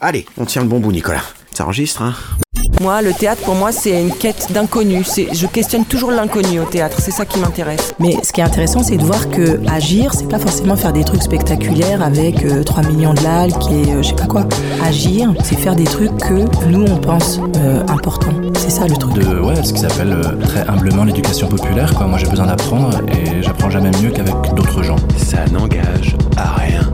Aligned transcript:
Allez, 0.00 0.24
on 0.38 0.44
tient 0.44 0.62
le 0.62 0.68
bon 0.68 0.80
bout, 0.80 0.92
Nicolas. 0.92 1.22
Ça 1.52 1.64
enregistre, 1.64 2.02
hein 2.02 2.14
Moi, 2.80 3.02
le 3.02 3.12
théâtre, 3.12 3.42
pour 3.42 3.54
moi, 3.54 3.70
c'est 3.72 4.00
une 4.00 4.10
quête 4.12 4.50
d'inconnu. 4.50 5.04
C'est- 5.04 5.28
Je 5.34 5.46
questionne 5.46 5.84
toujours 5.84 6.10
l'inconnu 6.10 6.60
au 6.60 6.64
théâtre. 6.64 6.96
C'est 7.00 7.10
ça 7.10 7.26
qui 7.26 7.38
m'intéresse. 7.38 7.92
Mais 7.98 8.16
ce 8.22 8.32
qui 8.32 8.40
est 8.40 8.44
intéressant, 8.44 8.82
c'est 8.82 8.96
de 8.96 9.04
voir 9.04 9.28
que 9.28 9.60
agir, 9.68 10.14
c'est 10.14 10.26
pas 10.28 10.38
forcément 10.38 10.76
faire 10.76 10.94
des 10.94 11.04
trucs 11.04 11.22
spectaculaires 11.22 12.00
avec 12.02 12.42
euh, 12.46 12.62
3 12.62 12.84
millions 12.84 13.12
de 13.12 13.20
likes 13.20 13.70
et 13.70 13.92
euh, 13.92 14.02
je 14.02 14.08
sais 14.08 14.14
pas 14.14 14.24
quoi. 14.26 14.46
Agir, 14.82 15.34
c'est 15.44 15.58
faire 15.58 15.76
des 15.76 15.84
trucs 15.84 16.16
que 16.16 16.64
nous 16.66 16.84
on 16.90 16.96
pense 16.96 17.38
euh, 17.56 17.82
importants. 17.88 18.32
C'est 18.58 18.70
ça 18.70 18.86
le 18.86 18.96
truc. 18.96 19.12
de 19.12 19.38
ouais, 19.40 19.62
ce 19.62 19.74
qu'ils 19.74 19.84
appellent 19.84 20.14
euh, 20.14 20.36
très 20.46 20.66
humblement 20.66 21.04
l'éducation 21.04 21.48
populaire. 21.48 21.92
Quoi. 21.94 22.06
Moi, 22.06 22.16
j'ai 22.18 22.28
besoin 22.28 22.46
d'apprendre 22.46 22.98
et 23.08 23.42
j'apprends 23.42 23.68
jamais 23.68 23.90
mieux 24.02 24.10
qu'avec 24.10 24.34
d'autres 24.54 24.82
gens. 24.82 24.96
Ça 25.18 25.44
n'engage 25.52 26.16
à 26.38 26.54
rien. 26.54 26.89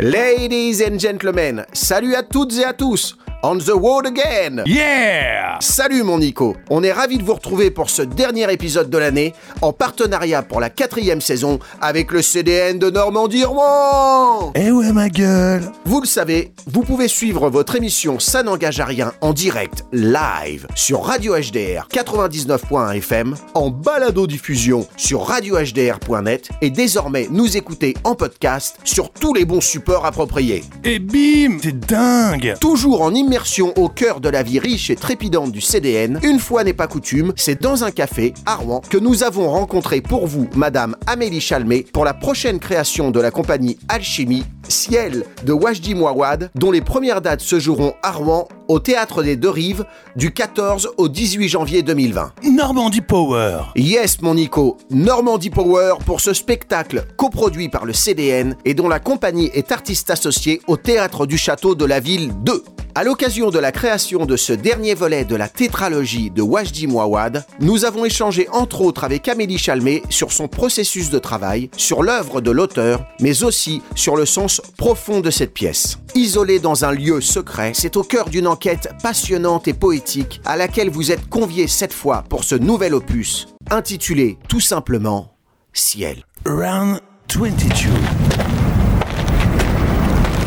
Ladies 0.00 0.82
and 0.82 0.98
gentlemen, 0.98 1.64
salut 1.72 2.16
à 2.16 2.24
toutes 2.24 2.58
et 2.58 2.64
à 2.64 2.72
tous 2.72 3.16
On 3.46 3.58
the 3.58 3.72
road 3.74 4.06
again. 4.06 4.62
Yeah! 4.64 5.58
Salut 5.60 6.02
mon 6.02 6.16
Nico, 6.16 6.56
on 6.70 6.82
est 6.82 6.92
ravis 6.92 7.18
de 7.18 7.22
vous 7.22 7.34
retrouver 7.34 7.70
pour 7.70 7.90
ce 7.90 8.00
dernier 8.00 8.50
épisode 8.50 8.88
de 8.88 8.96
l'année, 8.96 9.34
en 9.60 9.70
partenariat 9.70 10.42
pour 10.42 10.60
la 10.60 10.70
quatrième 10.70 11.20
saison 11.20 11.58
avec 11.82 12.10
le 12.10 12.22
CDN 12.22 12.78
de 12.78 12.88
Normandie 12.88 13.44
Rouen 13.44 14.50
Eh 14.54 14.70
ouais 14.70 14.92
ma 14.92 15.10
gueule! 15.10 15.70
Vous 15.84 16.00
le 16.00 16.06
savez, 16.06 16.54
vous 16.66 16.84
pouvez 16.84 17.06
suivre 17.06 17.50
votre 17.50 17.76
émission 17.76 18.18
Ça 18.18 18.42
n'engage 18.42 18.80
à 18.80 18.86
rien 18.86 19.12
en 19.20 19.34
direct, 19.34 19.84
live, 19.92 20.66
sur 20.74 21.04
Radio 21.04 21.34
HDR 21.36 21.86
99.1 21.92 22.96
FM, 22.96 23.34
en 23.52 23.68
balado-diffusion 23.68 24.86
sur 24.96 25.26
radiohdr.net 25.26 26.48
et 26.62 26.70
désormais 26.70 27.28
nous 27.30 27.58
écouter 27.58 27.92
en 28.04 28.14
podcast 28.14 28.78
sur 28.84 29.10
tous 29.10 29.34
les 29.34 29.44
bons 29.44 29.60
supports 29.60 30.06
appropriés. 30.06 30.64
Et 30.82 30.98
bim! 30.98 31.58
C'est 31.62 31.78
dingue! 31.78 32.54
Toujours 32.58 33.02
en 33.02 33.12
immersion 33.34 33.72
au 33.76 33.88
cœur 33.88 34.20
de 34.20 34.28
la 34.28 34.44
vie 34.44 34.60
riche 34.60 34.90
et 34.90 34.94
trépidante 34.94 35.50
du 35.50 35.60
CDN, 35.60 36.20
une 36.22 36.38
fois 36.38 36.62
n'est 36.62 36.72
pas 36.72 36.86
coutume, 36.86 37.32
c'est 37.34 37.60
dans 37.60 37.82
un 37.82 37.90
café 37.90 38.32
à 38.46 38.54
Rouen 38.54 38.80
que 38.88 38.96
nous 38.96 39.24
avons 39.24 39.50
rencontré 39.50 40.00
pour 40.00 40.28
vous 40.28 40.48
Madame 40.54 40.94
Amélie 41.08 41.40
Chalmé 41.40 41.84
pour 41.92 42.04
la 42.04 42.14
prochaine 42.14 42.60
création 42.60 43.10
de 43.10 43.18
la 43.18 43.32
compagnie 43.32 43.76
Alchimie, 43.88 44.44
Ciel 44.68 45.24
de 45.44 45.52
Wajdi 45.52 45.96
Mouawad, 45.96 46.52
dont 46.54 46.70
les 46.70 46.80
premières 46.80 47.20
dates 47.20 47.40
se 47.40 47.58
joueront 47.58 47.94
à 48.04 48.12
Rouen 48.12 48.46
au 48.68 48.78
Théâtre 48.78 49.24
des 49.24 49.34
Deux 49.34 49.50
Rives 49.50 49.84
du 50.14 50.32
14 50.32 50.92
au 50.96 51.08
18 51.08 51.48
janvier 51.48 51.82
2020. 51.82 52.34
Normandie 52.52 53.00
Power 53.00 53.62
Yes, 53.74 54.22
mon 54.22 54.34
Nico, 54.34 54.76
Normandie 54.90 55.50
Power 55.50 55.94
pour 56.06 56.20
ce 56.20 56.32
spectacle 56.32 57.04
coproduit 57.16 57.68
par 57.68 57.84
le 57.84 57.94
CDN 57.94 58.54
et 58.64 58.74
dont 58.74 58.88
la 58.88 59.00
compagnie 59.00 59.50
est 59.54 59.72
artiste 59.72 60.10
associée 60.10 60.60
au 60.68 60.76
Théâtre 60.76 61.26
du 61.26 61.36
Château 61.36 61.74
de 61.74 61.84
la 61.84 61.98
Ville 61.98 62.32
2. 62.44 62.62
À 62.96 63.02
l'occasion 63.02 63.50
de 63.50 63.58
la 63.58 63.72
création 63.72 64.24
de 64.24 64.36
ce 64.36 64.52
dernier 64.52 64.94
volet 64.94 65.24
de 65.24 65.34
la 65.34 65.48
tétralogie 65.48 66.30
de 66.30 66.42
Wajdi 66.42 66.86
Mouawad, 66.86 67.44
nous 67.58 67.84
avons 67.84 68.04
échangé 68.04 68.48
entre 68.52 68.82
autres 68.82 69.02
avec 69.02 69.26
Amélie 69.26 69.58
Chalmé 69.58 70.04
sur 70.10 70.30
son 70.30 70.46
processus 70.46 71.10
de 71.10 71.18
travail, 71.18 71.70
sur 71.76 72.04
l'œuvre 72.04 72.40
de 72.40 72.52
l'auteur, 72.52 73.04
mais 73.18 73.42
aussi 73.42 73.82
sur 73.96 74.14
le 74.14 74.24
sens 74.24 74.62
profond 74.76 75.18
de 75.20 75.30
cette 75.32 75.52
pièce. 75.52 75.98
Isolée 76.14 76.60
dans 76.60 76.84
un 76.84 76.92
lieu 76.92 77.20
secret, 77.20 77.72
c'est 77.74 77.96
au 77.96 78.04
cœur 78.04 78.28
d'une 78.28 78.46
enquête 78.46 78.88
passionnante 79.02 79.66
et 79.66 79.74
poétique 79.74 80.40
à 80.44 80.56
laquelle 80.56 80.88
vous 80.88 81.10
êtes 81.10 81.28
conviés 81.28 81.66
cette 81.66 81.92
fois 81.92 82.22
pour 82.28 82.44
ce 82.44 82.54
nouvel 82.54 82.94
opus, 82.94 83.48
intitulé 83.72 84.38
tout 84.48 84.60
simplement 84.60 85.34
Ciel. 85.72 86.22
Round 86.46 87.00
22. 87.34 87.90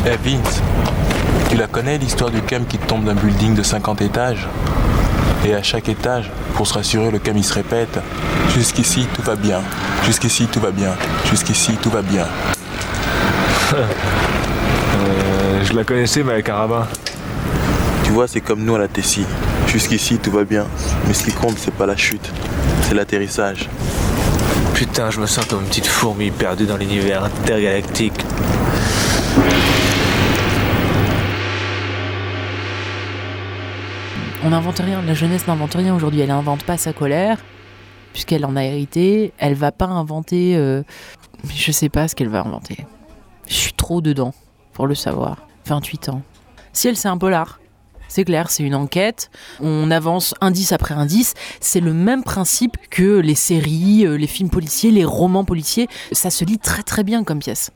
Eh 0.06 0.16
Vince, 0.26 0.62
tu 1.48 1.56
la 1.56 1.66
connais 1.66 1.98
l'histoire 1.98 2.30
du 2.30 2.42
cam 2.42 2.66
qui 2.66 2.78
tombe 2.78 3.04
d'un 3.04 3.14
building 3.14 3.54
de 3.54 3.62
50 3.62 4.02
étages? 4.02 4.46
Et 5.46 5.54
à 5.54 5.62
chaque 5.62 5.88
étage, 5.88 6.30
pour 6.54 6.66
se 6.66 6.74
rassurer, 6.74 7.10
le 7.10 7.18
cam 7.18 7.36
il 7.36 7.44
se 7.44 7.54
répète 7.54 7.98
Jusqu'ici 8.54 9.06
tout 9.14 9.22
va 9.22 9.36
bien, 9.36 9.60
jusqu'ici 10.04 10.46
tout 10.46 10.60
va 10.60 10.70
bien, 10.70 10.94
jusqu'ici 11.30 11.72
tout 11.80 11.90
va 11.90 12.02
bien. 12.02 12.26
Euh, 15.00 15.64
je 15.64 15.74
la 15.74 15.84
connaissais, 15.84 16.24
mais 16.24 16.32
avec 16.32 16.48
un 16.48 16.56
rabbin. 16.56 16.86
Tu 18.02 18.10
vois, 18.10 18.26
c'est 18.26 18.40
comme 18.40 18.64
nous 18.64 18.74
à 18.74 18.78
la 18.78 18.88
Tessie. 18.88 19.26
Jusqu'ici 19.68 20.18
tout 20.18 20.32
va 20.32 20.42
bien, 20.44 20.66
mais 21.06 21.14
ce 21.14 21.22
qui 21.22 21.30
compte 21.30 21.56
c'est 21.58 21.74
pas 21.74 21.86
la 21.86 21.96
chute, 21.96 22.32
c'est 22.82 22.94
l'atterrissage. 22.94 23.68
Putain, 24.74 25.10
je 25.10 25.20
me 25.20 25.26
sens 25.26 25.44
comme 25.44 25.60
une 25.60 25.68
petite 25.68 25.86
fourmi 25.86 26.30
perdue 26.30 26.66
dans 26.66 26.76
l'univers 26.76 27.24
intergalactique. 27.24 28.24
On 34.48 34.52
n'invente 34.52 34.78
rien, 34.78 35.02
la 35.02 35.12
jeunesse 35.12 35.46
n'invente 35.46 35.74
rien 35.74 35.94
aujourd'hui, 35.94 36.20
elle 36.20 36.30
n'invente 36.30 36.62
pas 36.64 36.78
sa 36.78 36.94
colère, 36.94 37.36
puisqu'elle 38.14 38.46
en 38.46 38.56
a 38.56 38.64
hérité, 38.64 39.34
elle 39.36 39.52
va 39.52 39.72
pas 39.72 39.84
inventer... 39.84 40.56
euh, 40.56 40.82
Je 41.54 41.70
sais 41.70 41.90
pas 41.90 42.08
ce 42.08 42.14
qu'elle 42.14 42.30
va 42.30 42.40
inventer. 42.40 42.86
Je 43.46 43.52
suis 43.52 43.74
trop 43.74 44.00
dedans, 44.00 44.32
pour 44.72 44.86
le 44.86 44.94
savoir. 44.94 45.46
28 45.66 46.08
ans. 46.08 46.22
Si 46.72 46.88
elle, 46.88 46.96
c'est 46.96 47.08
un 47.08 47.18
polar. 47.18 47.60
C'est 48.08 48.24
clair, 48.24 48.50
c'est 48.50 48.62
une 48.62 48.74
enquête, 48.74 49.30
on 49.60 49.90
avance 49.90 50.34
indice 50.40 50.72
après 50.72 50.94
indice, 50.94 51.34
c'est 51.60 51.80
le 51.80 51.92
même 51.92 52.24
principe 52.24 52.78
que 52.88 53.18
les 53.18 53.34
séries, 53.34 54.06
euh, 54.06 54.16
les 54.16 54.26
films 54.26 54.48
policiers, 54.48 54.90
les 54.90 55.04
romans 55.04 55.44
policiers, 55.44 55.88
ça 56.12 56.30
se 56.30 56.46
lit 56.46 56.58
très 56.58 56.82
très 56.82 57.04
bien 57.04 57.22
comme 57.22 57.40
pièce. 57.40 57.70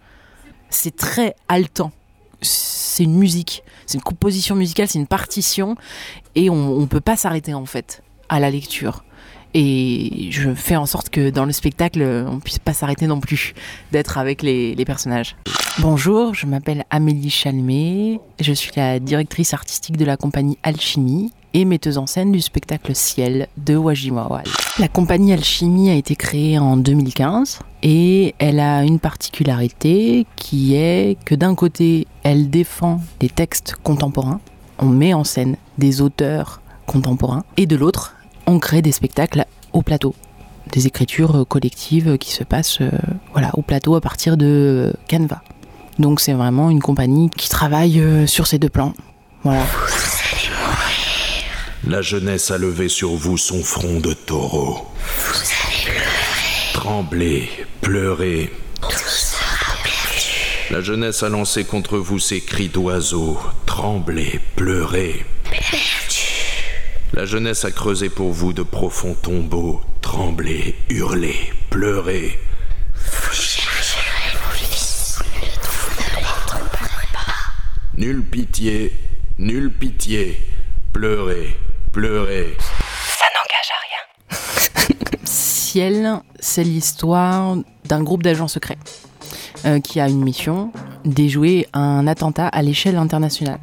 C'est 0.70 0.96
très 0.96 1.36
haletant, 1.48 1.92
c'est 2.42 3.04
une 3.04 3.16
musique, 3.16 3.62
c'est 3.86 3.98
une 3.98 4.04
composition 4.04 4.54
musicale, 4.54 4.88
c'est 4.88 4.98
une 4.98 5.06
partition, 5.06 5.76
et 6.34 6.50
on 6.50 6.80
ne 6.80 6.86
peut 6.86 7.00
pas 7.00 7.16
s'arrêter 7.16 7.54
en 7.54 7.66
fait 7.66 8.02
à 8.28 8.40
la 8.40 8.50
lecture. 8.50 9.04
Et 9.54 10.28
je 10.30 10.54
fais 10.54 10.76
en 10.76 10.86
sorte 10.86 11.10
que 11.10 11.30
dans 11.30 11.44
le 11.44 11.52
spectacle, 11.52 12.02
on 12.28 12.40
puisse 12.40 12.58
pas 12.58 12.72
s'arrêter 12.72 13.06
non 13.06 13.20
plus 13.20 13.54
d'être 13.92 14.18
avec 14.18 14.42
les, 14.42 14.74
les 14.74 14.84
personnages. 14.84 15.36
Bonjour, 15.78 16.34
je 16.34 16.46
m'appelle 16.46 16.84
Amélie 16.90 17.30
Chalmé, 17.30 18.20
je 18.40 18.52
suis 18.52 18.72
la 18.76 18.98
directrice 18.98 19.54
artistique 19.54 19.96
de 19.96 20.04
la 20.04 20.18
compagnie 20.18 20.58
Alchimie 20.62 21.32
et 21.54 21.64
metteuse 21.64 21.98
en 21.98 22.06
scène 22.06 22.32
du 22.32 22.40
spectacle 22.40 22.94
Ciel 22.94 23.48
de 23.56 23.76
Wajimawal. 23.76 24.44
La 24.78 24.88
compagnie 24.88 25.32
Alchimie 25.32 25.90
a 25.90 25.94
été 25.94 26.14
créée 26.14 26.58
en 26.58 26.76
2015 26.76 27.60
et 27.82 28.34
elle 28.38 28.60
a 28.60 28.84
une 28.84 28.98
particularité 28.98 30.26
qui 30.36 30.74
est 30.74 31.18
que 31.24 31.34
d'un 31.34 31.54
côté, 31.54 32.06
elle 32.22 32.50
défend 32.50 33.00
des 33.20 33.28
textes 33.28 33.76
contemporains, 33.82 34.40
on 34.78 34.86
met 34.86 35.14
en 35.14 35.24
scène 35.24 35.56
des 35.78 36.00
auteurs 36.00 36.60
contemporains, 36.86 37.44
et 37.56 37.66
de 37.66 37.76
l'autre, 37.76 38.14
on 38.46 38.58
crée 38.58 38.82
des 38.82 38.92
spectacles 38.92 39.44
au 39.72 39.82
plateau, 39.82 40.14
des 40.70 40.86
écritures 40.86 41.46
collectives 41.48 42.18
qui 42.18 42.32
se 42.32 42.44
passent 42.44 42.80
euh, 42.80 42.90
voilà, 43.32 43.50
au 43.54 43.62
plateau 43.62 43.94
à 43.94 44.00
partir 44.00 44.36
de 44.36 44.90
euh, 44.90 44.92
Canva. 45.08 45.42
Donc 45.98 46.20
c'est 46.20 46.32
vraiment 46.32 46.70
une 46.70 46.80
compagnie 46.80 47.30
qui 47.30 47.48
travaille 47.48 48.00
euh, 48.00 48.26
sur 48.26 48.46
ces 48.46 48.58
deux 48.58 48.68
plans. 48.68 48.94
Voilà. 49.44 49.66
La 51.86 52.00
jeunesse 52.00 52.50
a 52.50 52.58
levé 52.58 52.88
sur 52.88 53.10
vous 53.10 53.36
son 53.36 53.62
front 53.62 54.00
de 54.00 54.12
taureau. 54.12 54.86
Vous 55.04 55.40
allez 55.66 55.84
pleurer. 55.84 56.72
Trembler, 56.72 57.50
pleurer. 57.80 58.52
La 60.70 60.80
jeunesse 60.80 61.22
a 61.22 61.28
lancé 61.28 61.64
contre 61.64 61.98
vous 61.98 62.18
ses 62.18 62.40
cris 62.40 62.68
d'oiseaux. 62.68 63.38
Trembler, 63.66 64.40
pleurer. 64.56 65.26
La 67.14 67.26
jeunesse 67.26 67.66
a 67.66 67.70
creusé 67.70 68.08
pour 68.08 68.32
vous 68.32 68.54
de 68.54 68.62
profonds 68.62 69.14
tombeaux. 69.14 69.82
Trembler, 70.00 70.74
hurler, 70.88 71.52
pleurer. 71.68 72.38
Nulle 77.98 78.22
pitié, 78.22 78.94
nulle 79.38 79.70
pitié. 79.70 80.38
Pleurez, 80.94 81.54
pleurez. 81.92 82.56
Ciel, 85.24 86.18
c'est 86.40 86.64
l'histoire 86.64 87.56
d'un 87.84 88.02
groupe 88.02 88.22
d'agents 88.22 88.48
secrets 88.48 88.78
euh, 89.66 89.80
qui 89.80 90.00
a 90.00 90.08
une 90.08 90.24
mission 90.24 90.72
déjouer 91.04 91.68
un 91.74 92.06
attentat 92.06 92.48
à 92.48 92.62
l'échelle 92.62 92.96
internationale. 92.96 93.60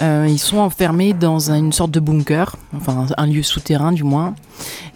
Euh, 0.00 0.26
ils 0.28 0.38
sont 0.38 0.58
enfermés 0.58 1.12
dans 1.12 1.50
une 1.50 1.72
sorte 1.72 1.90
de 1.90 2.00
bunker, 2.00 2.56
enfin 2.74 3.06
un 3.16 3.26
lieu 3.26 3.42
souterrain 3.42 3.92
du 3.92 4.02
moins, 4.02 4.34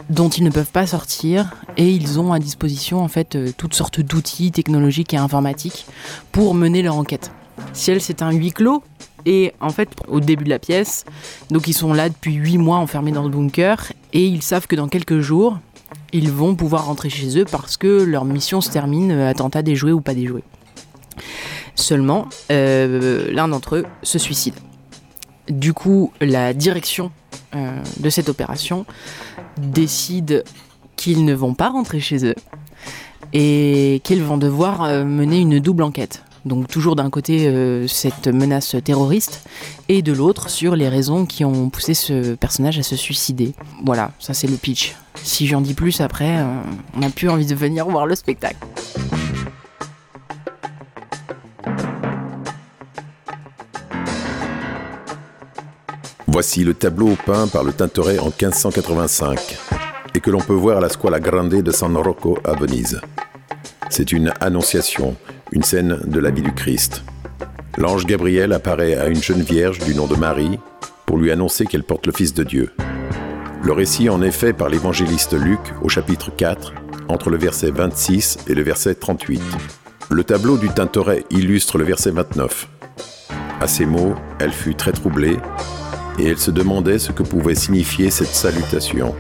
dont 0.09 0.29
ils 0.29 0.45
ne 0.45 0.51
peuvent 0.51 0.71
pas 0.71 0.87
sortir 0.87 1.53
et 1.77 1.91
ils 1.91 2.19
ont 2.19 2.33
à 2.33 2.39
disposition 2.39 3.03
en 3.03 3.09
fait 3.09 3.37
euh, 3.37 3.51
toutes 3.56 3.75
sortes 3.75 4.01
d'outils 4.01 4.51
technologiques 4.51 5.12
et 5.12 5.19
informatiques 5.19 5.87
pour 6.33 6.55
mener 6.55 6.83
leur 6.83 6.97
enquête. 6.97 7.33
Ciel, 7.73 8.01
c'est 8.01 8.23
un 8.23 8.33
huis 8.33 8.53
clos 8.53 8.83
et 9.27 9.53
en 9.61 9.71
fait 9.71 9.91
au 10.09 10.21
début 10.21 10.45
de 10.45 10.51
la 10.51 10.59
pièce, 10.59 11.05
donc 11.50 11.69
ils 11.69 11.75
sont 11.75 11.93
là 11.93 12.09
depuis 12.09 12.35
8 12.35 12.59
mois 12.59 12.79
enfermés 12.79 13.12
dans 13.12 13.23
le 13.23 13.31
bunker 13.31 13.93
et 14.12 14.25
ils 14.25 14.43
savent 14.43 14.67
que 14.67 14.77
dans 14.77 14.89
quelques 14.89 15.21
jours, 15.21 15.59
ils 16.12 16.31
vont 16.31 16.55
pouvoir 16.55 16.87
rentrer 16.87 17.11
chez 17.11 17.39
eux 17.39 17.45
parce 17.45 17.77
que 17.77 18.03
leur 18.05 18.25
mission 18.25 18.61
se 18.61 18.71
termine, 18.71 19.11
euh, 19.12 19.29
attentat 19.29 19.62
déjoué 19.62 19.93
ou 19.93 20.00
pas 20.00 20.15
déjoué. 20.15 20.43
Seulement, 21.75 22.29
euh, 22.50 23.31
l'un 23.33 23.49
d'entre 23.49 23.77
eux 23.77 23.87
se 24.03 24.19
suicide. 24.19 24.55
Du 25.49 25.75
coup, 25.75 26.12
la 26.20 26.55
direction 26.55 27.11
euh, 27.55 27.79
de 27.99 28.11
cette 28.11 28.29
opération 28.29 28.87
décide 29.58 30.44
qu'ils 30.96 31.25
ne 31.25 31.35
vont 31.35 31.55
pas 31.55 31.69
rentrer 31.69 32.00
chez 32.00 32.25
eux 32.25 32.35
et 33.32 34.00
qu'ils 34.05 34.23
vont 34.23 34.38
devoir 34.38 34.85
euh, 34.85 35.05
mener 35.05 35.41
une 35.41 35.61
double 35.61 35.82
enquête. 35.82 36.23
Donc 36.44 36.69
toujours 36.69 36.94
d'un 36.94 37.11
côté 37.11 37.46
euh, 37.46 37.87
cette 37.88 38.29
menace 38.29 38.76
terroriste 38.85 39.49
et 39.88 40.02
de 40.02 40.12
l'autre 40.12 40.50
sur 40.50 40.76
les 40.76 40.88
raisons 40.88 41.25
qui 41.25 41.44
ont 41.44 41.70
poussé 41.70 41.94
ce 41.94 42.35
personnage 42.35 42.79
à 42.79 42.82
se 42.82 42.97
suicider. 42.97 43.52
Voilà, 43.85 44.12
ça 44.19 44.35
c'est 44.35 44.47
le 44.47 44.56
pitch. 44.56 44.94
Si 45.23 45.47
j'en 45.47 45.61
dis 45.61 45.75
plus 45.75 46.00
après, 46.00 46.38
on 46.94 47.00
n'a 47.00 47.11
plus 47.11 47.29
envie 47.29 47.47
de 47.47 47.55
venir 47.55 47.87
voir 47.87 48.06
le 48.06 48.14
spectacle. 48.14 48.58
Voici 56.35 56.65
le 56.65 56.75
tableau 56.75 57.17
peint 57.25 57.47
par 57.47 57.63
le 57.63 57.73
Tintoret 57.73 58.19
en 58.19 58.25
1585 58.25 59.57
et 60.17 60.19
que 60.19 60.33
l'on 60.33 60.41
peut 60.41 60.53
voir 60.53 60.79
à 60.79 60.81
la 60.81 60.89
Scuola 60.89 61.21
Grande 61.21 61.63
de 61.63 61.71
San 61.71 61.97
Rocco 61.97 62.37
à 62.43 62.55
Venise. 62.55 63.01
C'est 63.89 64.11
une 64.11 64.33
annonciation, 64.41 65.15
une 65.53 65.63
scène 65.63 66.01
de 66.05 66.19
la 66.19 66.33
vie 66.33 66.43
du 66.43 66.53
Christ. 66.53 67.05
L'ange 67.79 68.05
Gabriel 68.05 68.53
apparaît 68.53 68.97
à 68.97 69.07
une 69.07 69.23
jeune 69.23 69.43
vierge 69.43 69.79
du 69.79 69.95
nom 69.95 70.09
de 70.09 70.17
Marie 70.17 70.59
pour 71.07 71.19
lui 71.19 71.31
annoncer 71.31 71.67
qu'elle 71.67 71.85
porte 71.85 72.09
le 72.09 72.13
Fils 72.13 72.35
de 72.35 72.43
Dieu. 72.43 72.73
Le 73.63 73.71
récit 73.71 74.09
en 74.09 74.21
est 74.21 74.33
fait 74.33 74.53
par 74.53 74.69
l'évangéliste 74.69 75.35
Luc 75.35 75.61
au 75.83 75.89
chapitre 75.89 76.33
4, 76.37 76.75
entre 77.07 77.31
le 77.31 77.37
verset 77.37 77.71
26 77.71 78.39
et 78.49 78.55
le 78.55 78.63
verset 78.65 78.97
38. 78.97 79.41
Le 80.11 80.25
tableau 80.25 80.59
du 80.59 80.69
Tintoret 80.69 81.27
illustre 81.31 81.79
le 81.79 81.85
verset 81.85 82.11
29. 82.11 82.69
À 83.61 83.69
ces 83.69 83.87
mots, 83.87 84.17
elle 84.41 84.53
fut 84.53 84.75
très 84.75 84.91
troublée 84.91 85.39
et 86.19 86.26
elle 86.28 86.38
se 86.38 86.50
demandait 86.50 86.99
ce 86.99 87.12
que 87.12 87.22
pouvait 87.22 87.55
signifier 87.55 88.11
cette 88.11 88.34
salutation. 88.34 89.14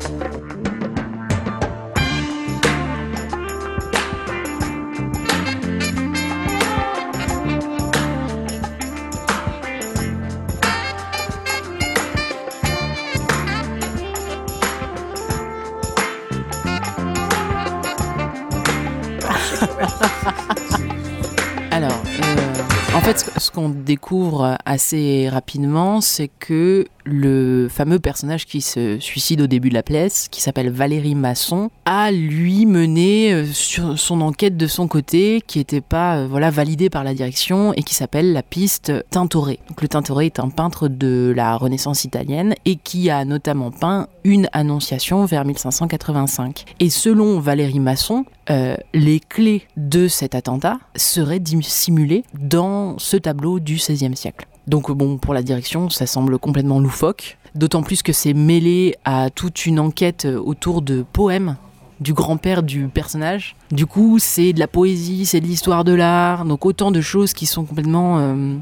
Découvre 23.84 24.56
assez 24.64 25.28
rapidement, 25.28 26.00
c'est 26.00 26.28
que 26.28 26.86
le 27.04 27.68
fameux 27.70 27.98
personnage 27.98 28.46
qui 28.46 28.60
se 28.60 28.98
suicide 28.98 29.42
au 29.42 29.46
début 29.46 29.68
de 29.68 29.74
la 29.74 29.82
pièce, 29.82 30.28
qui 30.30 30.40
s'appelle 30.40 30.70
Valérie 30.70 31.14
Masson, 31.14 31.70
a 31.84 32.10
lui 32.10 32.64
mené 32.64 33.32
euh, 33.32 33.44
son 33.52 34.20
enquête 34.22 34.56
de 34.56 34.66
son 34.66 34.88
côté, 34.88 35.42
qui 35.46 35.58
n'était 35.58 35.82
pas 35.82 36.16
euh, 36.16 36.26
voilà 36.26 36.50
validée 36.50 36.88
par 36.88 37.04
la 37.04 37.14
direction 37.14 37.74
et 37.74 37.82
qui 37.82 37.94
s'appelle 37.94 38.32
la 38.32 38.42
piste 38.42 38.92
Tintoret. 39.10 39.58
Le 39.80 39.88
Tintoret 39.88 40.26
est 40.26 40.40
un 40.40 40.48
peintre 40.48 40.88
de 40.88 41.32
la 41.36 41.56
Renaissance 41.56 42.04
italienne 42.04 42.54
et 42.64 42.76
qui 42.76 43.10
a 43.10 43.24
notamment 43.24 43.70
peint 43.70 44.08
une 44.24 44.48
Annonciation 44.52 45.26
vers 45.26 45.44
1585. 45.44 46.64
Et 46.80 46.88
selon 46.88 47.38
Valérie 47.38 47.80
Masson, 47.80 48.24
euh, 48.50 48.76
les 48.92 49.20
clés 49.20 49.66
de 49.76 50.08
cet 50.08 50.34
attentat 50.34 50.78
seraient 50.96 51.40
dissimulées 51.40 52.24
dans 52.38 52.98
ce 52.98 53.16
tableau 53.16 53.60
du 53.60 53.73
XVIe 53.76 54.16
siècle. 54.16 54.46
Donc 54.66 54.90
bon, 54.90 55.18
pour 55.18 55.34
la 55.34 55.42
direction, 55.42 55.90
ça 55.90 56.06
semble 56.06 56.38
complètement 56.38 56.80
loufoque, 56.80 57.38
d'autant 57.54 57.82
plus 57.82 58.02
que 58.02 58.12
c'est 58.12 58.34
mêlé 58.34 58.96
à 59.04 59.30
toute 59.30 59.66
une 59.66 59.78
enquête 59.78 60.26
autour 60.26 60.82
de 60.82 61.04
poèmes 61.12 61.56
du 62.00 62.12
grand-père 62.12 62.62
du 62.62 62.88
personnage. 62.88 63.56
Du 63.70 63.86
coup, 63.86 64.18
c'est 64.18 64.52
de 64.52 64.58
la 64.58 64.68
poésie, 64.68 65.26
c'est 65.26 65.40
de 65.40 65.46
l'histoire 65.46 65.84
de 65.84 65.92
l'art, 65.92 66.44
donc 66.44 66.66
autant 66.66 66.90
de 66.90 67.00
choses 67.00 67.32
qui 67.32 67.46
sont 67.46 67.64
complètement 67.64 68.18
euh, 68.18 68.56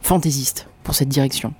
fantaisistes 0.00 0.68
pour 0.82 0.94
cette 0.94 1.08
direction. 1.08 1.54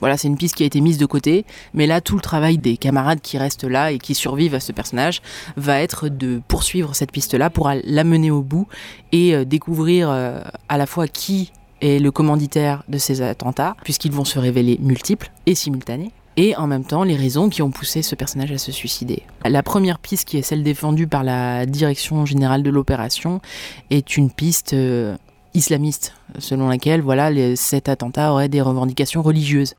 Voilà, 0.00 0.16
c'est 0.16 0.28
une 0.28 0.38
piste 0.38 0.54
qui 0.54 0.62
a 0.62 0.66
été 0.66 0.80
mise 0.80 0.96
de 0.96 1.04
côté, 1.04 1.44
mais 1.74 1.86
là, 1.86 2.00
tout 2.00 2.14
le 2.14 2.22
travail 2.22 2.56
des 2.56 2.78
camarades 2.78 3.20
qui 3.20 3.36
restent 3.36 3.64
là 3.64 3.92
et 3.92 3.98
qui 3.98 4.14
survivent 4.14 4.54
à 4.54 4.60
ce 4.60 4.72
personnage 4.72 5.20
va 5.56 5.80
être 5.80 6.08
de 6.08 6.40
poursuivre 6.48 6.94
cette 6.94 7.12
piste-là 7.12 7.50
pour 7.50 7.70
la 7.70 8.04
mener 8.04 8.30
au 8.30 8.40
bout 8.40 8.66
et 9.12 9.34
euh, 9.34 9.44
découvrir 9.44 10.08
euh, 10.10 10.40
à 10.70 10.78
la 10.78 10.86
fois 10.86 11.06
qui 11.06 11.52
est 11.80 11.98
le 11.98 12.10
commanditaire 12.10 12.82
de 12.88 12.98
ces 12.98 13.22
attentats, 13.22 13.76
puisqu'ils 13.84 14.12
vont 14.12 14.24
se 14.24 14.38
révéler 14.38 14.78
multiples 14.80 15.30
et 15.46 15.54
simultanés, 15.54 16.12
et 16.36 16.56
en 16.56 16.66
même 16.66 16.84
temps 16.84 17.04
les 17.04 17.16
raisons 17.16 17.48
qui 17.48 17.62
ont 17.62 17.70
poussé 17.70 18.02
ce 18.02 18.14
personnage 18.14 18.52
à 18.52 18.58
se 18.58 18.72
suicider. 18.72 19.22
La 19.44 19.62
première 19.62 19.98
piste, 19.98 20.28
qui 20.28 20.38
est 20.38 20.42
celle 20.42 20.62
défendue 20.62 21.06
par 21.06 21.24
la 21.24 21.66
direction 21.66 22.24
générale 22.26 22.62
de 22.62 22.70
l'opération, 22.70 23.40
est 23.90 24.16
une 24.16 24.30
piste 24.30 24.72
euh, 24.72 25.16
islamiste, 25.54 26.14
selon 26.38 26.68
laquelle 26.68 27.02
cet 27.56 27.88
attentat 27.88 28.32
aurait 28.32 28.48
des 28.48 28.60
revendications 28.60 29.22
religieuses. 29.22 29.74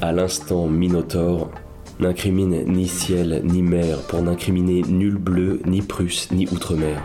À 0.00 0.12
l'instant, 0.12 0.68
Minotaure 0.68 1.50
n'incrimine 2.00 2.64
ni 2.66 2.86
ciel 2.86 3.42
ni 3.44 3.62
mer 3.62 3.98
pour 4.08 4.22
n'incriminer 4.22 4.82
nul 4.82 5.16
bleu, 5.16 5.60
ni 5.66 5.82
Prusse, 5.82 6.30
ni 6.30 6.46
outre-mer. 6.48 7.02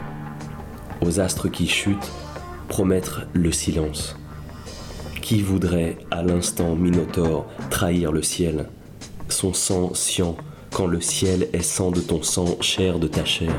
Aux 1.05 1.19
astres 1.19 1.49
qui 1.49 1.67
chutent, 1.67 2.11
promettre 2.69 3.23
le 3.33 3.51
silence. 3.51 4.17
Qui 5.21 5.41
voudrait, 5.41 5.97
à 6.11 6.23
l'instant, 6.23 6.75
Minotaure, 6.75 7.45
trahir 7.69 8.13
le 8.13 8.21
ciel? 8.21 8.69
Son 9.27 9.53
sang 9.53 9.93
sciant, 9.93 10.37
quand 10.71 10.87
le 10.87 11.01
ciel 11.01 11.49
est 11.51 11.61
sang 11.61 11.91
de 11.91 11.99
ton 11.99 12.23
sang, 12.23 12.57
chair 12.61 12.99
de 12.99 13.07
ta 13.07 13.25
chair. 13.25 13.53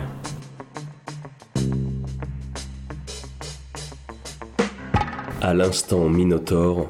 À 5.42 5.52
l'instant 5.52 6.08
Minotaure, 6.08 6.88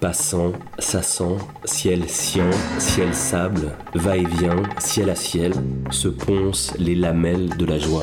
passant, 0.00 0.52
sassant, 0.80 1.38
ciel 1.64 2.08
sien, 2.08 2.50
ciel 2.80 3.14
sable, 3.14 3.70
va-et-vient, 3.94 4.64
ciel 4.78 5.10
à 5.10 5.14
ciel, 5.14 5.52
se 5.90 6.08
poncent 6.08 6.74
les 6.78 6.96
lamelles 6.96 7.56
de 7.56 7.64
la 7.64 7.78
joie. 7.78 8.02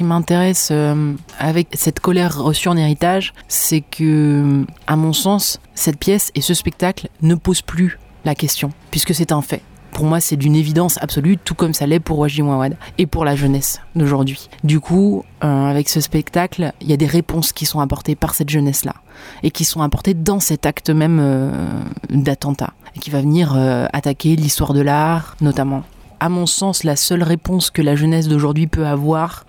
Qui 0.00 0.04
m'intéresse 0.04 0.70
euh, 0.72 1.12
avec 1.38 1.68
cette 1.74 2.00
colère 2.00 2.42
reçue 2.42 2.68
en 2.68 2.76
héritage, 2.78 3.34
c'est 3.48 3.82
que, 3.82 4.64
à 4.86 4.96
mon 4.96 5.12
sens, 5.12 5.60
cette 5.74 5.98
pièce 5.98 6.30
et 6.34 6.40
ce 6.40 6.54
spectacle 6.54 7.10
ne 7.20 7.34
posent 7.34 7.60
plus 7.60 7.98
la 8.24 8.34
question, 8.34 8.70
puisque 8.90 9.14
c'est 9.14 9.30
un 9.30 9.42
fait. 9.42 9.60
Pour 9.92 10.06
moi, 10.06 10.18
c'est 10.20 10.36
d'une 10.36 10.56
évidence 10.56 10.96
absolue, 11.02 11.36
tout 11.36 11.54
comme 11.54 11.74
ça 11.74 11.86
l'est 11.86 12.00
pour 12.00 12.18
Waji 12.18 12.40
Mouawad 12.40 12.78
et 12.96 13.06
pour 13.06 13.26
la 13.26 13.36
jeunesse 13.36 13.82
d'aujourd'hui. 13.94 14.48
Du 14.64 14.80
coup, 14.80 15.22
euh, 15.44 15.66
avec 15.66 15.90
ce 15.90 16.00
spectacle, 16.00 16.72
il 16.80 16.88
y 16.88 16.94
a 16.94 16.96
des 16.96 17.04
réponses 17.04 17.52
qui 17.52 17.66
sont 17.66 17.80
apportées 17.80 18.16
par 18.16 18.34
cette 18.34 18.48
jeunesse-là 18.48 18.94
et 19.42 19.50
qui 19.50 19.66
sont 19.66 19.82
apportées 19.82 20.14
dans 20.14 20.40
cet 20.40 20.64
acte 20.64 20.88
même 20.88 21.18
euh, 21.20 21.52
d'attentat 22.08 22.72
qui 23.02 23.10
va 23.10 23.20
venir 23.20 23.54
attaquer 23.92 24.34
l'histoire 24.34 24.72
de 24.72 24.80
l'art, 24.80 25.36
notamment. 25.42 25.84
À 26.22 26.28
mon 26.28 26.44
sens, 26.44 26.84
la 26.84 26.96
seule 26.96 27.22
réponse 27.22 27.70
que 27.70 27.80
la 27.80 27.96
jeunesse 27.96 28.28
d'aujourd'hui 28.28 28.66
peut 28.66 28.86
avoir 28.86 29.44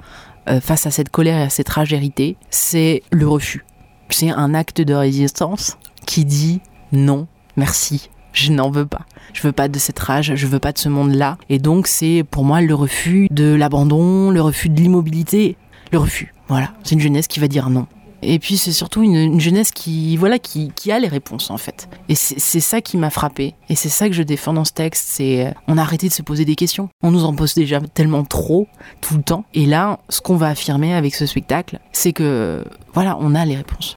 face 0.62 0.86
à 0.86 0.92
cette 0.92 1.10
colère 1.10 1.38
et 1.38 1.44
à 1.44 1.50
cette 1.50 1.70
rage 1.70 1.94
héritée, 1.94 2.38
c'est 2.50 3.04
le 3.12 3.28
refus. 3.28 3.66
C'est 4.10 4.30
un 4.30 4.54
acte 4.54 4.82
de 4.82 4.94
résistance 4.94 5.78
qui 6.06 6.26
dit 6.26 6.62
non, 6.92 7.28
merci, 7.56 8.10
je 8.34 8.52
n'en 8.52 8.70
veux 8.70 8.86
pas. 8.86 9.06
Je 9.34 9.42
veux 9.42 9.52
pas 9.52 9.68
de 9.68 9.80
cette 9.80 10.00
rage, 10.00 10.34
je 10.36 10.48
veux 10.48 10.60
pas 10.60 10.74
de 10.74 10.78
ce 10.78 10.90
monde-là. 10.90 11.38
Et 11.50 11.60
donc 11.60 11.88
c'est 11.88 12.26
pour 12.30 12.44
moi 12.44 12.62
le 12.62 12.76
refus 12.76 13.28
de 13.32 13.54
l'abandon, 13.54 14.32
le 14.32 14.42
refus 14.42 14.70
de 14.70 14.80
l'immobilité, 14.80 15.58
le 15.92 16.00
refus. 16.00 16.34
Voilà, 16.48 16.74
c'est 16.84 16.96
une 16.96 17.02
jeunesse 17.02 17.28
qui 17.28 17.40
va 17.40 17.48
dire 17.48 17.70
non. 17.70 17.88
Et 18.22 18.40
puis 18.40 18.58
c'est 18.58 18.72
surtout 18.72 19.04
une, 19.04 19.16
une 19.16 19.40
jeunesse 19.40 19.72
qui 19.72 20.18
voilà 20.18 20.40
qui, 20.40 20.72
qui 20.76 20.92
a 20.92 21.00
les 21.00 21.08
réponses 21.08 21.50
en 21.50 21.58
fait. 21.58 21.90
Et 22.10 22.16
c'est 22.16 22.40
c'est 22.40 22.60
ça 22.60 22.82
qui 22.82 22.98
m'a 22.98 23.10
frappé. 23.10 23.56
Et 23.70 23.76
c'est 23.76 23.90
ça 23.90 24.08
que 24.08 24.14
je 24.14 24.24
défends 24.24 24.54
dans 24.54 24.66
ce 24.66 24.74
texte. 24.74 25.06
C'est 25.10 25.48
euh, 25.48 25.52
on 25.68 25.78
a 25.78 25.82
arrêté 25.82 26.08
de 26.08 26.14
se 26.14 26.22
poser 26.22 26.46
des 26.46 26.56
questions. 26.56 26.90
On 27.02 27.12
nous 27.12 27.24
en 27.26 27.34
pose 27.34 27.54
déjà 27.54 27.80
tellement 27.80 28.24
trop 28.24 28.68
tout 29.02 29.16
le 29.16 29.24
temps. 29.24 29.46
Et 29.54 29.66
là, 29.66 30.00
ce 30.10 30.22
qu'on 30.22 30.36
va 30.36 30.48
affirmer 30.48 30.94
avec 30.94 31.16
ce 31.16 31.26
spectacle, 31.26 31.80
c'est 31.92 32.14
que 32.14 32.64
voilà, 32.94 33.18
on 33.20 33.36
a 33.36 33.46
les 33.46 33.56
réponses. 33.56 33.96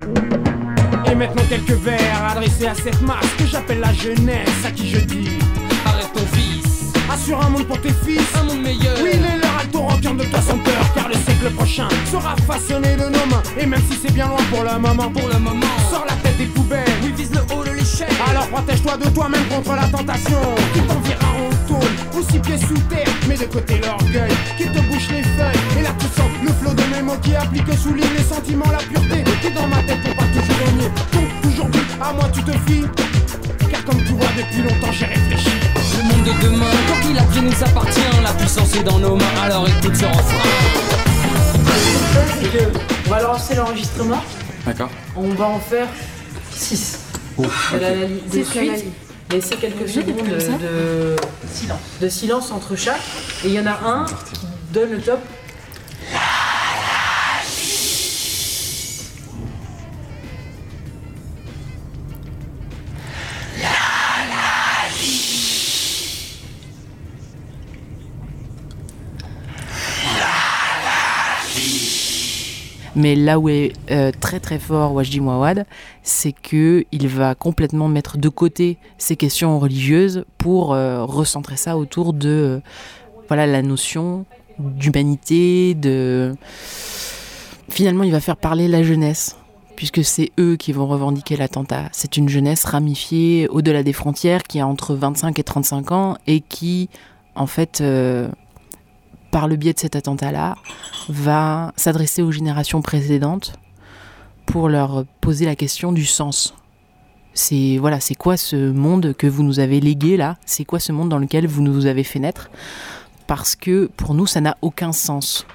Et 1.10 1.14
maintenant 1.14 1.42
quelques 1.48 1.70
vers 1.70 2.24
adressés 2.30 2.66
à 2.66 2.74
cette 2.74 3.00
masse 3.02 3.26
que 3.38 3.46
j'appelle 3.46 3.80
la 3.80 3.92
jeunesse, 3.92 4.64
à 4.64 4.70
qui 4.70 4.88
je 4.88 5.00
dis 5.00 5.28
Arrête 5.84 6.12
ton 6.12 6.24
vice, 6.36 6.92
assure 7.10 7.40
un 7.44 7.50
monde 7.50 7.64
pour 7.66 7.80
tes 7.80 7.92
fils, 7.92 8.22
un 8.36 8.44
monde 8.44 8.62
meilleur. 8.62 8.96
Oui, 9.02 9.10
est 10.04 10.14
l'heure 10.14 10.14
à 10.14 10.14
ton 10.14 10.14
requin 10.14 10.14
de 10.14 10.24
toi 10.30 10.40
sans 10.40 10.58
peur, 10.58 10.94
car 10.94 11.08
le 11.08 11.14
siècle 11.14 11.50
prochain 11.54 11.88
sera 12.10 12.36
façonné 12.46 12.96
de 12.96 13.04
nos 13.04 13.26
mains. 13.26 13.42
Et 13.58 13.66
même 13.66 13.82
si 13.90 13.98
c'est 14.00 14.12
bien 14.12 14.28
loin 14.28 14.42
pour 14.50 14.62
le 14.62 14.78
moment, 14.78 15.10
pour 15.10 15.28
le 15.28 15.38
moment, 15.38 15.74
sors 15.90 16.04
la 16.08 16.14
tête 16.16 16.36
des 16.38 16.46
poubelles. 16.46 16.84
Oui, 17.02 17.12
vise 17.16 17.30
le 17.32 17.40
haut 17.54 17.64
de 17.64 17.70
l'échelle. 17.70 18.14
Alors 18.28 18.46
protège-toi 18.48 18.96
de 18.96 19.08
toi-même 19.10 19.44
contre 19.46 19.74
la 19.74 19.86
tentation 19.88 20.40
Qui 20.72 20.80
t'enverra 20.80 21.28
en 21.28 21.68
tôle, 21.68 22.18
aussi 22.18 22.38
pieds 22.38 22.58
sous 22.58 22.78
terre 22.88 23.08
Mais 23.28 23.36
de 23.36 23.44
côté 23.44 23.80
l'orgueil, 23.80 24.32
qui 24.56 24.64
te 24.64 24.80
bouche 24.80 25.08
les 25.10 25.22
feuilles 25.22 25.62
Et 25.78 25.82
là 25.82 25.90
tu 25.98 26.06
sens 26.06 26.30
le 26.42 26.52
flot 26.52 26.74
de 26.74 26.82
mes 26.94 27.02
mots 27.02 27.18
qui 27.22 27.34
applique 27.34 27.72
souligne 27.78 28.04
les 28.16 28.24
sentiments, 28.24 28.70
la 28.70 28.78
pureté 28.78 29.24
Qui 29.42 29.50
dans 29.52 29.68
ma 29.68 29.82
tête 29.82 30.00
pour 30.02 30.14
pas 30.14 30.24
toujours 30.24 30.66
régner 30.66 30.88
Donc 31.12 31.28
aujourd'hui, 31.46 31.82
à 32.00 32.12
moi 32.12 32.28
tu 32.32 32.42
te 32.42 32.52
fies 32.66 32.84
Car 33.70 33.84
comme 33.84 34.02
tu 34.04 34.12
vois 34.12 34.32
depuis 34.36 34.62
longtemps 34.62 34.92
j'ai 34.92 35.06
réfléchi 35.06 35.50
Le 35.98 36.02
monde 36.08 36.24
de 36.24 36.42
demain, 36.42 36.70
quand 36.88 37.08
il 37.08 37.16
pris 37.16 37.42
nous 37.42 37.64
appartient 37.64 38.22
La 38.22 38.32
puissance 38.32 38.74
est 38.74 38.82
dans 38.84 38.98
nos 38.98 39.13
alors 39.44 39.66
écoute 39.68 39.94
ce 39.96 40.04
refrain 40.04 40.42
c'est 42.40 42.48
que 42.58 42.64
on 43.06 43.10
va 43.10 43.22
lancer 43.22 43.54
l'enregistrement. 43.54 44.22
D'accord. 44.66 44.90
On 45.16 45.28
va 45.28 45.44
en 45.46 45.58
faire 45.60 45.86
6. 46.52 46.98
Ouf, 47.36 47.72
la, 47.72 47.76
ok. 47.78 47.82
la- 47.82 48.06
de 48.06 48.44
C'est 48.50 48.64
la 48.64 48.76
suite. 48.78 48.92
Laisser 49.30 49.56
quelques 49.56 49.88
secondes 49.88 50.16
de 50.26 51.16
silence. 51.52 51.78
De 52.00 52.08
silence 52.08 52.50
entre 52.52 52.76
chaque. 52.76 53.00
Et 53.44 53.48
il 53.48 53.54
y 53.54 53.60
en 53.60 53.66
a 53.66 53.72
un 53.84 54.04
qui 54.06 54.46
donne 54.72 54.90
le 54.92 55.00
top. 55.00 55.20
Mais 72.96 73.16
là 73.16 73.38
où 73.38 73.48
est 73.48 73.72
euh, 73.90 74.12
très 74.20 74.40
très 74.40 74.58
fort 74.58 74.92
Wajdi 74.92 75.20
Mouawad, 75.20 75.66
c'est 76.02 76.32
que 76.32 76.84
il 76.92 77.08
va 77.08 77.34
complètement 77.34 77.88
mettre 77.88 78.18
de 78.18 78.28
côté 78.28 78.78
ces 78.98 79.16
questions 79.16 79.58
religieuses 79.58 80.24
pour 80.38 80.74
euh, 80.74 81.04
recentrer 81.04 81.56
ça 81.56 81.76
autour 81.76 82.12
de 82.12 82.28
euh, 82.28 82.60
voilà 83.28 83.46
la 83.46 83.62
notion 83.62 84.26
d'humanité, 84.58 85.74
de 85.74 86.34
finalement 87.68 88.04
il 88.04 88.12
va 88.12 88.20
faire 88.20 88.36
parler 88.36 88.68
la 88.68 88.84
jeunesse 88.84 89.36
puisque 89.74 90.04
c'est 90.04 90.30
eux 90.38 90.54
qui 90.54 90.72
vont 90.72 90.86
revendiquer 90.86 91.36
l'attentat. 91.36 91.88
C'est 91.90 92.16
une 92.16 92.28
jeunesse 92.28 92.64
ramifiée 92.64 93.48
au-delà 93.48 93.82
des 93.82 93.92
frontières 93.92 94.44
qui 94.44 94.60
a 94.60 94.68
entre 94.68 94.94
25 94.94 95.36
et 95.36 95.42
35 95.42 95.90
ans 95.90 96.16
et 96.28 96.40
qui 96.40 96.88
en 97.34 97.48
fait 97.48 97.82
par 99.34 99.48
le 99.48 99.56
biais 99.56 99.72
de 99.72 99.80
cet 99.80 99.96
attentat-là, 99.96 100.54
va 101.08 101.72
s'adresser 101.74 102.22
aux 102.22 102.30
générations 102.30 102.82
précédentes 102.82 103.54
pour 104.46 104.68
leur 104.68 105.04
poser 105.20 105.44
la 105.44 105.56
question 105.56 105.90
du 105.90 106.04
sens. 106.04 106.54
C'est 107.32 107.78
voilà, 107.78 107.98
c'est 107.98 108.14
quoi 108.14 108.36
ce 108.36 108.70
monde 108.70 109.12
que 109.18 109.26
vous 109.26 109.42
nous 109.42 109.58
avez 109.58 109.80
légué 109.80 110.16
là? 110.16 110.36
C'est 110.46 110.64
quoi 110.64 110.78
ce 110.78 110.92
monde 110.92 111.08
dans 111.08 111.18
lequel 111.18 111.48
vous 111.48 111.62
nous 111.62 111.86
avez 111.86 112.04
fait 112.04 112.20
naître? 112.20 112.48
Parce 113.26 113.56
que 113.56 113.90
pour 113.96 114.14
nous, 114.14 114.28
ça 114.28 114.40
n'a 114.40 114.56
aucun 114.62 114.92
sens. 114.92 115.48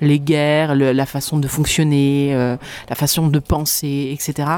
Les 0.00 0.20
guerres, 0.20 0.76
la 0.76 1.06
façon 1.06 1.38
de 1.38 1.48
fonctionner, 1.48 2.32
euh, 2.32 2.56
la 2.88 2.94
façon 2.94 3.26
de 3.26 3.40
penser, 3.40 4.10
etc. 4.12 4.50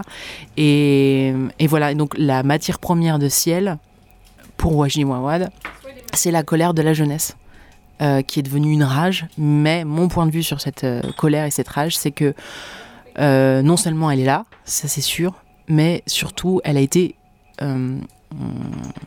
Et, 0.58 1.32
et 1.58 1.66
voilà, 1.68 1.94
donc 1.94 2.12
la 2.18 2.42
matière 2.42 2.80
première 2.80 3.18
de 3.18 3.30
ciel 3.30 3.78
pour 4.58 4.76
Wajdi 4.76 5.06
Mouawad, 5.06 5.50
c'est 6.12 6.30
la 6.30 6.42
colère 6.42 6.74
de 6.74 6.82
la 6.82 6.92
jeunesse 6.92 7.34
euh, 8.00 8.22
qui 8.22 8.38
est 8.38 8.42
devenue 8.44 8.70
une 8.70 8.84
rage. 8.84 9.26
Mais 9.36 9.84
mon 9.84 10.06
point 10.06 10.24
de 10.24 10.30
vue 10.30 10.44
sur 10.44 10.60
cette 10.60 10.84
euh, 10.84 11.02
colère 11.16 11.44
et 11.44 11.50
cette 11.50 11.68
rage, 11.68 11.96
c'est 11.96 12.12
que 12.12 12.32
euh, 13.18 13.60
non 13.60 13.76
seulement 13.76 14.08
elle 14.08 14.20
est 14.20 14.24
là, 14.24 14.44
ça 14.64 14.86
c'est 14.86 15.00
sûr, 15.00 15.34
mais 15.66 16.04
surtout 16.06 16.60
elle 16.62 16.76
a 16.76 16.80
été 16.80 17.16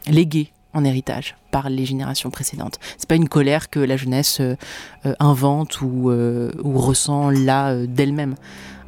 léguée 0.08 0.52
en 0.74 0.84
héritage 0.84 1.38
par 1.52 1.70
les 1.70 1.86
générations 1.86 2.30
précédentes. 2.30 2.80
C'est 2.98 3.08
pas 3.08 3.16
une 3.16 3.30
colère 3.30 3.70
que 3.70 3.80
la 3.80 3.96
jeunesse 3.96 4.42
invente 5.20 5.80
ou, 5.80 6.12
ou 6.12 6.78
ressent 6.78 7.30
là 7.30 7.74
d'elle-même. 7.86 8.36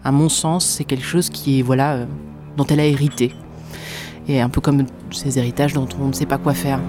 À 0.03 0.11
mon 0.11 0.27
sens, 0.27 0.65
c'est 0.65 0.83
quelque 0.83 1.05
chose 1.05 1.29
qui 1.29 1.59
est 1.59 1.61
voilà 1.61 2.05
dont 2.57 2.65
elle 2.65 2.81
a 2.81 2.85
hérité. 2.85 3.33
Et 4.27 4.41
un 4.41 4.49
peu 4.49 4.59
comme 4.59 4.85
ces 5.11 5.39
héritages 5.39 5.71
dont 5.71 5.87
on 6.01 6.09
ne 6.09 6.13
sait 6.13 6.25
pas 6.25 6.37
quoi 6.37 6.53
faire. 6.53 6.81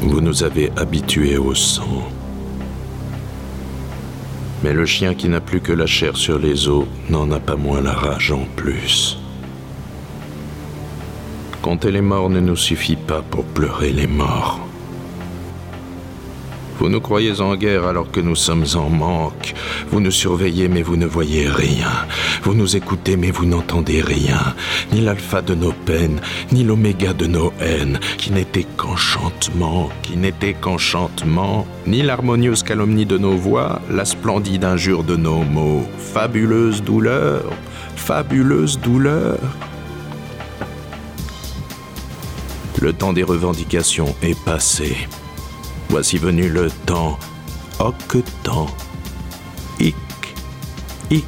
Vous 0.00 0.22
nous 0.22 0.42
avez 0.42 0.72
habitués 0.78 1.36
au 1.36 1.54
sang. 1.54 2.02
Mais 4.62 4.72
le 4.72 4.86
chien 4.86 5.14
qui 5.14 5.28
n'a 5.28 5.40
plus 5.40 5.60
que 5.60 5.72
la 5.72 5.86
chair 5.86 6.16
sur 6.16 6.38
les 6.38 6.68
os 6.68 6.86
n'en 7.08 7.30
a 7.30 7.40
pas 7.40 7.56
moins 7.56 7.80
la 7.80 7.92
rage 7.92 8.30
en 8.30 8.46
plus. 8.56 9.18
Compter 11.62 11.90
les 11.90 12.00
morts 12.00 12.30
ne 12.30 12.40
nous 12.40 12.56
suffit 12.56 12.96
pas 12.96 13.22
pour 13.22 13.44
pleurer 13.44 13.92
les 13.92 14.06
morts. 14.06 14.69
Vous 16.80 16.88
nous 16.88 17.00
croyez 17.02 17.42
en 17.42 17.56
guerre 17.56 17.84
alors 17.84 18.10
que 18.10 18.20
nous 18.20 18.34
sommes 18.34 18.64
en 18.74 18.88
manque. 18.88 19.52
Vous 19.90 20.00
nous 20.00 20.10
surveillez 20.10 20.66
mais 20.68 20.80
vous 20.80 20.96
ne 20.96 21.04
voyez 21.04 21.46
rien. 21.46 21.90
Vous 22.42 22.54
nous 22.54 22.74
écoutez 22.74 23.18
mais 23.18 23.30
vous 23.30 23.44
n'entendez 23.44 24.00
rien. 24.00 24.54
Ni 24.90 25.02
l'alpha 25.02 25.42
de 25.42 25.54
nos 25.54 25.72
peines, 25.72 26.22
ni 26.52 26.64
l'oméga 26.64 27.12
de 27.12 27.26
nos 27.26 27.52
haines, 27.60 28.00
qui 28.16 28.32
n'était 28.32 28.66
qu'enchantement, 28.78 29.90
qui 30.00 30.16
n'était 30.16 30.54
qu'enchantement, 30.54 31.66
ni 31.86 32.00
l'harmonieuse 32.00 32.62
calomnie 32.62 33.04
de 33.04 33.18
nos 33.18 33.36
voix, 33.36 33.82
la 33.90 34.06
splendide 34.06 34.64
injure 34.64 35.04
de 35.04 35.16
nos 35.16 35.42
mots. 35.42 35.86
Fabuleuse 35.98 36.82
douleur, 36.82 37.44
fabuleuse 37.94 38.80
douleur. 38.80 39.38
Le 42.80 42.94
temps 42.94 43.12
des 43.12 43.22
revendications 43.22 44.14
est 44.22 44.38
passé. 44.46 44.96
Voici 45.90 46.18
venu 46.18 46.48
le 46.48 46.70
temps. 46.86 47.18
Oh 47.80 47.92
temps. 48.44 48.68
Hic, 49.80 49.96
hic. 51.10 51.26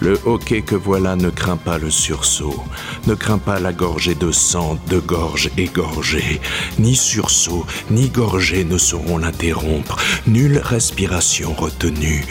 Le 0.00 0.18
hoquet 0.24 0.62
que 0.62 0.74
voilà 0.74 1.14
ne 1.14 1.30
craint 1.30 1.56
pas 1.56 1.78
le 1.78 1.88
sursaut, 1.88 2.64
ne 3.06 3.14
craint 3.14 3.38
pas 3.38 3.60
la 3.60 3.72
gorgée 3.72 4.16
de 4.16 4.32
sang, 4.32 4.76
de 4.88 4.98
gorge 4.98 5.50
égorgée. 5.56 6.40
Ni 6.80 6.96
sursaut, 6.96 7.64
ni 7.90 8.08
gorgée 8.08 8.64
ne 8.64 8.76
sauront 8.76 9.18
l'interrompre, 9.18 9.98
nulle 10.26 10.58
respiration 10.58 11.54
retenue. 11.54 12.26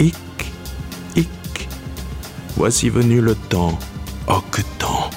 Hic, 0.00 0.16
hic. 1.16 1.68
Voici 2.56 2.88
venu 2.88 3.20
le 3.20 3.34
temps. 3.34 3.78
Oh 4.26 4.40
temps. 4.78 5.10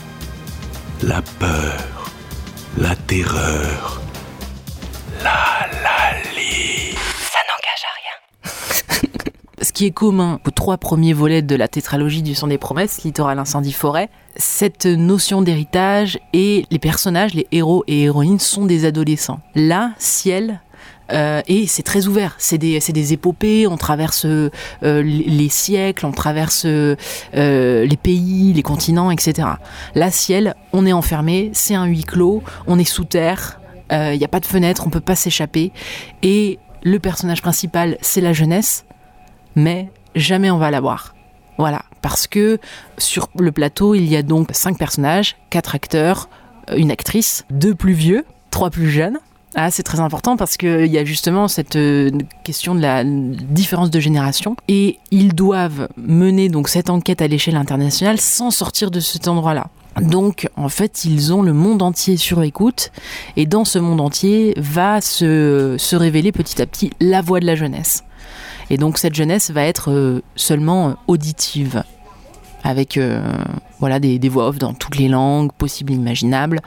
La 1.01 1.21
peur, 1.39 2.11
la 2.77 2.95
terreur, 2.97 4.01
qui 9.75 9.85
est 9.85 9.91
commun 9.91 10.39
aux 10.47 10.51
trois 10.51 10.77
premiers 10.77 11.11
volets 11.11 11.41
de 11.41 11.53
la 11.53 11.67
tétralogie 11.67 12.23
du 12.23 12.33
Son 12.33 12.47
des 12.47 12.57
Promesses, 12.57 13.03
Littoral, 13.03 13.37
Incendie, 13.37 13.73
Forêt, 13.73 14.09
cette 14.37 14.85
notion 14.85 15.41
d'héritage 15.41 16.17
et 16.31 16.65
les 16.71 16.79
personnages, 16.79 17.33
les 17.33 17.45
héros 17.51 17.83
et 17.85 18.03
héroïnes 18.03 18.39
sont 18.39 18.65
des 18.65 18.85
adolescents. 18.85 19.41
Là, 19.53 19.91
Ciel, 19.97 20.61
euh, 21.11 21.41
et 21.47 21.67
c'est 21.67 21.83
très 21.83 22.07
ouvert, 22.07 22.35
c'est 22.37 22.57
des, 22.57 22.79
des 22.79 23.13
épopées, 23.13 23.67
on 23.67 23.75
traverse 23.75 24.25
euh, 24.25 24.49
les 24.81 25.49
siècles, 25.49 26.05
on 26.05 26.13
traverse 26.13 26.63
euh, 26.65 26.95
les 27.33 27.97
pays, 27.97 28.53
les 28.53 28.63
continents, 28.63 29.11
etc. 29.11 29.49
Là, 29.93 30.09
Ciel, 30.09 30.55
on 30.71 30.85
est 30.85 30.93
enfermé, 30.93 31.51
c'est 31.51 31.75
un 31.75 31.85
huis 31.85 32.05
clos, 32.05 32.43
on 32.65 32.79
est 32.79 32.85
sous 32.85 33.03
terre, 33.03 33.59
il 33.91 34.17
n'y 34.17 34.23
a 34.23 34.29
pas 34.29 34.39
de 34.39 34.45
fenêtre, 34.45 34.87
on 34.87 34.89
peut 34.89 35.01
pas 35.01 35.15
s'échapper, 35.15 35.73
et 36.23 36.59
le 36.81 36.99
personnage 36.99 37.41
principal, 37.41 37.97
c'est 38.01 38.21
la 38.21 38.31
jeunesse, 38.31 38.84
mais 39.55 39.89
jamais 40.15 40.51
on 40.51 40.57
va 40.57 40.71
la 40.71 40.81
voir. 40.81 41.15
Voilà, 41.57 41.83
parce 42.01 42.27
que 42.27 42.59
sur 42.97 43.29
le 43.39 43.51
plateau, 43.51 43.95
il 43.95 44.05
y 44.05 44.15
a 44.15 44.23
donc 44.23 44.49
cinq 44.51 44.77
personnages, 44.77 45.37
quatre 45.49 45.75
acteurs, 45.75 46.29
une 46.75 46.91
actrice, 46.91 47.45
deux 47.49 47.75
plus 47.75 47.93
vieux, 47.93 48.25
trois 48.51 48.69
plus 48.69 48.89
jeunes. 48.89 49.19
Ah, 49.57 49.71
c'est 49.71 49.83
très 49.83 50.01
important 50.01 50.35
parce 50.35 50.57
qu'il 50.57 50.87
y 50.87 50.97
a 50.97 51.05
justement 51.05 51.47
cette 51.47 51.77
euh, 51.77 52.11
question 52.43 52.75
de 52.75 52.81
la 52.81 53.03
différence 53.05 53.89
de 53.89 54.01
génération 54.01 54.57
et 54.67 54.99
ils 55.11 55.33
doivent 55.33 55.87
mener 55.95 56.49
donc 56.49 56.67
cette 56.67 56.89
enquête 56.89 57.21
à 57.21 57.27
l'échelle 57.27 57.55
internationale 57.55 58.19
sans 58.19 58.51
sortir 58.51 58.91
de 58.91 58.99
cet 58.99 59.29
endroit-là. 59.29 59.67
Donc, 60.01 60.49
en 60.57 60.67
fait, 60.67 61.05
ils 61.05 61.33
ont 61.33 61.41
le 61.41 61.53
monde 61.53 61.81
entier 61.81 62.17
sur 62.17 62.43
écoute, 62.43 62.91
et 63.37 63.45
dans 63.45 63.63
ce 63.63 63.79
monde 63.79 64.01
entier 64.01 64.53
va 64.57 64.99
se, 64.99 65.75
se 65.79 65.95
révéler 65.95 66.33
petit 66.33 66.61
à 66.61 66.65
petit 66.65 66.91
la 66.99 67.21
voix 67.21 67.39
de 67.39 67.45
la 67.45 67.55
jeunesse. 67.55 68.03
Et 68.69 68.77
donc, 68.77 68.97
cette 68.97 69.15
jeunesse 69.15 69.51
va 69.51 69.63
être 69.63 69.91
euh, 69.91 70.21
seulement 70.35 70.89
euh, 70.89 70.93
auditive, 71.07 71.83
avec 72.63 72.97
euh, 72.97 73.21
voilà 73.79 73.99
des, 73.99 74.29
voix 74.29 74.47
off 74.47 74.57
dans 74.57 74.73
toutes 74.73 74.97
les 74.97 75.07
langues 75.07 75.51
possibles 75.51 75.93
et 75.93 75.95
imaginables, 75.95 76.61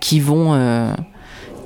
qui 0.00 0.18
vont 0.20 0.94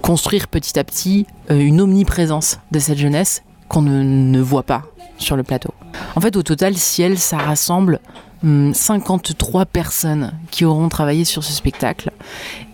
construire 0.02 0.49
petit 0.49 0.78
à 0.78 0.84
petit 0.84 1.26
une 1.49 1.80
omniprésence 1.80 2.58
de 2.70 2.78
cette 2.78 2.99
jeunesse 2.99 3.42
qu'on 3.68 3.82
ne, 3.82 4.02
ne 4.02 4.40
voit 4.40 4.64
pas 4.64 4.82
sur 5.16 5.37
le 5.37 5.42
plateau. 5.42 5.72
En 6.14 6.20
fait, 6.20 6.37
au 6.37 6.42
total, 6.42 6.76
Ciel, 6.76 7.18
ça 7.18 7.38
rassemble 7.38 8.00
hum, 8.44 8.75
53 8.75 9.64
personnes 9.64 10.32
qui 10.50 10.64
auront 10.66 10.88
travaillé 10.90 11.25
sur 11.25 11.42
ce 11.42 11.52
spectacle 11.52 12.10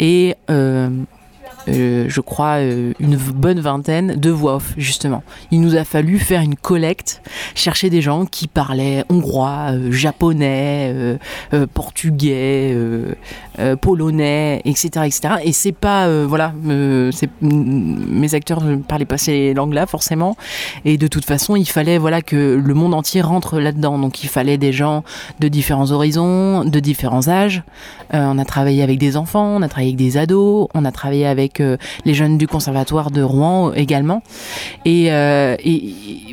et 0.00 0.34
je 1.66 2.20
crois 2.20 2.58
euh, 2.58 2.92
une 3.00 3.16
bonne 3.16 3.60
vingtaine 3.60 4.16
de 4.16 4.30
voix 4.30 4.56
off 4.56 4.74
justement. 4.76 5.22
Il 5.50 5.60
nous 5.60 5.76
a 5.76 5.84
fallu 5.84 6.18
faire 6.18 6.40
une 6.40 6.56
collecte, 6.56 7.22
chercher 7.54 7.90
des 7.90 8.00
gens 8.00 8.26
qui 8.26 8.46
parlaient 8.46 9.04
hongrois, 9.08 9.70
euh, 9.70 9.92
japonais, 9.92 10.92
euh, 10.94 11.16
euh, 11.54 11.66
portugais, 11.72 12.72
euh, 12.74 13.14
euh, 13.58 13.76
polonais, 13.76 14.60
etc., 14.64 15.06
etc. 15.06 15.34
Et 15.44 15.52
c'est 15.52 15.72
pas 15.72 16.06
euh, 16.06 16.26
voilà, 16.28 16.52
euh, 16.66 17.10
mes 17.40 18.34
acteurs 18.34 18.62
ne 18.62 18.76
parlaient 18.76 19.04
pas 19.04 19.18
ces 19.18 19.54
langues-là 19.54 19.86
forcément. 19.86 20.36
Et 20.84 20.98
de 20.98 21.06
toute 21.06 21.24
façon, 21.24 21.56
il 21.56 21.68
fallait 21.68 21.98
voilà 21.98 22.22
que 22.22 22.60
le 22.62 22.74
monde 22.74 22.94
entier 22.94 23.20
rentre 23.22 23.58
là-dedans. 23.58 23.98
Donc 23.98 24.22
il 24.22 24.28
fallait 24.28 24.58
des 24.58 24.72
gens 24.72 25.04
de 25.40 25.48
différents 25.48 25.90
horizons, 25.90 26.64
de 26.64 26.80
différents 26.80 27.28
âges. 27.28 27.62
Euh, 28.14 28.24
on 28.26 28.38
a 28.38 28.44
travaillé 28.44 28.82
avec 28.82 28.98
des 28.98 29.16
enfants, 29.16 29.56
on 29.56 29.62
a 29.62 29.68
travaillé 29.68 29.90
avec 29.90 29.96
des 29.96 30.16
ados, 30.16 30.68
on 30.74 30.84
a 30.84 30.92
travaillé 30.92 31.26
avec 31.26 31.55
les 31.60 32.14
jeunes 32.14 32.38
du 32.38 32.46
conservatoire 32.46 33.10
de 33.10 33.22
Rouen 33.22 33.72
également. 33.74 34.22
Et, 34.84 35.12
euh, 35.12 35.56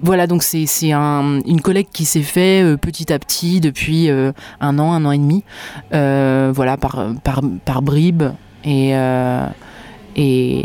voilà, 0.01 0.27
donc 0.27 0.43
c'est 0.43 0.91
un- 0.91 1.41
une 1.45 1.61
collecte 1.61 1.93
qui 1.93 2.05
s'est 2.05 2.21
fait 2.21 2.63
euh, 2.63 2.77
petit 2.77 3.11
à 3.11 3.19
petit 3.19 3.59
depuis 3.59 4.09
euh, 4.09 4.31
un 4.59 4.79
an, 4.79 4.93
un 4.93 5.05
an 5.05 5.11
et 5.11 5.17
demi, 5.17 5.43
voilà, 5.91 6.77
par, 6.77 7.05
par, 7.23 7.81
bribes 7.81 8.23
et, 8.63 8.93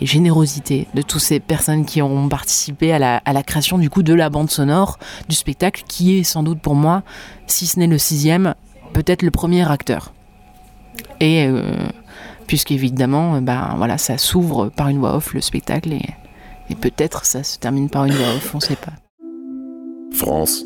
générosité 0.03 0.87
de 0.95 1.03
toutes 1.03 1.21
ces 1.21 1.41
personnes 1.41 1.85
qui 1.85 2.03
ont 2.03 2.29
participé 2.29 2.93
à 2.93 2.99
la, 2.99 3.43
création 3.43 3.79
du 3.79 3.89
coup 3.91 4.03
de 4.03 4.15
la 4.15 4.31
bande 4.31 4.51
sonore 4.51 4.99
du 5.29 5.35
spectacle, 5.35 5.83
qui 5.89 6.19
est 6.19 6.23
sans 6.23 6.43
doute 6.43 6.61
pour 6.61 6.75
moi, 6.75 7.03
si 7.47 7.67
ce 7.67 7.79
n'est 7.79 7.87
le 7.87 7.99
sixième, 7.99 8.55
peut-être 8.93 9.23
le 9.23 9.31
premier 9.31 9.71
acteur. 9.71 10.13
Et 11.21 11.49
puisqu'évidemment, 12.49 13.41
ben, 13.41 13.75
voilà, 13.77 13.99
ça 13.99 14.19
s'ouvre 14.19 14.71
par 14.71 14.89
une 14.89 14.99
voix 14.99 15.15
off 15.15 15.33
le 15.35 15.41
spectacle 15.41 15.93
et, 15.93 16.03
et 16.71 16.75
peut-être 16.75 17.25
ça 17.25 17.45
se 17.45 17.59
termine 17.59 17.89
par 17.89 18.07
une 18.07 18.15
voix 18.15 18.35
off, 18.35 18.55
on 18.55 18.61
sait 18.61 18.75
pas. 18.75 18.93
France, 20.13 20.65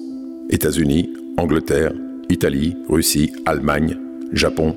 États-Unis, 0.48 1.12
Angleterre, 1.36 1.92
Italie, 2.30 2.76
Russie, 2.88 3.32
Allemagne, 3.44 3.98
Japon, 4.32 4.76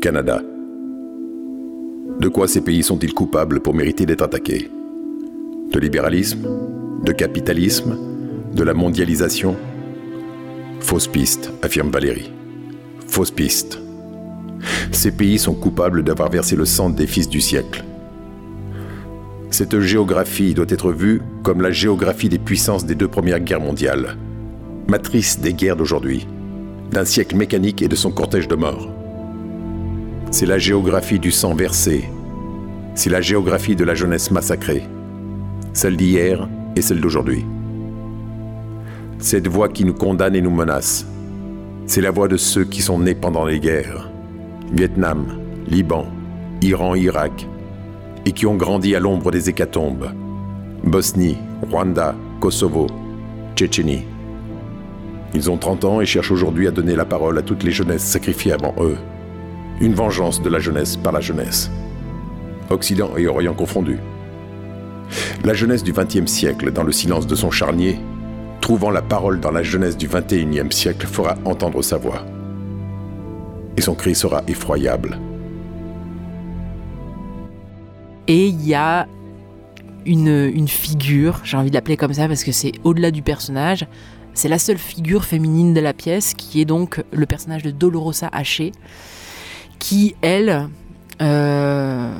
Canada. 0.00 0.40
De 2.18 2.28
quoi 2.28 2.48
ces 2.48 2.62
pays 2.62 2.82
sont-ils 2.82 3.14
coupables 3.14 3.60
pour 3.60 3.74
mériter 3.74 4.06
d'être 4.06 4.22
attaqués? 4.22 4.70
De 5.70 5.78
libéralisme? 5.78 6.48
De 7.04 7.12
capitalisme? 7.12 7.96
De 8.54 8.62
la 8.62 8.74
mondialisation? 8.74 9.56
Fausse 10.80 11.08
piste, 11.08 11.52
affirme 11.62 11.90
Valérie. 11.90 12.32
Fausse 13.06 13.30
piste. 13.30 13.78
Ces 14.92 15.10
pays 15.10 15.38
sont 15.38 15.54
coupables 15.54 16.04
d'avoir 16.04 16.30
versé 16.30 16.54
le 16.54 16.66
sang 16.66 16.90
des 16.90 17.06
fils 17.06 17.28
du 17.28 17.40
siècle. 17.40 17.84
Cette 19.50 19.80
géographie 19.80 20.54
doit 20.54 20.66
être 20.68 20.92
vue 20.92 21.22
comme 21.42 21.60
la 21.60 21.72
géographie 21.72 22.28
des 22.28 22.38
puissances 22.38 22.86
des 22.86 22.94
deux 22.94 23.08
premières 23.08 23.40
guerres 23.40 23.60
mondiales, 23.60 24.16
matrice 24.88 25.40
des 25.40 25.54
guerres 25.54 25.76
d'aujourd'hui, 25.76 26.26
d'un 26.90 27.04
siècle 27.04 27.36
mécanique 27.36 27.82
et 27.82 27.88
de 27.88 27.96
son 27.96 28.10
cortège 28.10 28.48
de 28.48 28.54
morts. 28.54 28.88
C'est 30.30 30.46
la 30.46 30.58
géographie 30.58 31.18
du 31.18 31.30
sang 31.30 31.54
versé, 31.54 32.04
c'est 32.94 33.10
la 33.10 33.20
géographie 33.20 33.76
de 33.76 33.84
la 33.84 33.94
jeunesse 33.94 34.30
massacrée, 34.30 34.84
celle 35.72 35.96
d'hier 35.96 36.48
et 36.76 36.82
celle 36.82 37.00
d'aujourd'hui. 37.00 37.44
Cette 39.18 39.48
voix 39.48 39.68
qui 39.68 39.84
nous 39.84 39.94
condamne 39.94 40.36
et 40.36 40.42
nous 40.42 40.50
menace, 40.50 41.06
c'est 41.86 42.00
la 42.02 42.10
voix 42.10 42.28
de 42.28 42.36
ceux 42.36 42.64
qui 42.64 42.82
sont 42.82 42.98
nés 42.98 43.14
pendant 43.14 43.44
les 43.44 43.60
guerres, 43.60 44.11
Vietnam, 44.72 45.26
Liban, 45.68 46.06
Iran, 46.62 46.94
Irak, 46.94 47.46
et 48.24 48.32
qui 48.32 48.46
ont 48.46 48.56
grandi 48.56 48.96
à 48.96 49.00
l'ombre 49.00 49.30
des 49.30 49.50
hécatombes. 49.50 50.10
Bosnie, 50.82 51.36
Rwanda, 51.70 52.14
Kosovo, 52.40 52.86
Tchétchénie. 53.54 54.04
Ils 55.34 55.50
ont 55.50 55.58
30 55.58 55.84
ans 55.84 56.00
et 56.00 56.06
cherchent 56.06 56.30
aujourd'hui 56.30 56.68
à 56.68 56.70
donner 56.70 56.96
la 56.96 57.04
parole 57.04 57.38
à 57.38 57.42
toutes 57.42 57.64
les 57.64 57.70
jeunesses 57.70 58.02
sacrifiées 58.02 58.52
avant 58.52 58.74
eux. 58.80 58.96
Une 59.80 59.94
vengeance 59.94 60.40
de 60.40 60.48
la 60.48 60.58
jeunesse 60.58 60.96
par 60.96 61.12
la 61.12 61.20
jeunesse. 61.20 61.70
Occident 62.70 63.10
et 63.18 63.26
Orient 63.26 63.54
confondus. 63.54 63.98
La 65.44 65.52
jeunesse 65.52 65.82
du 65.82 65.92
XXe 65.92 66.30
siècle, 66.30 66.72
dans 66.72 66.84
le 66.84 66.92
silence 66.92 67.26
de 67.26 67.34
son 67.34 67.50
charnier, 67.50 67.98
trouvant 68.62 68.90
la 68.90 69.02
parole 69.02 69.38
dans 69.38 69.50
la 69.50 69.62
jeunesse 69.62 69.98
du 69.98 70.08
XXIe 70.08 70.70
siècle, 70.70 71.06
fera 71.06 71.34
entendre 71.44 71.82
sa 71.82 71.98
voix. 71.98 72.24
Et 73.76 73.80
son 73.80 73.94
cri 73.94 74.14
sera 74.14 74.42
effroyable. 74.46 75.18
Et 78.28 78.46
il 78.46 78.66
y 78.66 78.74
a 78.74 79.06
une, 80.06 80.68
figure, 80.68 81.40
j'ai 81.44 81.56
envie 81.56 81.70
de 81.70 81.74
l'appeler 81.74 81.96
comme 81.96 82.12
ça 82.12 82.28
parce 82.28 82.44
que 82.44 82.52
c'est 82.52 82.72
au-delà 82.84 83.10
du 83.10 83.22
personnage, 83.22 83.86
c'est 84.34 84.48
la 84.48 84.58
seule 84.58 84.78
figure 84.78 85.24
féminine 85.24 85.74
de 85.74 85.80
la 85.80 85.92
pièce 85.92 86.34
qui 86.34 86.60
est 86.60 86.64
donc 86.64 87.02
le 87.12 87.26
personnage 87.26 87.62
de 87.62 87.70
Dolorosa 87.70 88.28
Haché, 88.32 88.72
qui 89.78 90.14
elle, 90.22 90.68
euh, 91.20 92.14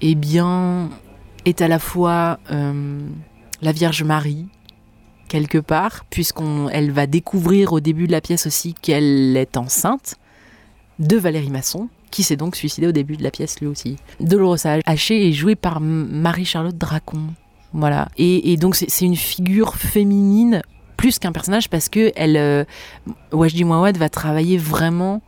eh 0.00 0.14
bien, 0.14 0.90
est 1.44 1.62
à 1.62 1.68
la 1.68 1.78
fois 1.78 2.38
euh, 2.50 3.00
la 3.62 3.72
Vierge 3.72 4.02
Marie, 4.02 4.46
quelque 5.28 5.58
part, 5.58 6.04
puisqu'elle 6.10 6.90
va 6.90 7.06
découvrir 7.06 7.72
au 7.72 7.80
début 7.80 8.06
de 8.06 8.12
la 8.12 8.20
pièce 8.20 8.46
aussi 8.46 8.74
qu'elle 8.74 9.36
est 9.36 9.56
enceinte 9.56 10.16
de 10.98 11.16
Valérie 11.16 11.50
Masson, 11.50 11.88
qui 12.10 12.22
s'est 12.22 12.36
donc 12.36 12.56
suicidée 12.56 12.86
au 12.86 12.92
début 12.92 13.16
de 13.16 13.22
la 13.22 13.30
pièce 13.30 13.60
lui 13.60 13.66
aussi. 13.66 13.96
Dolorosa 14.20 14.78
Haché 14.84 15.28
est 15.28 15.32
jouée 15.32 15.56
par 15.56 15.80
Marie-Charlotte 15.80 16.76
Dracon. 16.76 17.28
Voilà. 17.72 18.08
Et, 18.16 18.56
donc 18.56 18.74
c'est 18.76 19.04
une 19.04 19.16
figure 19.16 19.76
féminine 19.76 20.62
plus 20.96 21.18
qu'un 21.18 21.32
personnage 21.32 21.68
parce 21.68 21.88
que 21.88 22.12
elle, 22.16 22.36
euh, 22.36 22.64
Wajdi 23.32 23.64
Mouawad 23.64 23.96
va 23.98 24.08
travailler 24.08 24.56
vraiment 24.56 25.22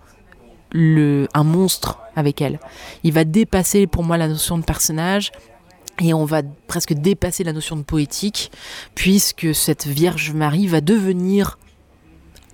le, 0.72 1.28
un 1.34 1.44
monstre 1.44 1.98
avec 2.16 2.40
elle. 2.40 2.58
Il 3.04 3.12
va 3.12 3.24
dépasser 3.24 3.86
pour 3.86 4.02
moi 4.02 4.16
la 4.16 4.28
notion 4.28 4.58
de 4.58 4.64
personnage 4.64 5.30
et 6.00 6.14
on 6.14 6.24
va 6.24 6.42
presque 6.66 6.94
dépasser 6.94 7.44
la 7.44 7.52
notion 7.52 7.76
de 7.76 7.82
poétique 7.82 8.50
puisque 8.94 9.54
cette 9.54 9.86
Vierge 9.86 10.32
Marie 10.32 10.66
va 10.66 10.80
devenir 10.80 11.58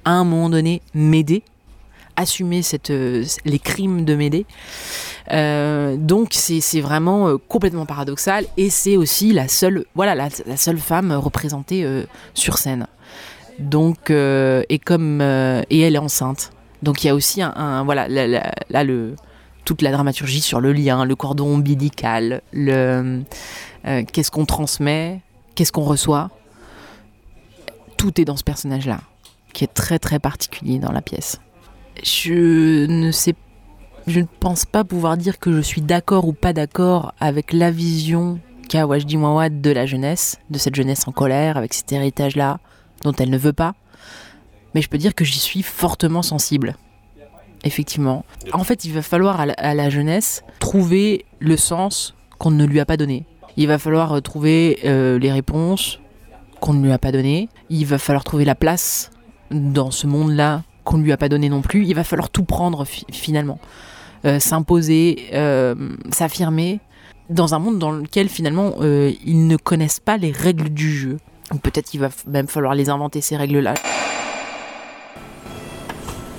à 0.04 0.12
un 0.12 0.24
moment 0.24 0.50
donné 0.50 0.82
Médée 0.94 1.42
assumer 2.16 2.62
euh, 2.90 3.24
les 3.44 3.58
crimes 3.58 4.04
de 4.04 4.14
Médée. 4.14 4.46
Euh, 5.32 5.96
donc 5.96 6.30
c'est 6.32 6.80
vraiment 6.80 7.28
euh, 7.28 7.36
complètement 7.36 7.86
paradoxal 7.86 8.46
et 8.56 8.70
c'est 8.70 8.96
aussi 8.96 9.32
la 9.32 9.48
seule, 9.48 9.84
voilà, 9.94 10.14
la, 10.14 10.56
seule 10.56 10.78
femme 10.78 11.12
représentée 11.12 11.86
sur 12.34 12.58
scène. 12.58 12.86
Donc 13.58 14.10
et 14.10 14.80
comme 14.84 15.20
et 15.20 15.80
elle 15.80 15.94
est 15.94 15.98
enceinte. 15.98 16.50
Donc 16.82 17.04
il 17.04 17.06
y 17.06 17.10
a 17.10 17.14
aussi 17.14 17.42
un, 17.42 17.84
voilà 17.84 18.08
là, 18.08 18.84
le 18.84 19.14
toute 19.64 19.82
la 19.82 19.90
dramaturgie 19.90 20.40
sur 20.40 20.60
le 20.60 20.72
lien, 20.72 21.04
le 21.04 21.16
cordon 21.16 21.54
ombilical, 21.54 22.42
le 22.52 23.22
qu'est-ce 23.84 24.30
qu'on 24.30 24.46
transmet, 24.46 25.20
qu'est-ce 25.54 25.72
qu'on 25.72 25.84
reçoit. 25.84 26.30
Tout 27.96 28.20
est 28.20 28.26
dans 28.26 28.36
ce 28.36 28.44
personnage-là, 28.44 29.00
qui 29.54 29.64
est 29.64 29.72
très 29.72 29.98
très 29.98 30.18
particulier 30.18 30.78
dans 30.78 30.92
la 30.92 31.00
pièce. 31.00 31.40
Je 32.02 32.86
ne 32.86 33.10
sais 33.10 33.34
je 34.06 34.20
ne 34.20 34.26
pense 34.38 34.64
pas 34.64 34.84
pouvoir 34.84 35.16
dire 35.16 35.38
que 35.38 35.52
je 35.52 35.60
suis 35.60 35.82
d'accord 35.82 36.28
ou 36.28 36.32
pas 36.32 36.52
d'accord 36.52 37.12
avec 37.18 37.52
la 37.52 37.72
vision 37.72 38.38
qu'a 38.68 38.86
Wajdi 38.86 39.16
Mouawad 39.16 39.60
de 39.60 39.70
la 39.70 39.86
jeunesse, 39.86 40.38
de 40.50 40.58
cette 40.58 40.76
jeunesse 40.76 41.08
en 41.08 41.12
colère, 41.12 41.56
avec 41.56 41.74
cet 41.74 41.90
héritage-là, 41.92 42.58
dont 43.02 43.12
elle 43.12 43.30
ne 43.30 43.38
veut 43.38 43.52
pas. 43.52 43.74
Mais 44.74 44.82
je 44.82 44.88
peux 44.88 44.98
dire 44.98 45.14
que 45.14 45.24
j'y 45.24 45.38
suis 45.38 45.62
fortement 45.62 46.22
sensible. 46.22 46.76
Effectivement. 47.64 48.24
En 48.52 48.62
fait, 48.62 48.84
il 48.84 48.92
va 48.92 49.02
falloir 49.02 49.40
à 49.40 49.74
la, 49.74 49.90
jeunesse 49.90 50.44
trouver 50.60 51.24
le 51.40 51.56
sens 51.56 52.14
qu'on 52.38 52.52
ne 52.52 52.64
lui 52.64 52.78
a 52.78 52.84
pas 52.84 52.96
donné. 52.96 53.26
Il 53.56 53.66
va 53.66 53.78
falloir 53.78 54.12
euh, 54.12 54.20
trouver 54.20 54.78
euh, 54.84 55.18
les 55.18 55.32
réponses 55.32 55.98
qu'on 56.60 56.74
ne 56.74 56.84
lui 56.84 56.92
a 56.92 56.98
pas 56.98 57.10
données. 57.10 57.48
Il 57.70 57.86
va 57.86 57.98
falloir 57.98 58.22
trouver 58.22 58.44
la 58.44 58.54
place 58.54 59.10
dans 59.50 59.90
ce 59.90 60.06
monde-là 60.06 60.62
qu'on 60.86 60.96
ne 60.98 61.02
lui 61.02 61.12
a 61.12 61.18
pas 61.18 61.28
donné 61.28 61.50
non 61.50 61.60
plus. 61.60 61.84
Il 61.84 61.94
va 61.94 62.04
falloir 62.04 62.30
tout 62.30 62.44
prendre 62.44 62.84
fi- 62.86 63.04
finalement. 63.12 63.58
Euh, 64.24 64.40
s'imposer, 64.40 65.28
euh, 65.34 65.74
s'affirmer 66.10 66.80
dans 67.28 67.54
un 67.54 67.58
monde 67.58 67.78
dans 67.78 67.90
lequel 67.90 68.28
finalement 68.28 68.74
euh, 68.80 69.12
ils 69.24 69.46
ne 69.46 69.56
connaissent 69.56 70.00
pas 70.00 70.16
les 70.16 70.32
règles 70.32 70.70
du 70.70 70.90
jeu. 70.96 71.18
Peut-être 71.62 71.90
qu'il 71.90 72.00
va 72.00 72.08
même 72.26 72.48
falloir 72.48 72.74
les 72.74 72.88
inventer 72.88 73.20
ces 73.20 73.36
règles-là. 73.36 73.74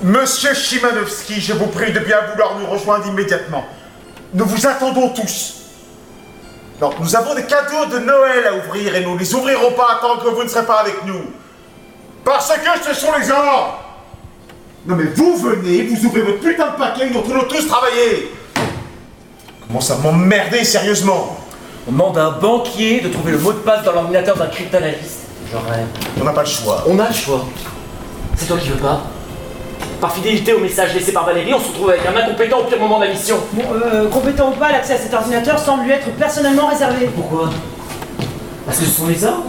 Monsieur 0.04 0.54
Chimanovski, 0.54 1.40
je 1.42 1.54
vous 1.54 1.68
prie 1.68 1.92
de 1.92 2.00
bien 2.00 2.18
vouloir 2.32 2.58
nous 2.60 2.68
rejoindre 2.68 3.08
immédiatement. 3.08 3.66
Nous 4.34 4.46
vous 4.46 4.68
attendons 4.68 5.10
tous. 5.10 5.56
Nous 7.00 7.16
avons 7.16 7.34
des 7.34 7.46
cadeaux 7.46 7.86
de 7.92 8.00
Noël 8.00 8.46
à 8.48 8.56
ouvrir 8.56 8.96
et 8.96 9.04
nous 9.04 9.16
ne 9.16 9.20
les 9.20 9.34
ouvrirons 9.34 9.72
pas 9.72 9.98
tant 10.02 10.18
que 10.18 10.30
vous 10.30 10.44
ne 10.44 10.48
serez 10.48 10.66
pas 10.66 10.82
avec 10.82 11.04
nous. 11.06 11.22
Parce 12.24 12.52
que 12.52 12.84
ce 12.88 12.94
sont 12.94 13.12
les 13.20 13.32
ordres 13.32 13.80
Non 14.88 14.95
mais 14.95 15.04
vous 15.15 15.36
venez, 15.36 15.84
vous 15.84 16.06
ouvrez 16.06 16.21
votre 16.21 16.39
putain 16.39 16.71
de 16.71 16.78
paquet, 16.78 17.10
nous 17.12 17.19
retournons 17.19 17.43
tous 17.50 17.67
travailler 17.67 18.32
Comment 19.67 19.82
ça 19.82 19.97
m'emmerder 19.97 20.63
sérieusement 20.63 21.38
On 21.88 21.91
demande 21.91 22.17
à 22.17 22.28
un 22.28 22.32
banquier 22.32 23.02
de 23.02 23.10
trouver 23.10 23.34
le 23.34 23.39
mot 23.39 23.52
de 23.52 23.58
passe 23.58 23.84
dans 23.84 23.91
l'ordinateur 23.91 24.38
d'un 24.38 24.47
cryptanalyste. 24.47 25.26
Genre, 25.52 25.62
On 26.21 26.23
n'a 26.23 26.32
pas 26.32 26.43
le 26.43 26.47
choix. 26.47 26.86
on 26.88 26.97
a 27.00 27.10
le 27.10 27.13
choix. 27.13 27.45
C'est 28.38 28.45
toi 28.45 28.58
qui 28.58 28.69
veux 28.69 28.78
pas 28.78 29.02
Par 30.00 30.13
fidélité 30.13 30.54
au 30.54 30.60
message 30.60 30.93
laissé 30.93 31.12
par 31.12 31.26
Valérie, 31.26 31.54
on 31.54 31.60
se 31.60 31.67
retrouve 31.67 31.89
avec 31.89 32.04
un 32.06 32.15
incompétent 32.15 32.60
au 32.60 32.63
pire 32.63 32.80
moment 32.80 33.00
de 33.00 33.06
la 33.06 33.12
mission. 33.12 33.38
Bon, 33.52 33.63
euh, 33.73 34.08
compétent 34.08 34.52
ou 34.52 34.56
pas, 34.58 34.71
l'accès 34.71 34.93
à 34.93 34.97
cet 34.97 35.13
ordinateur 35.13 35.60
semble 35.60 35.84
lui 35.84 35.91
être 35.91 36.10
personnellement 36.12 36.67
réservé. 36.67 37.10
Pourquoi? 37.13 37.50
Parce 38.65 38.80
que 38.80 38.86
ce 38.86 38.91
sont 38.91 39.08
les 39.08 39.21
ordres? 39.26 39.43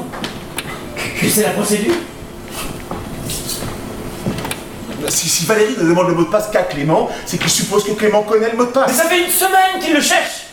Que 1.21 1.29
c'est 1.29 1.43
la 1.43 1.51
procédure? 1.51 1.95
Si, 5.09 5.29
si 5.29 5.47
Valérie 5.47 5.77
ne 5.79 5.89
demande 5.89 6.09
le 6.09 6.15
mot 6.15 6.25
de 6.25 6.29
passe 6.31 6.49
qu'à 6.51 6.63
Clément, 6.63 7.09
c'est 7.25 7.39
qu'il 7.39 7.51
suppose 7.51 7.85
que 7.85 7.93
Clément 7.93 8.23
connaît 8.23 8.51
le 8.51 8.57
mot 8.57 8.65
de 8.65 8.71
passe. 8.71 8.89
Mais 8.89 8.95
ça 8.95 9.05
fait 9.05 9.25
une 9.25 9.31
semaine 9.31 9.81
qu'il 9.81 9.95
le 9.95 10.01
cherche 10.01 10.48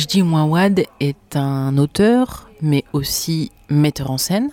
Wajdi 0.00 0.22
Mouawad 0.22 0.84
est 1.00 1.36
un 1.36 1.76
auteur, 1.76 2.48
mais 2.62 2.84
aussi 2.94 3.52
metteur 3.68 4.10
en 4.10 4.16
scène, 4.16 4.48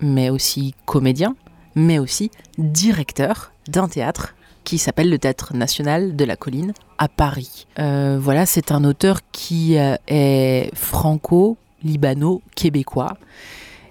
mais 0.00 0.30
aussi 0.30 0.72
comédien, 0.84 1.34
mais 1.74 1.98
aussi 1.98 2.30
directeur 2.58 3.50
d'un 3.66 3.88
théâtre 3.88 4.36
qui 4.62 4.78
s'appelle 4.78 5.10
le 5.10 5.18
Théâtre 5.18 5.56
National 5.56 6.14
de 6.14 6.24
la 6.24 6.36
Colline 6.36 6.74
à 6.96 7.08
Paris. 7.08 7.66
Euh, 7.80 8.20
voilà, 8.20 8.46
c'est 8.46 8.70
un 8.70 8.84
auteur 8.84 9.18
qui 9.32 9.76
euh, 9.78 9.96
est 10.06 10.70
franco-libano-québécois 10.76 13.16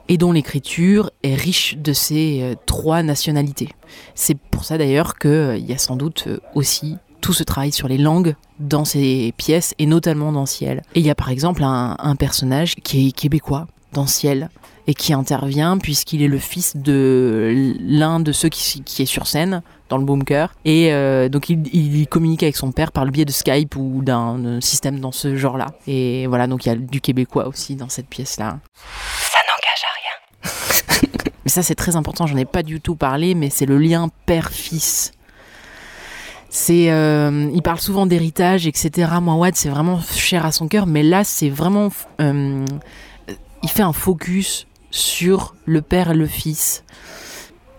et 0.07 0.17
dont 0.17 0.31
l'écriture 0.31 1.11
est 1.21 1.35
riche 1.35 1.75
de 1.75 1.91
ces 1.91 2.39
euh, 2.41 2.55
trois 2.65 3.03
nationalités. 3.03 3.67
C'est 4.15 4.39
pour 4.39 4.63
ça 4.63 4.77
d'ailleurs 4.77 5.17
qu'il 5.17 5.65
y 5.65 5.73
a 5.73 5.77
sans 5.77 5.97
doute 5.97 6.29
aussi 6.55 6.95
tout 7.27 7.33
ce 7.33 7.43
travail 7.43 7.73
sur 7.73 7.89
les 7.89 7.97
langues 7.97 8.35
dans 8.57 8.85
ces 8.85 9.33
pièces 9.35 9.75
et 9.79 9.85
notamment 9.85 10.31
dans 10.31 10.45
Ciel. 10.45 10.81
Et 10.95 11.01
il 11.01 11.05
y 11.05 11.09
a 11.09 11.15
par 11.15 11.27
exemple 11.27 11.61
un, 11.61 11.97
un 11.99 12.15
personnage 12.15 12.75
qui 12.75 13.09
est 13.09 13.11
québécois 13.11 13.67
dans 13.91 14.07
Ciel 14.07 14.49
et 14.87 14.93
qui 14.93 15.11
intervient 15.11 15.77
puisqu'il 15.77 16.21
est 16.21 16.29
le 16.29 16.37
fils 16.37 16.77
de 16.77 17.75
l'un 17.81 18.21
de 18.21 18.31
ceux 18.31 18.47
qui, 18.47 18.81
qui 18.81 19.01
est 19.01 19.05
sur 19.05 19.27
scène 19.27 19.61
dans 19.89 19.97
le 19.97 20.05
bunker 20.05 20.55
et 20.63 20.93
euh, 20.93 21.27
donc 21.27 21.49
il, 21.49 21.67
il 21.75 22.07
communique 22.07 22.43
avec 22.43 22.55
son 22.55 22.71
père 22.71 22.93
par 22.93 23.03
le 23.03 23.11
biais 23.11 23.25
de 23.25 23.33
Skype 23.33 23.75
ou 23.75 24.01
d'un 24.03 24.61
système 24.61 25.01
dans 25.01 25.11
ce 25.11 25.35
genre-là. 25.35 25.65
Et 25.85 26.27
voilà, 26.27 26.47
donc 26.47 26.65
il 26.65 26.69
y 26.69 26.71
a 26.71 26.75
du 26.75 27.01
québécois 27.01 27.49
aussi 27.49 27.75
dans 27.75 27.89
cette 27.89 28.07
pièce-là. 28.07 28.59
Ça 29.19 29.39
n'engage 29.49 29.83
à 29.83 30.49
rien. 31.01 31.21
Mais 31.43 31.51
ça 31.51 31.61
c'est 31.61 31.75
très 31.75 31.97
important, 31.97 32.25
j'en 32.25 32.37
ai 32.37 32.45
pas 32.45 32.63
du 32.63 32.79
tout 32.79 32.95
parlé, 32.95 33.35
mais 33.35 33.49
c'est 33.49 33.65
le 33.65 33.77
lien 33.77 34.09
père-fils. 34.25 35.11
Euh, 36.69 37.49
il 37.53 37.61
parle 37.61 37.79
souvent 37.79 38.05
d'héritage, 38.05 38.67
etc. 38.67 39.11
Mouawad, 39.21 39.55
c'est 39.55 39.69
vraiment 39.69 39.99
cher 40.01 40.45
à 40.45 40.51
son 40.51 40.67
cœur, 40.67 40.85
mais 40.85 41.03
là, 41.03 41.23
c'est 41.23 41.49
vraiment, 41.49 41.89
euh, 42.21 42.65
il 43.63 43.69
fait 43.69 43.83
un 43.83 43.93
focus 43.93 44.67
sur 44.91 45.55
le 45.65 45.81
père 45.81 46.11
et 46.11 46.15
le 46.15 46.27
fils. 46.27 46.83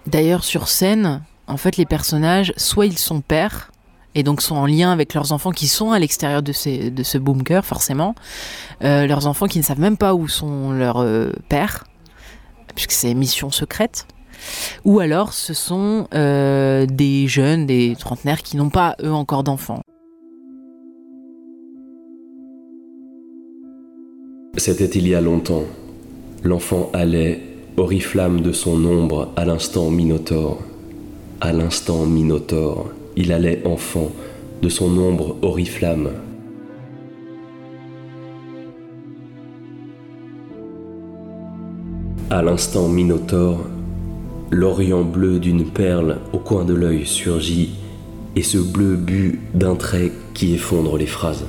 D'ailleurs, 0.06 0.44
sur 0.44 0.68
scène, 0.68 1.22
en 1.46 1.56
fait, 1.56 1.76
les 1.76 1.86
personnages, 1.86 2.52
soit 2.56 2.86
ils 2.86 2.98
sont 2.98 3.20
pères, 3.20 3.70
et 4.14 4.22
donc 4.22 4.42
sont 4.42 4.56
en 4.56 4.66
lien 4.66 4.90
avec 4.90 5.14
leurs 5.14 5.32
enfants 5.32 5.52
qui 5.52 5.68
sont 5.68 5.92
à 5.92 5.98
l'extérieur 5.98 6.42
de, 6.42 6.52
ce 6.52 7.18
bunker, 7.18 7.64
forcément. 7.64 8.14
Euh, 8.82 9.06
leurs 9.06 9.26
enfants 9.26 9.46
qui 9.46 9.58
ne 9.58 9.64
savent 9.64 9.80
même 9.80 9.96
pas 9.96 10.14
où 10.14 10.28
sont 10.28 10.72
leurs 10.72 11.04
pères, 11.48 11.84
puisque 12.74 12.92
c'est 12.92 13.14
mission 13.14 13.50
secrète. 13.50 14.06
Ou 14.84 15.00
alors 15.00 15.32
ce 15.32 15.54
sont 15.54 16.06
euh, 16.14 16.86
des 16.86 17.28
jeunes, 17.28 17.66
des 17.66 17.96
trentenaires 17.98 18.42
qui 18.42 18.56
n'ont 18.56 18.70
pas 18.70 18.96
eux 19.02 19.12
encore 19.12 19.44
d'enfants. 19.44 19.82
C'était 24.56 24.86
il 24.86 25.06
y 25.06 25.14
a 25.14 25.20
longtemps. 25.20 25.64
L'enfant 26.42 26.90
allait, 26.92 27.40
oriflamme 27.76 28.40
de 28.40 28.52
son 28.52 28.84
ombre, 28.84 29.32
à 29.36 29.44
l'instant 29.44 29.90
Minotaure. 29.90 30.58
À 31.40 31.52
l'instant 31.52 32.06
Minotaure, 32.06 32.90
il 33.16 33.32
allait 33.32 33.62
enfant, 33.64 34.10
de 34.62 34.68
son 34.68 34.96
ombre 34.98 35.36
oriflamme. 35.42 36.10
À 42.30 42.42
l'instant 42.42 42.88
Minotaure, 42.88 43.60
l'orient 44.50 45.02
bleu 45.02 45.38
d'une 45.38 45.64
perle 45.64 46.18
au 46.32 46.38
coin 46.38 46.64
de 46.64 46.74
l'œil 46.74 47.06
surgit, 47.06 47.70
et 48.36 48.42
ce 48.42 48.58
bleu 48.58 48.96
but 48.96 49.40
d'un 49.54 49.74
trait 49.74 50.12
qui 50.34 50.54
effondre 50.54 50.96
les 50.96 51.06
phrases. 51.06 51.44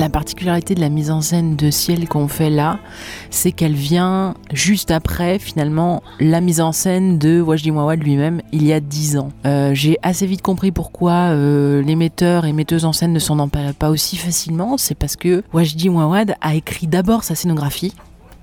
La 0.00 0.08
particularité 0.08 0.74
de 0.74 0.80
la 0.80 0.88
mise 0.88 1.10
en 1.10 1.20
scène 1.20 1.56
de 1.56 1.70
Ciel 1.70 2.08
qu'on 2.08 2.26
fait 2.26 2.48
là, 2.48 2.78
c'est 3.28 3.52
qu'elle 3.52 3.74
vient 3.74 4.34
juste 4.50 4.90
après 4.90 5.38
finalement 5.38 6.02
la 6.20 6.40
mise 6.40 6.62
en 6.62 6.72
scène 6.72 7.18
de 7.18 7.42
Wajdi 7.42 7.70
Mouawad 7.70 8.02
lui-même 8.02 8.40
il 8.50 8.64
y 8.64 8.72
a 8.72 8.80
10 8.80 9.18
ans. 9.18 9.28
Euh, 9.44 9.74
J'ai 9.74 9.98
assez 10.02 10.24
vite 10.24 10.40
compris 10.40 10.72
pourquoi 10.72 11.32
euh, 11.32 11.82
les 11.82 11.96
metteurs 11.96 12.46
et 12.46 12.54
metteuses 12.54 12.86
en 12.86 12.94
scène 12.94 13.12
ne 13.12 13.18
s'en 13.18 13.38
emparaient 13.38 13.74
pas 13.74 13.90
aussi 13.90 14.16
facilement. 14.16 14.78
C'est 14.78 14.94
parce 14.94 15.16
que 15.16 15.42
Wajdi 15.52 15.90
Mouawad 15.90 16.34
a 16.40 16.54
écrit 16.54 16.86
d'abord 16.86 17.22
sa 17.22 17.34
scénographie 17.34 17.92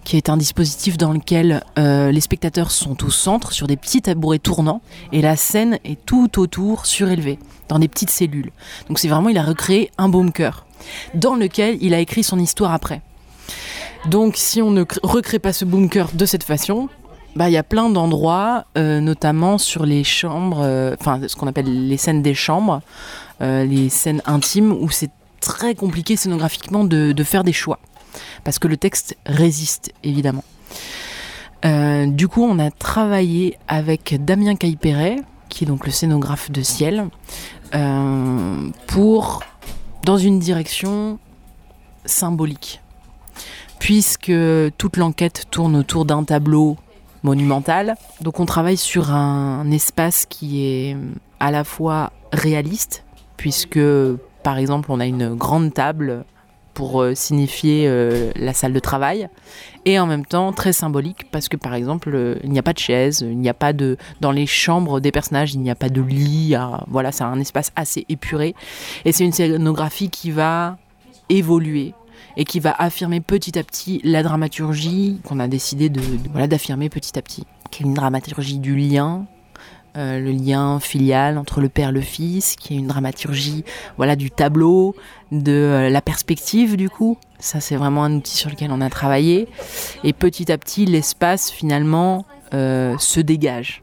qui 0.08 0.16
est 0.16 0.30
un 0.30 0.38
dispositif 0.38 0.98
dans 0.98 1.12
lequel 1.12 1.62
euh, 1.78 2.14
les 2.14 2.22
spectateurs 2.22 2.72
sont 2.72 3.04
au 3.04 3.10
centre 3.10 3.52
sur 3.52 3.68
des 3.68 3.76
petits 3.76 4.02
tabourets 4.02 4.40
tournants 4.40 4.82
et 5.12 5.22
la 5.22 5.36
scène 5.36 5.80
est 5.84 6.00
tout 6.06 6.40
autour 6.40 6.86
surélevée 6.86 7.40
dans 7.68 7.78
des 7.78 7.90
petites 7.90 8.10
cellules. 8.10 8.52
Donc 8.88 9.00
c'est 9.00 9.10
vraiment 9.10 9.28
il 9.28 9.38
a 9.38 9.44
recréé 9.44 9.92
un 9.98 10.08
baume 10.08 10.32
dans 11.14 11.36
lequel 11.36 11.78
il 11.82 11.94
a 11.94 12.00
écrit 12.00 12.24
son 12.24 12.40
histoire 12.40 12.72
après. 12.72 13.02
Donc 14.06 14.38
si 14.38 14.62
on 14.62 14.72
ne 14.72 14.86
cr- 14.86 15.00
recrée 15.04 15.40
pas 15.40 15.52
ce 15.52 15.66
bunker 15.66 16.08
de 16.14 16.26
cette 16.26 16.44
façon, 16.44 16.88
bah, 17.36 17.50
il 17.50 17.54
y 17.54 17.58
a 17.58 17.64
plein 17.64 17.90
d'endroits, 17.90 18.64
euh, 18.78 19.02
notamment 19.02 19.58
sur 19.58 19.86
les 19.86 20.06
chambres, 20.06 20.62
euh, 20.62 20.96
enfin 21.02 21.20
ce 21.28 21.36
qu'on 21.36 21.48
appelle 21.48 21.90
les 21.90 21.98
scènes 21.98 22.22
des 22.22 22.34
chambres, 22.34 22.82
les 23.42 23.90
scènes 23.90 24.22
intimes, 24.26 24.72
où 24.72 24.90
c'est 24.90 25.12
très 25.42 25.76
compliqué 25.76 26.16
scénographiquement 26.16 26.86
de 26.86 27.24
faire 27.26 27.44
des 27.44 27.52
choix. 27.52 27.80
Parce 28.44 28.60
que 28.60 28.68
le 28.68 28.78
texte 28.78 29.18
résiste, 29.26 29.92
évidemment. 30.04 30.44
Euh, 31.66 32.06
du 32.08 32.28
coup, 32.28 32.44
on 32.44 32.60
a 32.60 32.72
travaillé 32.72 33.58
avec 33.68 34.24
Damien 34.24 34.56
Caiperet, 34.56 35.18
qui 35.50 35.64
est 35.64 35.68
donc 35.68 35.86
le 35.86 35.92
scénographe 35.92 36.52
de 36.52 36.62
Ciel, 36.62 37.10
euh, 37.76 38.70
pour 38.88 39.44
dans 40.04 40.18
une 40.18 40.40
direction 40.40 41.20
symbolique. 42.06 42.82
Puisque 43.80 44.32
toute 44.78 44.98
l'enquête 44.98 45.46
tourne 45.52 45.76
autour 45.76 46.06
d'un 46.06 46.24
tableau 46.24 46.78
monumental, 47.24 47.96
donc 48.22 48.40
on 48.40 48.46
travaille 48.46 48.78
sur 48.78 49.12
un 49.12 49.70
espace 49.72 50.26
qui 50.26 50.66
est 50.66 50.98
à 51.40 51.52
la 51.52 51.64
fois 51.64 52.12
réaliste, 52.32 53.04
puisque 53.36 53.80
par 54.44 54.58
exemple 54.58 54.92
on 54.92 55.00
a 55.00 55.06
une 55.06 55.36
grande 55.36 55.74
table 55.74 56.26
pour 56.78 57.02
euh, 57.02 57.16
signifier 57.16 57.86
euh, 57.88 58.30
la 58.36 58.54
salle 58.54 58.72
de 58.72 58.80
travail, 58.80 59.30
et 59.86 59.98
en 59.98 60.06
même 60.06 60.28
temps 60.28 60.54
très 60.54 60.74
symbolique 60.74 61.26
parce 61.32 61.50
que 61.50 61.58
par 61.58 61.74
exemple 61.74 62.12
euh, 62.14 62.36
il 62.44 62.52
n'y 62.52 62.60
a 62.60 62.62
pas 62.62 62.74
de 62.74 62.78
chaise, 62.78 63.22
il 63.28 63.40
n'y 63.40 63.50
a 63.50 63.56
pas 63.56 63.74
de 63.74 63.98
dans 64.22 64.32
les 64.32 64.46
chambres 64.46 65.00
des 65.00 65.12
personnages 65.12 65.56
il 65.56 65.62
n'y 65.62 65.72
a 65.72 65.76
pas 65.76 65.90
de 65.90 66.02
lit, 66.02 66.54
voilà 66.88 67.12
c'est 67.12 67.24
un 67.24 67.40
espace 67.40 67.72
assez 67.76 68.06
épuré 68.10 68.54
et 69.06 69.12
c'est 69.12 69.26
une 69.26 69.32
scénographie 69.32 70.12
qui 70.12 70.30
va 70.30 70.78
évoluer 71.30 71.96
et 72.36 72.46
qui 72.46 72.60
va 72.60 72.76
affirmer 72.78 73.22
petit 73.22 73.58
à 73.58 73.64
petit 73.64 74.00
la 74.04 74.22
dramaturgie 74.22 75.20
qu'on 75.24 75.40
a 75.40 75.48
décidé 75.48 75.90
de- 75.90 76.02
voilà 76.32 76.46
d'affirmer 76.46 76.90
petit 76.90 77.18
à 77.18 77.24
petit, 77.24 77.46
qui 77.72 77.82
est 77.82 77.86
une 77.88 77.96
dramaturgie 77.96 78.60
du 78.60 78.76
lien. 78.76 79.26
Euh, 79.98 80.20
le 80.20 80.32
lien 80.32 80.80
filial 80.80 81.40
entre 81.40 81.60
le 81.60 81.70
père 81.70 81.90
et 81.90 81.92
le 81.92 82.02
fils, 82.02 82.56
qui 82.56 82.76
est 82.76 82.78
une 82.78 82.86
dramaturgie 82.86 83.64
voilà 83.98 84.16
du 84.16 84.30
tableau, 84.30 84.96
de 85.32 85.52
euh, 85.52 85.90
la 85.90 86.02
perspective 86.02 86.78
du 86.78 86.88
coup. 86.88 87.18
Ça 87.40 87.60
c'est 87.62 87.76
vraiment 87.76 88.04
un 88.04 88.14
outil 88.14 88.38
sur 88.38 88.52
lequel 88.52 88.72
on 88.72 88.80
a 88.82 88.92
travaillé. 88.92 89.48
Et 90.04 90.14
petit 90.14 90.52
à 90.52 90.58
petit 90.60 90.86
l'espace 90.86 91.50
finalement 91.50 92.26
euh, 92.54 92.96
se 93.00 93.20
dégage 93.20 93.82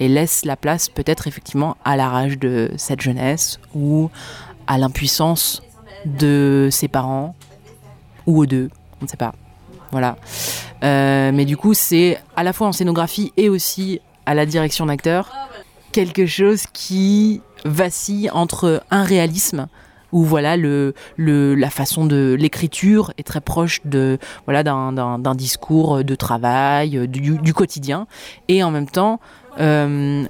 et 0.00 0.08
laisse 0.08 0.46
la 0.46 0.56
place 0.56 0.88
peut-être 0.88 1.26
effectivement 1.26 1.76
à 1.84 1.96
la 1.96 2.08
rage 2.08 2.38
de 2.38 2.70
cette 2.78 3.02
jeunesse 3.02 3.60
ou 3.74 4.10
à 4.66 4.78
l'impuissance 4.78 5.62
de 6.06 6.68
ses 6.70 6.88
parents 6.88 7.34
ou 8.26 8.38
aux 8.38 8.46
deux, 8.46 8.70
on 9.00 9.04
ne 9.04 9.08
sait 9.08 9.16
pas. 9.18 9.34
Voilà. 9.92 10.16
Mais 10.82 11.44
du 11.44 11.56
coup, 11.56 11.74
c'est 11.74 12.18
à 12.36 12.42
la 12.42 12.52
fois 12.52 12.68
en 12.68 12.72
scénographie 12.72 13.32
et 13.36 13.48
aussi 13.48 14.00
à 14.26 14.34
la 14.34 14.46
direction 14.46 14.86
d'acteur 14.86 15.30
quelque 15.92 16.26
chose 16.26 16.64
qui 16.72 17.40
vacille 17.64 18.28
entre 18.30 18.82
un 18.90 19.02
réalisme 19.02 19.66
où 20.12 20.22
voilà 20.22 20.56
le, 20.56 20.94
la 21.16 21.70
façon 21.70 22.06
de 22.06 22.36
l'écriture 22.38 23.12
est 23.18 23.26
très 23.26 23.40
proche 23.40 23.80
de 23.84 24.18
voilà 24.44 24.62
d'un, 24.62 25.34
discours 25.34 26.04
de 26.04 26.14
travail 26.14 27.08
du, 27.08 27.54
quotidien 27.54 28.06
et 28.48 28.62
en 28.62 28.70
même 28.70 28.88
temps 28.88 29.20
euh, 29.58 30.24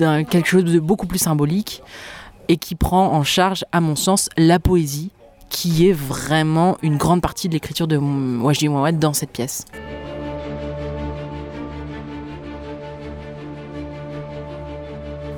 quelque 0.00 0.46
chose 0.46 0.64
de 0.64 0.80
beaucoup 0.80 1.06
plus 1.06 1.18
symbolique 1.18 1.82
et 2.48 2.56
qui 2.56 2.74
prend 2.74 3.12
en 3.12 3.22
charge 3.22 3.64
à 3.72 3.80
mon 3.80 3.96
sens 3.96 4.28
la 4.36 4.58
poésie 4.58 5.10
qui 5.48 5.88
est 5.88 5.92
vraiment 5.92 6.76
une 6.82 6.96
grande 6.96 7.22
partie 7.22 7.48
de 7.48 7.52
l'écriture 7.52 7.86
de 7.86 7.96
Wajdi 7.96 8.68
Mouawad 8.68 8.98
dans 8.98 9.12
cette 9.12 9.30
pièce. 9.30 9.64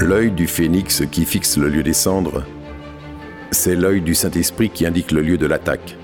L'œil 0.01 0.31
du 0.31 0.47
phénix 0.47 1.03
qui 1.11 1.25
fixe 1.25 1.57
le 1.57 1.69
lieu 1.69 1.83
des 1.83 1.93
cendres, 1.93 2.45
c'est 3.51 3.75
l'œil 3.75 4.01
du 4.01 4.15
Saint-Esprit 4.15 4.71
qui 4.71 4.87
indique 4.87 5.11
le 5.11 5.23
lieu 5.23 5.39
de 5.39 5.47
l'attaque. 5.47 5.97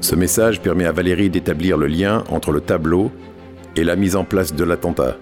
Ce 0.00 0.16
message 0.16 0.60
permet 0.60 0.84
à 0.84 0.90
Valérie 0.90 1.30
d'établir 1.30 1.76
le 1.76 1.86
lien 1.86 2.24
entre 2.28 2.50
le 2.50 2.60
tableau 2.60 3.12
et 3.76 3.84
la 3.84 3.94
mise 3.94 4.16
en 4.16 4.24
place 4.24 4.52
de 4.52 4.64
l'attentat. 4.64 5.16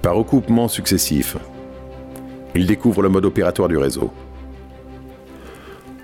Par 0.00 0.14
recoupement 0.14 0.68
successif, 0.68 1.36
il 2.54 2.66
découvre 2.66 3.02
le 3.02 3.08
mode 3.08 3.24
opératoire 3.24 3.68
du 3.68 3.76
réseau. 3.76 4.12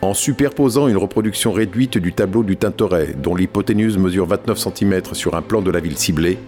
En 0.02 0.14
superposant 0.14 0.88
une 0.88 0.96
reproduction 0.96 1.52
réduite 1.52 1.96
du 1.96 2.12
tableau 2.12 2.42
du 2.42 2.56
Tintoret, 2.56 3.14
dont 3.16 3.36
l'hypoténuse 3.36 3.98
mesure 3.98 4.26
29 4.26 4.58
cm 4.58 5.02
sur 5.12 5.36
un 5.36 5.42
plan 5.42 5.62
de 5.62 5.70
la 5.70 5.78
ville 5.78 5.96
ciblée, 5.96 6.38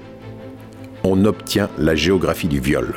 on 1.04 1.24
obtient 1.24 1.68
la 1.78 1.94
géographie 1.94 2.48
du 2.48 2.60
viol. 2.60 2.94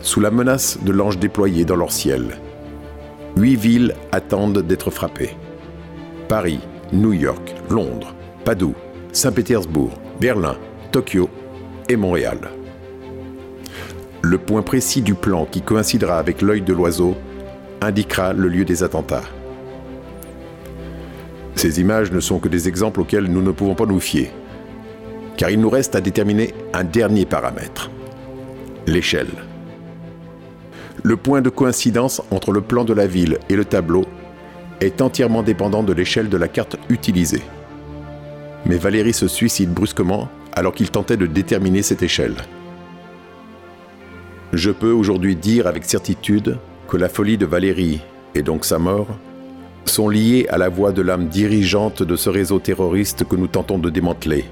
Sous 0.00 0.20
la 0.20 0.30
menace 0.30 0.78
de 0.82 0.92
l'ange 0.92 1.18
déployé 1.18 1.64
dans 1.64 1.76
leur 1.76 1.92
ciel, 1.92 2.38
huit 3.36 3.56
villes 3.56 3.94
attendent 4.12 4.62
d'être 4.62 4.90
frappées. 4.90 5.36
Paris, 6.28 6.60
New 6.92 7.12
York, 7.12 7.54
Londres, 7.70 8.14
Padoue, 8.44 8.74
Saint-Pétersbourg, 9.12 9.92
Berlin, 10.20 10.56
Tokyo 10.92 11.28
et 11.88 11.96
Montréal. 11.96 12.38
Le 14.22 14.38
point 14.38 14.62
précis 14.62 15.02
du 15.02 15.14
plan 15.14 15.46
qui 15.46 15.62
coïncidera 15.62 16.18
avec 16.18 16.42
l'œil 16.42 16.62
de 16.62 16.72
l'oiseau 16.72 17.14
indiquera 17.80 18.32
le 18.32 18.48
lieu 18.48 18.64
des 18.64 18.82
attentats. 18.82 19.24
Ces 21.54 21.80
images 21.80 22.12
ne 22.12 22.20
sont 22.20 22.38
que 22.38 22.48
des 22.48 22.68
exemples 22.68 23.00
auxquels 23.00 23.26
nous 23.26 23.42
ne 23.42 23.52
pouvons 23.52 23.74
pas 23.74 23.86
nous 23.86 24.00
fier 24.00 24.30
car 25.36 25.50
il 25.50 25.60
nous 25.60 25.70
reste 25.70 25.94
à 25.94 26.00
déterminer 26.00 26.54
un 26.72 26.84
dernier 26.84 27.26
paramètre, 27.26 27.90
l'échelle. 28.86 29.30
Le 31.02 31.16
point 31.16 31.42
de 31.42 31.50
coïncidence 31.50 32.22
entre 32.30 32.52
le 32.52 32.60
plan 32.60 32.84
de 32.84 32.94
la 32.94 33.06
ville 33.06 33.38
et 33.48 33.56
le 33.56 33.64
tableau 33.64 34.04
est 34.80 35.02
entièrement 35.02 35.42
dépendant 35.42 35.82
de 35.82 35.92
l'échelle 35.92 36.28
de 36.28 36.36
la 36.36 36.48
carte 36.48 36.76
utilisée. 36.88 37.42
Mais 38.66 38.76
Valérie 38.76 39.12
se 39.12 39.28
suicide 39.28 39.72
brusquement 39.72 40.28
alors 40.52 40.72
qu'il 40.72 40.90
tentait 40.90 41.16
de 41.16 41.26
déterminer 41.26 41.82
cette 41.82 42.02
échelle. 42.02 42.36
Je 44.52 44.70
peux 44.70 44.92
aujourd'hui 44.92 45.36
dire 45.36 45.66
avec 45.66 45.84
certitude 45.84 46.58
que 46.88 46.96
la 46.96 47.08
folie 47.08 47.36
de 47.36 47.46
Valérie, 47.46 48.00
et 48.34 48.42
donc 48.42 48.64
sa 48.64 48.78
mort, 48.78 49.08
sont 49.84 50.08
liées 50.08 50.46
à 50.48 50.58
la 50.58 50.68
voix 50.68 50.92
de 50.92 51.02
l'âme 51.02 51.28
dirigeante 51.28 52.02
de 52.02 52.16
ce 52.16 52.30
réseau 52.30 52.58
terroriste 52.58 53.24
que 53.24 53.36
nous 53.36 53.48
tentons 53.48 53.78
de 53.78 53.90
démanteler. 53.90 54.44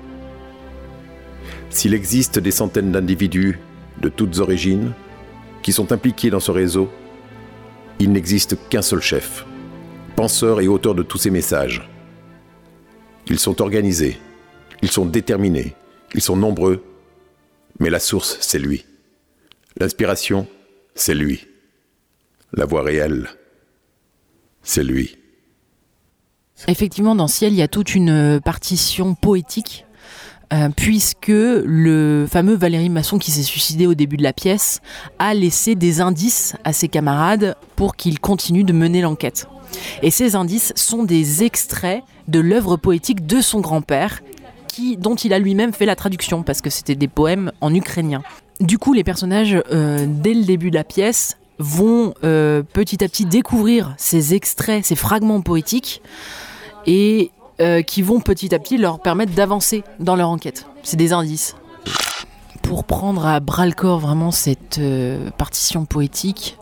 S'il 1.73 1.95
existe 1.95 2.39
des 2.39 2.51
centaines 2.51 2.93
d'individus 2.93 3.59
de 4.01 4.09
toutes 4.09 4.39
origines 4.39 4.93
qui 5.63 5.73
sont 5.73 5.91
impliqués 5.91 6.29
dans 6.29 6.39
ce 6.39 6.51
réseau, 6.51 6.91
il 7.99 8.13
n'existe 8.13 8.57
qu'un 8.69 8.83
seul 8.83 9.01
chef, 9.01 9.47
penseur 10.15 10.61
et 10.61 10.69
auteur 10.69 10.95
de 10.95 11.03
tous 11.03 11.19
ces 11.19 11.31
messages. 11.31 11.89
Ils 13.27 13.39
sont 13.39 13.63
organisés, 13.63 14.19
ils 14.83 14.91
sont 14.91 15.07
déterminés, 15.07 15.75
ils 16.15 16.21
sont 16.21 16.37
nombreux, 16.37 16.85
mais 17.81 17.89
la 17.89 18.01
source, 18.01 18.37
c'est 18.41 18.59
lui. 18.59 18.85
L'inspiration, 19.79 20.47
c'est 20.95 21.15
lui. 21.15 21.47
La 22.53 22.67
voix 22.67 22.83
réelle, 22.83 23.31
c'est 24.63 24.85
lui. 24.85 25.17
Effectivement, 26.69 27.15
dans 27.15 27.29
Ciel, 27.29 27.55
il 27.55 27.59
y 27.59 27.63
a 27.63 27.69
toute 27.69 27.95
une 27.95 28.41
partition 28.45 29.15
poétique, 29.15 29.87
euh, 30.53 30.69
puisque 30.75 31.29
le 31.29 32.27
fameux 32.31 32.55
Valérie 32.55 32.91
Masson 32.91 33.19
qui 33.19 33.31
s'est 33.31 33.43
suicidé 33.43 33.87
au 33.87 33.95
début 33.95 34.17
de 34.17 34.23
la 34.23 34.33
pièce 34.33 34.81
a 35.19 35.35
laissé 35.35 35.75
des 35.75 36.01
indices 36.01 36.55
à 36.65 36.73
ses 36.73 36.89
camarades 36.89 37.57
pour 37.77 37.97
qu'ils 37.97 38.21
continuent 38.21 38.65
de 38.65 38.73
mener 38.73 39.01
l'enquête. 39.01 39.47
Et 40.03 40.11
ces 40.11 40.37
indices 40.37 40.73
sont 40.77 41.05
des 41.05 41.43
extraits 41.43 42.03
de 42.29 42.41
l'œuvre 42.41 42.77
poétique 42.77 43.27
de 43.27 43.41
son 43.41 43.61
grand-père, 43.61 44.21
dont 44.99 45.15
il 45.15 45.33
a 45.33 45.39
lui-même 45.39 45.73
fait 45.73 45.87
la 45.87 45.97
traduction, 45.97 46.43
parce 46.43 46.61
que 46.61 46.71
c'était 46.71 46.95
des 46.95 47.09
poèmes 47.09 47.53
en 47.61 47.75
ukrainien. 47.75 48.23
Du 48.61 48.79
coup, 48.79 48.93
les 48.93 49.05
personnages, 49.05 49.59
euh, 49.73 50.07
dès 50.07 50.35
le 50.35 50.45
début 50.45 50.71
de 50.71 50.77
la 50.77 50.85
pièce, 50.85 51.37
vont 51.59 52.15
euh, 52.25 52.63
petit 52.63 53.03
à 53.05 53.09
petit 53.09 53.25
découvrir 53.25 53.95
ces 53.97 54.35
extraits, 54.35 54.85
ces 54.85 54.97
fragments 54.97 55.41
poétiques, 55.41 56.03
et 56.87 57.31
euh, 57.63 57.83
qui 57.83 58.03
vont 58.03 58.19
petit 58.19 58.55
à 58.55 58.59
petit 58.59 58.77
leur 58.77 58.99
permettre 58.99 59.33
d'avancer 59.35 59.85
dans 60.01 60.17
leur 60.17 60.29
enquête. 60.31 60.67
C'est 60.83 60.97
des 60.97 61.13
indices. 61.13 61.55
Pour 62.61 62.83
prendre 62.83 63.25
à 63.25 63.39
bras 63.39 63.67
le 63.67 63.73
corps 63.73 64.01
vraiment 64.01 64.33
cette 64.33 64.79
euh, 64.79 65.31
partition 65.39 65.85
poétique, 65.85 66.59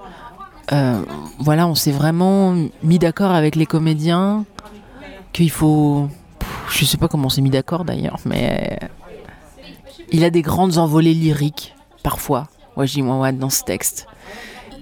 euh, 0.73 1.03
voilà, 1.39 1.67
on 1.67 1.75
s'est 1.75 1.91
vraiment 1.91 2.55
mis 2.83 2.99
d'accord 2.99 3.31
avec 3.31 3.57
les 3.57 3.65
comédiens 3.65 4.45
qu'il 5.33 5.51
faut. 5.51 6.09
Je 6.69 6.85
sais 6.85 6.99
pas 6.99 7.09
comment 7.09 7.27
on 7.27 7.31
s'est 7.31 7.41
mis 7.41 7.51
d'accord 7.51 7.85
d'ailleurs, 7.87 8.19
mais 8.27 8.79
il 10.13 10.23
a 10.23 10.29
des 10.29 10.43
grandes 10.43 10.77
envolées 10.77 11.15
lyriques 11.15 11.75
parfois. 12.03 12.49
Wajdi 12.77 13.01
Mouawad 13.01 13.39
dans 13.39 13.51
ce 13.51 13.65
texte. 13.65 14.07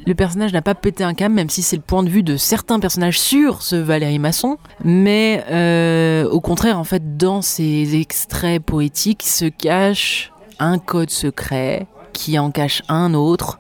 Le 0.09 0.15
personnage 0.15 0.55
n'a 0.55 0.63
pas 0.63 0.75
pété 0.75 1.05
un 1.05 1.13
câble, 1.13 1.35
même 1.35 1.51
si 1.51 1.61
c'est 1.61 1.77
le 1.77 1.83
point 1.83 2.03
de 2.03 2.09
vue 2.09 2.23
de 2.23 2.39
certains 2.39 2.81
personnages 2.81 3.21
sur 3.21 3.61
ce 3.61 3.77
Valérie 3.77 4.19
Masson. 4.19 4.57
Mais 4.83 5.45
euh, 5.51 6.27
au 6.31 6.41
contraire, 6.41 6.79
en 6.79 6.85
fait, 6.85 7.19
dans 7.19 7.43
ces 7.43 7.95
extraits 7.95 8.63
poétiques 8.63 9.23
se 9.23 9.45
cache 9.45 10.33
un 10.59 10.79
code 10.79 11.11
secret 11.11 11.87
qui 12.15 12.39
en 12.39 12.51
cache 12.51 12.81
un 12.89 13.13
autre 13.13 13.59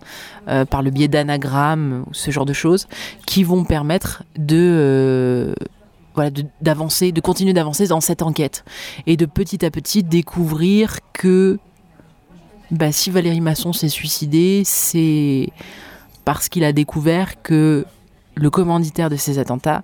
euh, 0.49 0.65
par 0.65 0.81
le 0.81 0.91
biais 0.91 1.07
d'anagrammes 1.07 2.07
ou 2.09 2.15
ce 2.15 2.31
genre 2.31 2.47
de 2.47 2.55
choses 2.55 2.89
qui 3.27 3.45
vont 3.45 3.65
permettre 3.65 4.23
de 4.39 4.57
euh, 4.57 5.55
voilà 6.15 6.31
d'avancer, 6.63 7.13
de 7.13 7.21
continuer 7.21 7.53
d'avancer 7.53 7.89
dans 7.89 8.01
cette 8.01 8.23
enquête 8.23 8.65
et 9.07 9.19
de 9.19 9.27
petit 9.27 9.67
à 9.67 9.71
petit 9.71 10.03
découvrir 10.03 11.01
que 11.13 11.59
bah, 12.71 12.91
si 12.91 13.11
Valérie 13.11 13.43
Masson 13.43 13.75
s'est 13.75 13.91
suicidé, 13.91 14.63
c'est 14.65 15.51
parce 16.29 16.51
qu'il 16.51 16.63
a 16.65 16.75
découvert 16.75 17.41
que 17.41 17.87
le 18.35 18.51
commanditaire 18.51 19.09
de 19.09 19.17
ces 19.17 19.39
attentats 19.39 19.83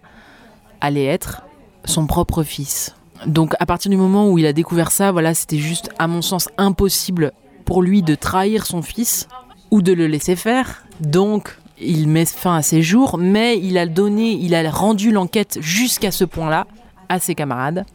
allait 0.83 1.07
être 1.07 1.43
son 1.87 2.07
propre 2.07 2.43
fils. 2.43 2.95
Donc 3.25 3.55
à 3.61 3.65
partir 3.65 3.91
du 3.91 3.97
moment 3.97 4.29
où 4.29 4.37
il 4.37 4.45
a 4.45 4.53
découvert 4.53 4.91
ça, 4.91 5.11
voilà, 5.11 5.33
c'était 5.33 5.57
juste 5.57 5.89
à 5.99 6.07
mon 6.07 6.21
sens 6.21 6.51
impossible 6.59 7.33
pour 7.65 7.81
lui 7.81 8.03
de 8.03 8.15
trahir 8.15 8.67
son 8.67 8.83
fils 8.83 9.27
ou 9.71 9.81
de 9.81 9.95
le 9.95 10.07
laisser 10.07 10.37
faire. 10.37 10.85
Donc 11.01 11.57
il 11.81 12.09
met 12.09 12.27
fin 12.27 12.57
à 12.57 12.63
ses 12.63 12.83
jours, 12.83 13.17
mais 13.17 13.59
il 13.59 13.79
a 13.79 13.87
donné, 13.87 14.33
il 14.33 14.55
a 14.55 14.71
rendu 14.71 15.13
l'enquête 15.13 15.57
jusqu'à 15.63 16.11
ce 16.11 16.25
point-là 16.25 16.67
à 17.09 17.21
ses 17.21 17.35
camarades 17.35 17.87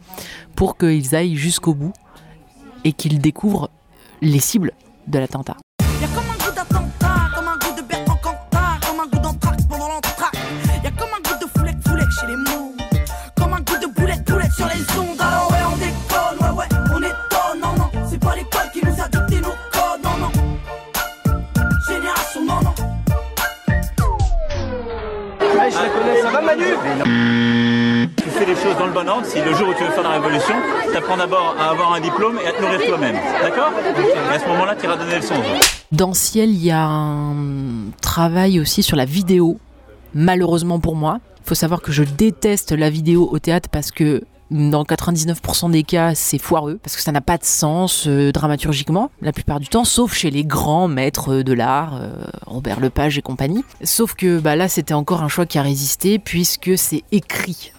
pour 0.56 0.76
qu'ils 0.76 1.14
aillent 1.14 1.36
jusqu'au 1.36 1.74
bout 1.74 1.92
et 2.82 2.94
qu'ils 2.94 3.20
découvrent 3.20 3.70
les 4.22 4.40
cibles 4.40 4.72
de 5.06 5.20
l'attentat. 5.20 5.56
Sur 14.60 14.68
les 14.68 14.84
ondes. 15.00 15.20
Alors 15.20 15.50
ouais, 15.50 15.64
on 15.72 15.76
déconne, 15.76 16.38
ouais, 16.40 16.54
ouais, 16.58 16.68
on 16.94 16.98
étonne, 16.98 17.60
non, 17.62 17.74
non, 17.78 17.90
c'est 18.08 18.20
pas 18.20 18.34
l'école 18.36 18.70
qui 18.74 18.84
nous 18.84 18.92
a 18.92 19.08
dicté 19.08 19.40
nos 19.40 19.56
codes, 19.72 20.02
non, 20.04 20.16
non. 20.20 20.32
Génération, 21.88 22.44
non, 22.44 22.60
non. 22.60 22.74
Ouais, 25.40 25.70
je 25.70 25.78
la 25.78 25.88
connais, 25.88 26.22
ça 26.22 26.30
va 26.30 26.40
Manu? 26.42 26.64
Tu 28.16 28.28
fais 28.28 28.44
les 28.44 28.54
choses 28.54 28.76
dans 28.78 28.86
le 28.86 28.92
bon 28.92 29.08
ordre. 29.08 29.26
Si 29.26 29.40
le 29.40 29.54
jour 29.54 29.68
où 29.68 29.74
tu 29.74 29.82
veux 29.82 29.90
faire 29.90 30.02
la 30.02 30.10
révolution, 30.10 30.54
t'apprends 30.92 31.16
d'abord 31.16 31.56
à 31.58 31.70
avoir 31.70 31.94
un 31.94 32.00
diplôme 32.00 32.38
et 32.44 32.48
à 32.48 32.52
te 32.52 32.60
nourrir 32.60 32.80
toi-même. 32.86 33.16
D'accord? 33.42 33.72
Et 33.96 34.34
à 34.34 34.38
ce 34.38 34.46
moment-là, 34.46 34.76
tu 34.76 34.84
iras 34.84 34.96
donner 34.96 35.16
le 35.16 35.22
son. 35.22 35.34
Dans 35.90 36.12
Ciel, 36.12 36.50
il 36.50 36.62
y 36.62 36.70
a 36.70 36.84
un 36.84 37.34
travail 38.02 38.60
aussi 38.60 38.82
sur 38.82 38.96
la 38.96 39.06
vidéo, 39.06 39.58
malheureusement 40.14 40.80
pour 40.80 40.96
moi. 40.96 41.20
Il 41.44 41.48
faut 41.48 41.54
savoir 41.54 41.80
que 41.80 41.92
je 41.92 42.04
déteste 42.04 42.72
la 42.72 42.90
vidéo 42.90 43.28
au 43.32 43.38
théâtre 43.38 43.68
parce 43.70 43.90
que 43.90 44.22
dans 44.50 44.84
99% 44.84 45.70
des 45.70 45.82
cas, 45.82 46.14
c'est 46.14 46.38
foireux, 46.38 46.78
parce 46.82 46.96
que 46.96 47.02
ça 47.02 47.12
n'a 47.12 47.20
pas 47.20 47.38
de 47.38 47.44
sens 47.44 48.06
euh, 48.06 48.32
dramaturgiquement, 48.32 49.10
la 49.22 49.32
plupart 49.32 49.60
du 49.60 49.68
temps, 49.68 49.84
sauf 49.84 50.14
chez 50.14 50.30
les 50.30 50.44
grands 50.44 50.88
maîtres 50.88 51.42
de 51.42 51.52
l'art, 51.52 52.00
euh, 52.00 52.10
Robert 52.46 52.80
Lepage 52.80 53.18
et 53.18 53.22
compagnie. 53.22 53.64
Sauf 53.82 54.14
que 54.14 54.38
bah, 54.38 54.56
là, 54.56 54.68
c'était 54.68 54.94
encore 54.94 55.22
un 55.22 55.28
choix 55.28 55.46
qui 55.46 55.58
a 55.58 55.62
résisté, 55.62 56.18
puisque 56.18 56.76
c'est 56.76 57.04
écrit. 57.12 57.72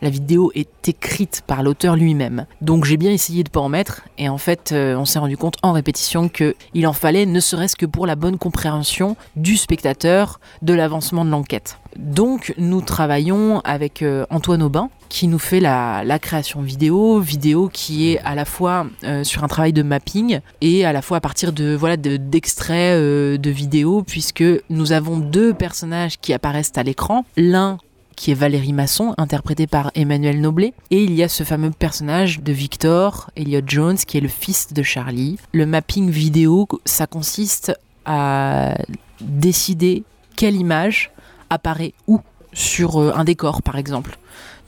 La 0.00 0.10
vidéo 0.10 0.52
est 0.54 0.88
écrite 0.88 1.42
par 1.46 1.62
l'auteur 1.62 1.96
lui-même. 1.96 2.46
Donc 2.60 2.84
j'ai 2.84 2.96
bien 2.96 3.10
essayé 3.10 3.42
de 3.44 3.50
pas 3.50 3.60
en 3.60 3.68
mettre 3.68 4.02
et 4.16 4.28
en 4.28 4.38
fait 4.38 4.70
euh, 4.72 4.96
on 4.96 5.04
s'est 5.04 5.18
rendu 5.18 5.36
compte 5.36 5.56
en 5.62 5.72
répétition 5.72 6.28
que 6.28 6.54
il 6.74 6.86
en 6.86 6.92
fallait 6.92 7.26
ne 7.26 7.40
serait-ce 7.40 7.76
que 7.76 7.86
pour 7.86 8.06
la 8.06 8.14
bonne 8.14 8.38
compréhension 8.38 9.16
du 9.36 9.56
spectateur 9.56 10.40
de 10.62 10.72
l'avancement 10.74 11.24
de 11.24 11.30
l'enquête. 11.30 11.78
Donc 11.96 12.54
nous 12.58 12.80
travaillons 12.80 13.60
avec 13.64 14.02
euh, 14.02 14.24
Antoine 14.30 14.62
Aubin 14.62 14.88
qui 15.08 15.26
nous 15.26 15.38
fait 15.38 15.60
la, 15.60 16.18
création 16.20 16.60
vidéo, 16.60 17.18
vidéo 17.18 17.70
qui 17.72 18.10
est 18.10 18.18
à 18.20 18.34
la 18.34 18.44
fois 18.44 18.86
euh, 19.04 19.24
sur 19.24 19.42
un 19.42 19.48
travail 19.48 19.72
de 19.72 19.82
mapping 19.82 20.40
et 20.60 20.84
à 20.84 20.92
la 20.92 21.02
fois 21.02 21.16
à 21.16 21.20
partir 21.20 21.52
de 21.52 21.74
voilà 21.74 21.96
de- 21.96 22.18
d'extraits 22.18 22.94
euh, 22.94 23.36
de 23.38 23.50
vidéos 23.50 24.02
puisque 24.02 24.44
nous 24.70 24.92
avons 24.92 25.18
deux 25.18 25.54
personnages 25.54 26.18
qui 26.20 26.32
apparaissent 26.32 26.72
à 26.76 26.82
l'écran, 26.82 27.24
l'un 27.36 27.78
qui 28.18 28.32
est 28.32 28.34
Valérie 28.34 28.72
Masson, 28.72 29.14
interprétée 29.16 29.68
par 29.68 29.92
Emmanuel 29.94 30.40
Noblet. 30.40 30.74
Et 30.90 31.04
il 31.04 31.14
y 31.14 31.22
a 31.22 31.28
ce 31.28 31.44
fameux 31.44 31.70
personnage 31.70 32.40
de 32.40 32.52
Victor, 32.52 33.30
Elliot 33.36 33.62
Jones, 33.64 33.96
qui 33.96 34.18
est 34.18 34.20
le 34.20 34.28
fils 34.28 34.72
de 34.72 34.82
Charlie. 34.82 35.38
Le 35.52 35.66
mapping 35.66 36.10
vidéo, 36.10 36.66
ça 36.84 37.06
consiste 37.06 37.72
à 38.04 38.74
décider 39.20 40.02
quelle 40.36 40.56
image 40.56 41.12
apparaît 41.48 41.94
où 42.08 42.20
sur 42.52 43.00
euh, 43.00 43.12
un 43.14 43.22
décor, 43.22 43.62
par 43.62 43.78
exemple. 43.78 44.18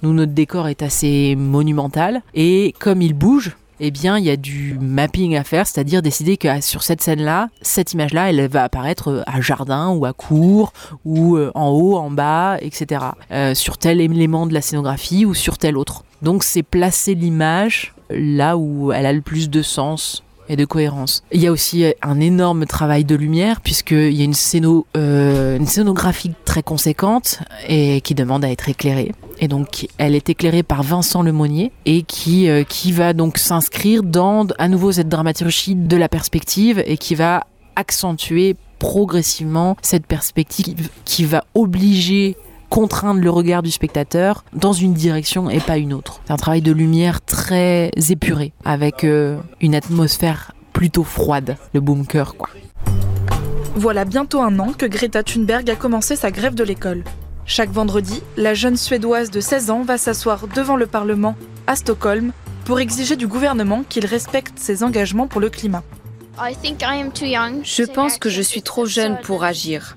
Nous, 0.03 0.13
notre 0.13 0.33
décor 0.33 0.69
est 0.69 0.83
assez 0.83 1.35
monumental, 1.35 2.23
et 2.35 2.75
comme 2.79 3.03
il 3.03 3.15
bouge, 3.15 3.57
eh 3.81 3.91
bien, 3.91 4.19
il 4.19 4.25
y 4.25 4.31
a 4.31 4.37
du 4.37 4.77
mapping 4.79 5.37
à 5.37 5.45
faire, 5.45 5.67
c'est-à-dire 5.67 6.03
décider 6.03 6.37
que 6.37 6.49
ah, 6.49 6.61
sur 6.61 6.83
cette 6.83 7.01
scène-là, 7.01 7.49
cette 7.63 7.95
image-là, 7.95 8.31
elle 8.31 8.47
va 8.47 8.65
apparaître 8.65 9.09
euh, 9.09 9.23
à 9.27 9.41
jardin 9.41 9.89
ou 9.89 10.05
à 10.05 10.13
cour 10.13 10.73
ou 11.05 11.37
euh, 11.37 11.51
en 11.55 11.71
haut, 11.71 11.97
en 11.97 12.11
bas, 12.11 12.59
etc. 12.61 13.07
Euh, 13.33 13.55
sur 13.55 13.79
tel 13.79 14.01
élément 14.01 14.47
de 14.47 14.53
la 14.53 14.61
scénographie 14.61 15.25
ou 15.25 15.35
sur 15.35 15.57
tel 15.57 15.77
autre. 15.77 16.05
Donc, 16.21 16.45
c'est 16.45 16.63
placer 16.63 17.15
l'image 17.15 17.95
là 18.11 18.57
où 18.57 18.93
elle 18.93 19.07
a 19.07 19.13
le 19.13 19.23
plus 19.23 19.49
de 19.49 19.63
sens 19.63 20.23
et 20.51 20.57
de 20.57 20.65
cohérence. 20.65 21.23
Il 21.33 21.41
y 21.41 21.47
a 21.47 21.53
aussi 21.53 21.85
un 22.03 22.21
énorme 22.21 22.67
travail 22.67 23.05
de 23.05 23.15
lumière 23.15 23.61
puisqu'il 23.61 24.13
y 24.13 24.21
a 24.21 24.25
une, 24.25 24.35
euh, 24.97 25.65
scénographie 25.65 26.33
très 26.45 26.63
conséquente 26.63 27.39
et 27.69 28.01
qui 28.01 28.15
demande 28.15 28.45
à 28.45 28.51
être 28.51 28.69
éclairée. 28.69 29.13
Et 29.39 29.47
donc 29.47 29.87
elle 29.97 30.15
est 30.15 30.29
éclairée 30.29 30.65
par 30.65 30.83
Vincent 30.83 31.23
Lemonnier 31.23 31.71
et 31.87 32.03
qui, 32.03 32.49
euh, 32.49 32.65
qui 32.65 32.91
va 32.91 33.13
donc 33.13 33.39
s'inscrire 33.39 34.03
dans 34.03 34.47
à 34.59 34.69
nouveau 34.69 34.91
cette 34.91 35.09
dramaturgie 35.09 35.77
de 35.77 35.97
la 35.97 36.09
perspective 36.09 36.83
et 36.85 36.99
qui 36.99 37.15
va 37.15 37.47
accentuer 37.77 38.57
progressivement 38.81 39.77
cette 39.83 40.07
perspective 40.07 40.89
qui 41.05 41.25
va 41.25 41.45
obliger 41.55 42.37
contraindre 42.71 43.21
le 43.21 43.29
regard 43.29 43.63
du 43.63 43.71
spectateur 43.71 44.45
dans 44.55 44.73
une 44.73 44.95
direction 44.95 45.51
et 45.51 45.61
pas 45.61 45.77
une 45.77 45.93
autre. 45.93 46.21
C'est 46.25 46.33
un 46.33 46.37
travail 46.37 46.63
de 46.63 46.73
lumière 46.73 47.21
très 47.21 47.91
épuré, 48.09 48.53
avec 48.65 49.05
euh, 49.05 49.39
une 49.61 49.75
atmosphère 49.75 50.53
plutôt 50.73 51.05
froide, 51.05 51.57
le 51.75 51.81
bunker 51.81 52.37
quoi. 52.37 52.49
Voilà 53.75 54.05
bientôt 54.05 54.41
un 54.41 54.59
an 54.59 54.73
que 54.77 54.87
Greta 54.87 55.23
Thunberg 55.23 55.69
a 55.69 55.77
commencé 55.77 56.17
sa 56.17 56.31
grève 56.31 56.55
de 56.55 56.65
l'école. 56.65 57.05
Chaque 57.45 57.71
vendredi, 57.71 58.23
la 58.37 58.55
jeune 58.55 58.77
Suédoise 58.77 59.31
de 59.31 59.41
16 59.41 59.71
ans 59.71 59.83
va 59.83 59.99
s'asseoir 59.99 60.47
devant 60.55 60.77
le 60.77 60.87
Parlement, 60.87 61.35
à 61.67 61.77
Stockholm, 61.77 62.33
pour 62.65 62.79
exiger 62.79 63.17
du 63.17 63.27
gouvernement 63.27 63.83
qu'il 63.89 64.07
respecte 64.07 64.59
ses 64.59 64.85
engagements 64.85 65.27
pour 65.27 65.41
le 65.41 65.51
climat. 65.51 65.83
Je 67.63 67.85
pense 67.85 68.19
que 68.19 68.29
je 68.29 68.43
suis 68.43 68.63
trop 68.63 68.87
jeune 68.87 69.19
pour 69.21 69.45
agir. 69.45 69.97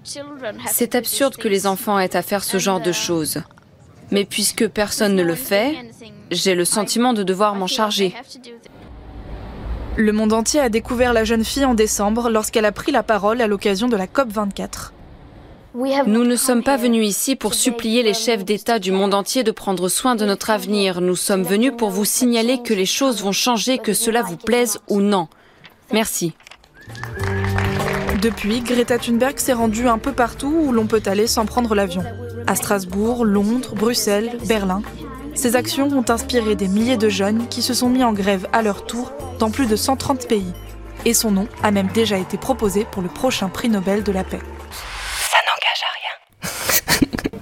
C'est 0.67 0.95
absurde 0.95 1.37
que 1.37 1.47
les 1.47 1.67
enfants 1.67 1.99
aient 1.99 2.15
à 2.15 2.21
faire 2.21 2.43
ce 2.43 2.57
genre 2.57 2.81
de 2.81 2.91
choses. 2.91 3.41
Mais 4.11 4.25
puisque 4.25 4.67
personne 4.67 5.15
ne 5.15 5.23
le 5.23 5.35
fait, 5.35 5.75
j'ai 6.31 6.55
le 6.55 6.65
sentiment 6.65 7.13
de 7.13 7.23
devoir 7.23 7.55
m'en 7.55 7.67
charger. 7.67 8.13
Le 9.95 10.11
monde 10.11 10.33
entier 10.33 10.59
a 10.59 10.69
découvert 10.69 11.13
la 11.13 11.23
jeune 11.23 11.45
fille 11.45 11.65
en 11.65 11.75
décembre 11.75 12.29
lorsqu'elle 12.29 12.65
a 12.65 12.71
pris 12.71 12.91
la 12.91 13.03
parole 13.03 13.41
à 13.41 13.47
l'occasion 13.47 13.87
de 13.87 13.95
la 13.95 14.07
COP24. 14.07 14.91
Nous 15.75 16.23
ne 16.23 16.35
sommes 16.35 16.63
pas 16.63 16.77
venus 16.77 17.07
ici 17.07 17.35
pour 17.35 17.55
supplier 17.55 18.03
les 18.03 18.13
chefs 18.13 18.45
d'État 18.45 18.77
du 18.77 18.91
monde 18.91 19.13
entier 19.13 19.43
de 19.43 19.51
prendre 19.51 19.89
soin 19.89 20.15
de 20.15 20.25
notre 20.25 20.49
avenir. 20.49 21.01
Nous 21.01 21.15
sommes 21.15 21.43
venus 21.43 21.73
pour 21.77 21.89
vous 21.89 22.05
signaler 22.05 22.61
que 22.61 22.73
les 22.73 22.85
choses 22.85 23.21
vont 23.23 23.31
changer, 23.31 23.79
que 23.79 23.93
cela 23.93 24.21
vous 24.21 24.37
plaise 24.37 24.79
ou 24.87 25.01
non. 25.01 25.27
Merci. 25.93 26.33
Depuis, 28.21 28.61
Greta 28.61 28.97
Thunberg 28.97 29.37
s'est 29.37 29.53
rendue 29.53 29.87
un 29.87 29.99
peu 29.99 30.11
partout 30.11 30.53
où 30.65 30.71
l'on 30.71 30.87
peut 30.87 31.03
aller 31.05 31.27
sans 31.27 31.45
prendre 31.45 31.75
l'avion. 31.75 32.03
À 32.47 32.55
Strasbourg, 32.55 33.25
Londres, 33.25 33.75
Bruxelles, 33.75 34.37
Berlin. 34.47 34.81
Ces 35.35 35.55
actions 35.55 35.87
ont 35.87 36.05
inspiré 36.09 36.55
des 36.55 36.67
milliers 36.67 36.97
de 36.97 37.09
jeunes 37.09 37.47
qui 37.47 37.61
se 37.61 37.73
sont 37.73 37.89
mis 37.89 38.03
en 38.03 38.13
grève 38.13 38.47
à 38.53 38.61
leur 38.63 38.85
tour 38.85 39.11
dans 39.39 39.51
plus 39.51 39.67
de 39.67 39.75
130 39.75 40.27
pays. 40.27 40.53
Et 41.05 41.13
son 41.13 41.31
nom 41.31 41.47
a 41.61 41.71
même 41.71 41.89
déjà 41.93 42.17
été 42.17 42.37
proposé 42.37 42.85
pour 42.89 43.01
le 43.01 43.09
prochain 43.09 43.49
prix 43.49 43.69
Nobel 43.69 44.03
de 44.03 44.11
la 44.11 44.23
paix. 44.23 44.39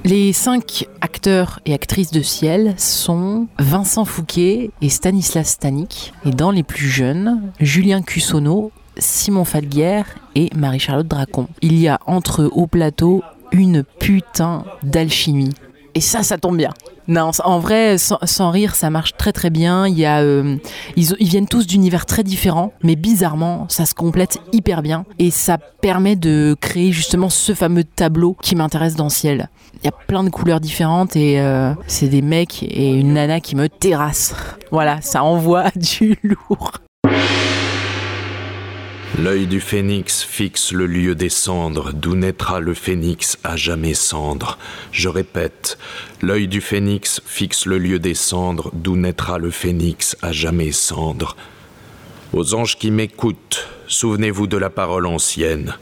Les 0.03 0.33
cinq 0.33 0.87
acteurs 1.01 1.59
et 1.67 1.75
actrices 1.75 2.11
de 2.11 2.23
Ciel 2.23 2.73
sont 2.77 3.47
Vincent 3.59 4.03
Fouquet 4.03 4.71
et 4.81 4.89
Stanislas 4.89 5.47
Stanik. 5.47 6.13
Et 6.25 6.31
dans 6.31 6.49
les 6.49 6.63
plus 6.63 6.87
jeunes, 6.87 7.51
Julien 7.59 8.01
Cussonneau, 8.01 8.71
Simon 8.97 9.45
Falguière 9.45 10.07
et 10.33 10.49
Marie-Charlotte 10.55 11.07
Dracon. 11.07 11.47
Il 11.61 11.77
y 11.79 11.87
a 11.87 11.99
entre 12.07 12.41
eux 12.41 12.49
au 12.51 12.65
plateau 12.65 13.23
une 13.51 13.83
putain 13.83 14.65
d'alchimie. 14.81 15.53
Et 15.95 16.01
ça, 16.01 16.23
ça 16.23 16.37
tombe 16.37 16.57
bien. 16.57 16.71
Non, 17.07 17.31
en 17.43 17.59
vrai, 17.59 17.97
sans, 17.97 18.51
rire, 18.51 18.75
ça 18.75 18.89
marche 18.89 19.13
très 19.17 19.33
très 19.33 19.49
bien. 19.49 19.87
Il 19.87 19.97
y 19.97 20.05
a, 20.05 20.21
euh, 20.21 20.57
ils, 20.95 21.15
viennent 21.19 21.47
tous 21.47 21.67
d'univers 21.67 22.05
très 22.05 22.23
différents, 22.23 22.73
mais 22.83 22.95
bizarrement, 22.95 23.65
ça 23.69 23.85
se 23.85 23.93
complète 23.93 24.37
hyper 24.53 24.81
bien. 24.81 25.05
Et 25.19 25.31
ça 25.31 25.57
permet 25.57 26.15
de 26.15 26.55
créer 26.61 26.91
justement 26.91 27.29
ce 27.29 27.53
fameux 27.53 27.83
tableau 27.83 28.37
qui 28.41 28.55
m'intéresse 28.55 28.95
dans 28.95 29.09
Ciel. 29.09 29.49
Il 29.81 29.85
y 29.85 29.89
a 29.89 29.91
plein 29.91 30.23
de 30.23 30.29
couleurs 30.29 30.59
différentes 30.59 31.15
et 31.15 31.39
euh, 31.41 31.73
c'est 31.87 32.07
des 32.07 32.21
mecs 32.21 32.63
et 32.63 32.91
une 32.91 33.13
nana 33.13 33.39
qui 33.39 33.55
me 33.55 33.67
terrassent. 33.67 34.35
Voilà, 34.71 35.01
ça 35.01 35.23
envoie 35.23 35.71
du 35.75 36.17
lourd. 36.23 36.73
L'œil 39.19 39.45
du 39.45 39.59
phénix 39.59 40.23
fixe 40.23 40.71
le 40.71 40.87
lieu 40.87 41.15
des 41.15 41.29
cendres, 41.29 41.91
d'où 41.93 42.15
naîtra 42.15 42.61
le 42.61 42.73
phénix 42.73 43.37
à 43.43 43.57
jamais 43.57 43.93
cendre? 43.93 44.57
Je 44.93 45.09
répète, 45.09 45.77
l'œil 46.21 46.47
du 46.47 46.61
phénix 46.61 47.21
fixe 47.25 47.65
le 47.65 47.77
lieu 47.77 47.99
des 47.99 48.13
cendres, 48.13 48.71
d'où 48.73 48.95
naîtra 48.95 49.37
le 49.37 49.51
phénix 49.51 50.15
à 50.21 50.31
jamais 50.31 50.71
cendre? 50.71 51.35
Aux 52.31 52.55
anges 52.55 52.77
qui 52.77 52.89
m'écoutent, 52.89 53.67
souvenez-vous 53.87 54.47
de 54.47 54.57
la 54.57 54.69
parole 54.69 55.05
ancienne. 55.05 55.75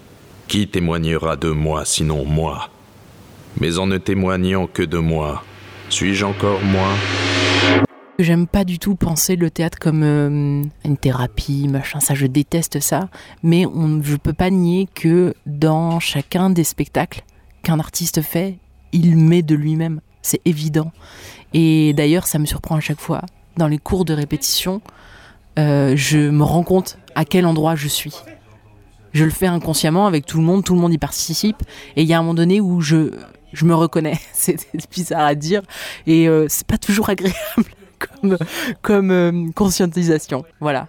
Qui 0.47 0.67
témoignera 0.67 1.35
de 1.35 1.49
moi 1.49 1.85
sinon 1.85 2.25
moi? 2.25 2.69
Mais 3.61 3.77
en 3.77 3.85
ne 3.85 3.99
témoignant 3.99 4.65
que 4.65 4.81
de 4.83 4.97
moi, 4.97 5.43
suis-je 5.89 6.25
encore 6.25 6.61
moi? 6.61 6.89
J'aime 8.19 8.47
pas 8.47 8.65
du 8.65 8.79
tout 8.79 8.95
penser 8.95 9.37
le 9.37 9.49
théâtre 9.49 9.79
comme 9.79 10.03
euh, 10.03 10.63
une 10.83 10.97
thérapie, 10.97 11.69
machin, 11.69 12.01
ça 12.01 12.15
je 12.15 12.25
déteste 12.25 12.81
ça, 12.81 13.07
mais 13.43 13.65
on, 13.65 14.03
je 14.03 14.17
peux 14.17 14.33
pas 14.33 14.49
nier 14.49 14.89
que 14.93 15.33
dans 15.45 16.01
chacun 16.01 16.49
des 16.49 16.65
spectacles 16.65 17.23
qu'un 17.63 17.79
artiste 17.79 18.21
fait, 18.21 18.57
il 18.91 19.15
met 19.15 19.41
de 19.41 19.55
lui-même, 19.55 20.01
c'est 20.21 20.41
évident. 20.43 20.91
Et 21.53 21.93
d'ailleurs, 21.93 22.27
ça 22.27 22.39
me 22.39 22.45
surprend 22.45 22.75
à 22.75 22.81
chaque 22.81 22.99
fois. 22.99 23.21
Dans 23.55 23.69
les 23.69 23.77
cours 23.77 24.03
de 24.03 24.13
répétition, 24.13 24.81
euh, 25.57 25.93
je 25.95 26.17
me 26.17 26.43
rends 26.43 26.63
compte 26.63 26.97
à 27.15 27.23
quel 27.23 27.45
endroit 27.45 27.75
je 27.75 27.87
suis. 27.87 28.15
Je 29.13 29.23
le 29.23 29.31
fais 29.31 29.47
inconsciemment 29.47 30.07
avec 30.07 30.25
tout 30.25 30.39
le 30.39 30.43
monde, 30.43 30.65
tout 30.65 30.75
le 30.75 30.81
monde 30.81 30.93
y 30.93 30.97
participe, 30.97 31.63
et 31.95 32.01
il 32.01 32.07
y 32.09 32.13
a 32.13 32.17
un 32.17 32.21
moment 32.21 32.33
donné 32.33 32.59
où 32.59 32.81
je, 32.81 33.13
je 33.53 33.63
me 33.63 33.73
reconnais. 33.73 34.19
C'est 34.33 34.57
bizarre 34.91 35.25
à 35.25 35.35
dire, 35.35 35.61
et 36.05 36.27
euh, 36.27 36.47
c'est 36.49 36.67
pas 36.67 36.77
toujours 36.77 37.09
agréable 37.09 37.35
comme, 37.99 38.37
comme 38.81 39.11
euh, 39.11 39.51
conscientisation. 39.55 40.43
Voilà. 40.59 40.87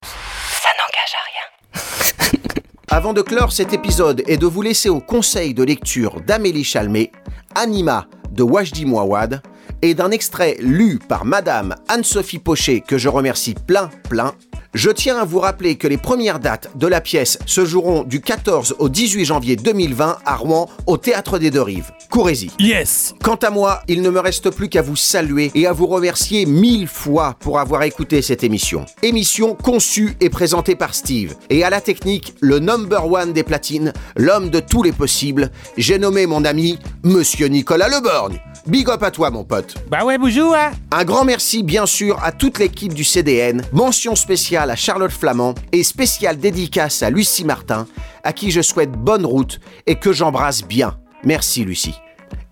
Avant 2.91 3.13
de 3.13 3.23
clore 3.23 3.53
cet 3.53 3.73
épisode 3.73 4.23
et 4.27 4.37
de 4.37 4.47
vous 4.47 4.63
laisser 4.63 4.89
au 4.89 5.01
conseil 5.01 5.55
de 5.55 5.63
lecture 5.63 6.21
d'Amélie 6.23 6.65
Chalmé, 6.65 7.13
Anima 7.55 8.07
de 8.33 8.43
Wajdi 8.43 8.85
Mouawad, 8.85 9.43
et 9.83 9.95
d'un 9.95 10.11
extrait 10.11 10.57
lu 10.61 10.99
par 10.99 11.25
Madame 11.25 11.75
Anne-Sophie 11.89 12.39
Pochet 12.39 12.81
que 12.81 12.99
je 12.99 13.09
remercie 13.09 13.55
plein 13.55 13.91
plein, 14.09 14.35
je 14.75 14.91
tiens 14.91 15.18
à 15.18 15.25
vous 15.25 15.41
rappeler 15.41 15.77
que 15.77 15.89
les 15.89 15.97
premières 15.97 16.39
dates 16.39 16.71
de 16.77 16.87
la 16.87 17.01
pièce 17.01 17.39
se 17.45 17.64
joueront 17.64 18.05
du 18.05 18.21
14 18.21 18.77
au 18.79 18.89
18 18.89 19.25
janvier 19.25 19.57
2020 19.57 20.18
à 20.25 20.37
Rouen 20.37 20.68
au 20.87 20.97
Théâtre 20.97 21.39
des 21.39 21.51
Deux 21.51 21.62
Rives. 21.62 21.91
Courez-y. 22.09 22.51
Yes 22.59 23.14
Quant 23.23 23.37
à 23.37 23.51
moi, 23.51 23.83
il 23.89 24.03
ne 24.03 24.11
me 24.11 24.21
reste 24.21 24.51
plus 24.51 24.68
qu'à 24.68 24.83
vous 24.83 24.97
saluer 24.97 25.51
et 25.55 25.66
à 25.66 25.73
vous 25.73 25.87
remercier 25.87 26.47
mille 26.47 26.87
fois 26.87 27.37
pour 27.41 27.59
avoir 27.59 27.83
écouté 27.83 28.23
cette 28.23 28.45
émission. 28.45 28.85
Émission 29.03 29.55
conçue 29.55 30.16
et 30.21 30.31
présentée 30.31 30.77
par 30.77 30.95
Steve. 30.95 31.35
Et 31.51 31.64
à 31.64 31.71
la 31.71 31.81
technique, 31.81 32.35
le 32.41 32.59
number 32.59 33.11
one 33.11 33.33
des 33.33 33.43
platines, 33.43 33.93
l'homme 34.16 34.51
de 34.51 34.61
tous 34.61 34.83
les 34.83 34.93
possibles, 34.93 35.51
j'ai 35.77 35.99
nommé 35.99 36.27
mon 36.27 36.45
ami 36.45 36.79
Monsieur 37.03 37.47
Nicolas 37.47 37.89
Leborgne. 37.89 38.41
Big 38.67 38.89
up 38.89 39.03
à 39.03 39.11
toi 39.11 39.31
mon 39.31 39.45
pote. 39.45 39.77
Bah 39.89 40.05
ouais, 40.05 40.19
bonjour 40.19 40.55
hein. 40.55 40.73
Un 40.91 41.05
grand 41.05 41.25
merci 41.25 41.63
bien 41.63 41.87
sûr 41.87 42.23
à 42.23 42.31
toute 42.31 42.59
l'équipe 42.59 42.93
du 42.93 43.05
CDN, 43.05 43.63
mention 43.73 44.15
spéciale 44.15 44.71
à 44.71 44.77
Charlotte 44.77 45.11
Flamand 45.11 45.55
et 45.73 45.83
spéciale 45.83 46.39
dédicace 46.39 47.03
à 47.03 47.11
Lucie 47.11 47.45
Martin, 47.45 47.87
à 48.23 48.33
qui 48.33 48.51
je 48.51 48.61
souhaite 48.61 48.93
bonne 48.93 49.25
route 49.25 49.61
et 49.87 49.97
que 49.97 50.13
j'embrasse 50.13 50.63
bien. 50.63 50.99
Merci 51.25 51.65
Lucie. 51.65 51.95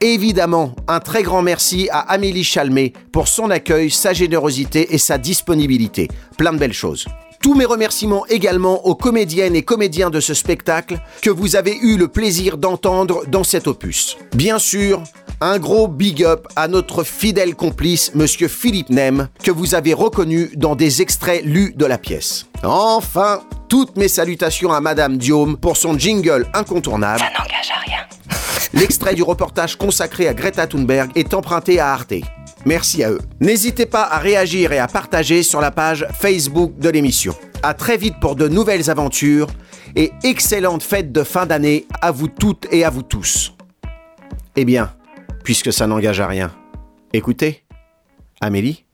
Évidemment, 0.01 0.75
un 0.87 1.01
très 1.01 1.23
grand 1.23 1.43
merci 1.43 1.89
à 1.91 2.01
Amélie 2.01 2.45
Chalmé 2.45 2.93
pour 3.13 3.29
son 3.29 3.51
accueil, 3.51 3.91
sa 3.91 4.13
générosité 4.13 4.95
et 4.95 4.99
sa 4.99 5.19
disponibilité. 5.19 6.09
Plein 6.37 6.53
de 6.53 6.59
belles 6.59 6.73
choses. 6.73 7.07
Tous 7.41 7.55
mes 7.55 7.65
remerciements 7.65 8.27
également 8.27 8.87
aux 8.87 8.95
comédiennes 8.95 9.55
et 9.55 9.63
comédiens 9.63 10.11
de 10.11 10.21
ce 10.21 10.35
spectacle 10.35 10.99
que 11.23 11.31
vous 11.31 11.57
avez 11.57 11.77
eu 11.77 11.97
le 11.97 12.09
plaisir 12.09 12.59
d'entendre 12.59 13.23
dans 13.29 13.45
cet 13.45 13.69
opus. 13.69 14.17
Bien 14.35 14.59
sûr, 14.59 15.03
un 15.41 15.59
gros 15.59 15.87
big 15.87 16.25
up 16.25 16.49
à 16.57 16.67
notre 16.67 17.05
fidèle 17.05 17.55
complice, 17.55 18.13
monsieur 18.15 18.49
Philippe 18.49 18.91
Nem, 18.91 19.29
que 19.45 19.53
vous 19.53 19.77
avez 19.77 19.95
reconnu 19.95 20.51
dans 20.57 20.75
des 20.75 21.01
extraits 21.01 21.45
lus 21.45 21.73
de 21.77 21.87
la 21.87 21.97
pièce. 21.97 22.47
Enfin, 22.65 23.41
toutes 23.69 23.97
mes 23.97 24.09
salutations 24.09 24.73
à 24.73 24.81
madame 24.81 25.17
Diome 25.17 25.57
pour 25.57 25.77
son 25.77 25.97
jingle 25.97 26.47
incontournable. 26.55 27.21
Ça 27.21 27.31
n'engage 27.39 27.71
à 27.73 27.81
rien. 27.81 27.99
L'extrait 28.73 29.15
du 29.15 29.23
reportage 29.23 29.77
consacré 29.77 30.27
à 30.27 30.35
Greta 30.35 30.67
Thunberg 30.67 31.11
est 31.15 31.33
emprunté 31.35 31.79
à 31.79 31.93
Arte. 31.93 32.15
Merci 32.69 33.03
à 33.03 33.11
eux. 33.11 33.21
N'hésitez 33.41 33.87
pas 33.87 34.03
à 34.03 34.19
réagir 34.19 34.73
et 34.73 34.79
à 34.79 34.89
partager 34.89 35.43
sur 35.43 35.63
la 35.63 35.71
page 35.71 36.07
Facebook 36.13 36.79
de 36.79 36.91
l'émission. 36.91 37.35
À 37.63 37.73
très 37.73 37.97
vite 37.97 38.17
pour 38.21 38.37
de 38.37 38.47
nouvelles 38.47 38.91
aventures 38.91 39.47
et 39.97 40.13
excellente 40.23 40.83
fête 40.83 41.11
de 41.11 41.23
fin 41.23 41.47
d'année 41.47 41.87
à 42.03 42.11
vous 42.11 42.29
toutes 42.29 42.67
et 42.71 42.85
à 42.85 42.91
vous 42.91 43.01
tous. 43.01 43.55
Eh 44.55 44.67
bien, 44.67 44.93
puisque 45.45 45.73
ça 45.73 45.87
n'engage 45.87 46.21
à 46.21 46.27
rien, 46.27 46.53
écoutez, 47.15 47.65
Amélie 48.43 48.85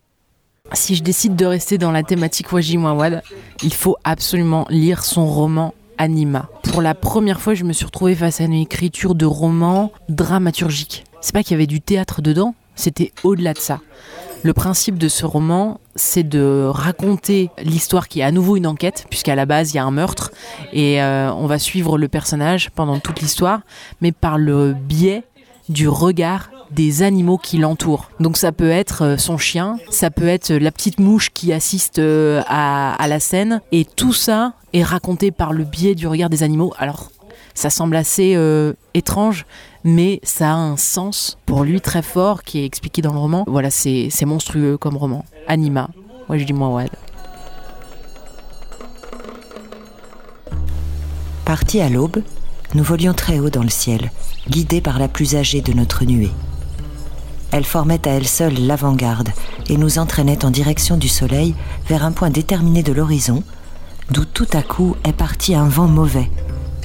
Si 0.72 0.94
je 0.94 1.02
décide 1.02 1.34
de 1.34 1.44
rester 1.44 1.76
dans 1.76 1.90
la 1.90 2.04
thématique 2.04 2.52
Waji 2.52 2.78
Mouawad, 2.78 3.24
il 3.64 3.74
faut 3.74 3.96
absolument 4.04 4.68
lire 4.70 5.04
son 5.04 5.26
roman 5.26 5.74
Anima. 5.98 6.48
Pour 6.62 6.80
la 6.80 6.94
première 6.94 7.40
fois, 7.40 7.54
je 7.54 7.64
me 7.64 7.72
suis 7.72 7.86
retrouvée 7.86 8.14
face 8.14 8.40
à 8.40 8.44
une 8.44 8.52
écriture 8.52 9.16
de 9.16 9.26
roman 9.26 9.90
dramaturgique. 10.08 11.02
C'est 11.20 11.32
pas 11.32 11.42
qu'il 11.42 11.52
y 11.52 11.54
avait 11.54 11.66
du 11.66 11.80
théâtre 11.80 12.22
dedans, 12.22 12.54
c'était 12.74 13.12
au-delà 13.22 13.52
de 13.52 13.58
ça. 13.58 13.80
Le 14.42 14.52
principe 14.52 14.98
de 14.98 15.08
ce 15.08 15.24
roman, 15.24 15.80
c'est 15.96 16.22
de 16.22 16.66
raconter 16.68 17.50
l'histoire 17.62 18.08
qui 18.08 18.20
est 18.20 18.24
à 18.24 18.30
nouveau 18.30 18.56
une 18.56 18.66
enquête, 18.66 19.06
puisqu'à 19.08 19.34
la 19.34 19.46
base, 19.46 19.72
il 19.72 19.76
y 19.76 19.78
a 19.78 19.84
un 19.84 19.90
meurtre, 19.90 20.32
et 20.72 21.02
euh, 21.02 21.32
on 21.32 21.46
va 21.46 21.58
suivre 21.58 21.96
le 21.96 22.08
personnage 22.08 22.70
pendant 22.70 22.98
toute 22.98 23.20
l'histoire, 23.20 23.60
mais 24.02 24.12
par 24.12 24.36
le 24.36 24.74
biais 24.74 25.24
du 25.70 25.88
regard 25.88 26.50
des 26.70 27.02
animaux 27.02 27.38
qui 27.38 27.58
l'entourent. 27.58 28.10
Donc 28.20 28.36
ça 28.36 28.52
peut 28.52 28.70
être 28.70 29.02
euh, 29.02 29.16
son 29.16 29.38
chien, 29.38 29.78
ça 29.90 30.10
peut 30.10 30.28
être 30.28 30.52
la 30.52 30.70
petite 30.70 30.98
mouche 30.98 31.30
qui 31.30 31.52
assiste 31.52 31.98
euh, 31.98 32.42
à, 32.48 33.06
la 33.08 33.20
scène, 33.20 33.60
et 33.72 33.84
tout 33.84 34.12
ça 34.12 34.54
est 34.72 34.82
raconté 34.82 35.30
par 35.30 35.52
le 35.52 35.64
biais 35.64 35.94
du 35.94 36.06
regard 36.06 36.30
des 36.30 36.42
animaux. 36.42 36.72
Alors 36.78 37.10
ça 37.54 37.70
semble 37.70 37.96
assez 37.96 38.34
euh, 38.36 38.72
étrange, 38.94 39.46
mais 39.84 40.20
ça 40.22 40.52
a 40.52 40.56
un 40.56 40.76
sens 40.76 41.36
pour 41.46 41.62
lui 41.62 41.80
très 41.80 42.02
fort 42.02 42.42
qui 42.42 42.58
est 42.58 42.64
expliqué 42.64 43.02
dans 43.02 43.12
le 43.12 43.18
roman. 43.18 43.44
Voilà, 43.46 43.70
c'est 43.70 44.10
monstrueux 44.24 44.78
comme 44.78 44.96
roman. 44.96 45.24
Anima, 45.46 45.90
moi 46.28 46.38
je 46.38 46.44
dis 46.44 46.54
Mouawad. 46.54 46.90
Partis 51.44 51.80
à 51.80 51.90
l'aube, 51.90 52.22
nous 52.74 52.82
volions 52.82 53.12
très 53.12 53.38
haut 53.38 53.50
dans 53.50 53.62
le 53.62 53.68
ciel, 53.68 54.10
guidés 54.48 54.80
par 54.80 54.98
la 54.98 55.08
plus 55.08 55.36
âgée 55.36 55.60
de 55.60 55.74
notre 55.74 56.06
nuée. 56.06 56.32
Elle 57.52 57.64
formait 57.64 58.08
à 58.08 58.12
elle 58.12 58.26
seule 58.26 58.66
l'avant-garde 58.66 59.28
et 59.68 59.76
nous 59.76 59.98
entraînait 59.98 60.44
en 60.44 60.50
direction 60.50 60.96
du 60.96 61.08
soleil 61.08 61.54
vers 61.86 62.04
un 62.04 62.12
point 62.12 62.30
déterminé 62.30 62.82
de 62.82 62.92
l'horizon, 62.92 63.44
d'où 64.10 64.24
tout 64.24 64.48
à 64.54 64.62
coup 64.62 64.96
est 65.04 65.12
parti 65.12 65.54
un 65.54 65.68
vent 65.68 65.86
mauvais, 65.86 66.30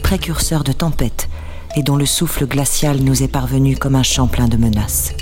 précurseur 0.03 0.63
de 0.63 0.73
tempête, 0.73 1.29
et 1.75 1.83
dont 1.83 1.95
le 1.95 2.05
souffle 2.05 2.45
glacial 2.45 2.99
nous 3.01 3.23
est 3.23 3.27
parvenu 3.27 3.77
comme 3.77 3.95
un 3.95 4.03
champ 4.03 4.27
plein 4.27 4.47
de 4.47 4.57
menaces. 4.57 5.13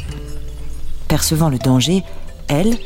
Percevant 1.08 1.50
le 1.50 1.58
danger, 1.58 2.04
elle, 2.48 2.78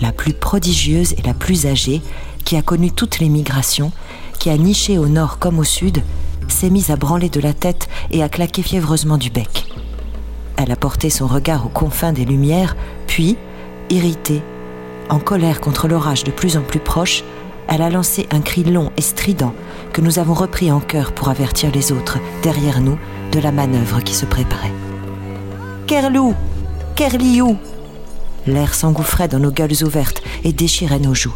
la 0.00 0.12
plus 0.12 0.32
prodigieuse 0.32 1.12
et 1.12 1.22
la 1.22 1.34
plus 1.34 1.66
âgée, 1.66 2.02
qui 2.44 2.56
a 2.56 2.62
connu 2.62 2.90
toutes 2.90 3.18
les 3.18 3.28
migrations, 3.28 3.92
qui 4.38 4.50
a 4.50 4.56
niché 4.56 4.98
au 4.98 5.08
nord 5.08 5.38
comme 5.38 5.58
au 5.58 5.64
sud, 5.64 6.02
s'est 6.48 6.70
mise 6.70 6.90
à 6.90 6.96
branler 6.96 7.28
de 7.28 7.40
la 7.40 7.52
tête 7.52 7.88
et 8.10 8.22
à 8.22 8.28
claquer 8.28 8.62
fiévreusement 8.62 9.18
du 9.18 9.30
bec. 9.30 9.66
Elle 10.56 10.72
a 10.72 10.76
porté 10.76 11.10
son 11.10 11.26
regard 11.26 11.66
aux 11.66 11.70
confins 11.70 12.12
des 12.12 12.24
lumières, 12.24 12.76
puis, 13.06 13.36
irritée, 13.88 14.42
en 15.08 15.18
colère 15.18 15.60
contre 15.60 15.88
l'orage 15.88 16.24
de 16.24 16.30
plus 16.30 16.56
en 16.56 16.62
plus 16.62 16.80
proche, 16.80 17.24
elle 17.68 17.82
a 17.82 17.90
lancé 17.90 18.26
un 18.30 18.40
cri 18.40 18.64
long 18.64 18.90
et 18.96 19.02
strident 19.02 19.54
que 19.92 20.00
nous 20.00 20.18
avons 20.18 20.34
repris 20.34 20.70
en 20.70 20.80
chœur 20.80 21.12
pour 21.12 21.28
avertir 21.28 21.70
les 21.72 21.92
autres, 21.92 22.18
derrière 22.42 22.80
nous, 22.80 22.98
de 23.32 23.38
la 23.38 23.52
manœuvre 23.52 24.00
qui 24.00 24.14
se 24.14 24.26
préparait. 24.26 24.72
Kerlou 25.86 26.34
Kerliou 26.96 27.56
L'air 28.46 28.74
s'engouffrait 28.74 29.28
dans 29.28 29.38
nos 29.38 29.50
gueules 29.50 29.82
ouvertes 29.84 30.22
et 30.44 30.52
déchirait 30.52 30.98
nos 30.98 31.14
joues. 31.14 31.34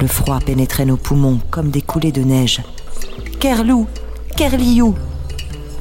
Le 0.00 0.06
froid 0.06 0.38
pénétrait 0.38 0.86
nos 0.86 0.96
poumons 0.96 1.40
comme 1.50 1.70
des 1.70 1.82
coulées 1.82 2.12
de 2.12 2.22
neige. 2.22 2.62
Kerlou 3.38 3.86
Kerliou 4.36 4.94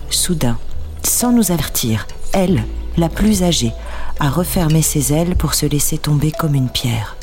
Soudain, 0.10 0.58
sans 1.04 1.32
nous 1.32 1.52
avertir, 1.52 2.08
elle, 2.34 2.64
la 2.98 3.10
plus 3.10 3.44
âgée, 3.44 3.74
a 4.20 4.30
refermé 4.30 4.82
ses 4.82 5.14
ailes 5.14 5.36
pour 5.36 5.54
se 5.54 5.66
laisser 5.66 5.98
tomber 5.98 6.32
comme 6.32 6.56
une 6.56 6.70
pierre. 6.70 7.16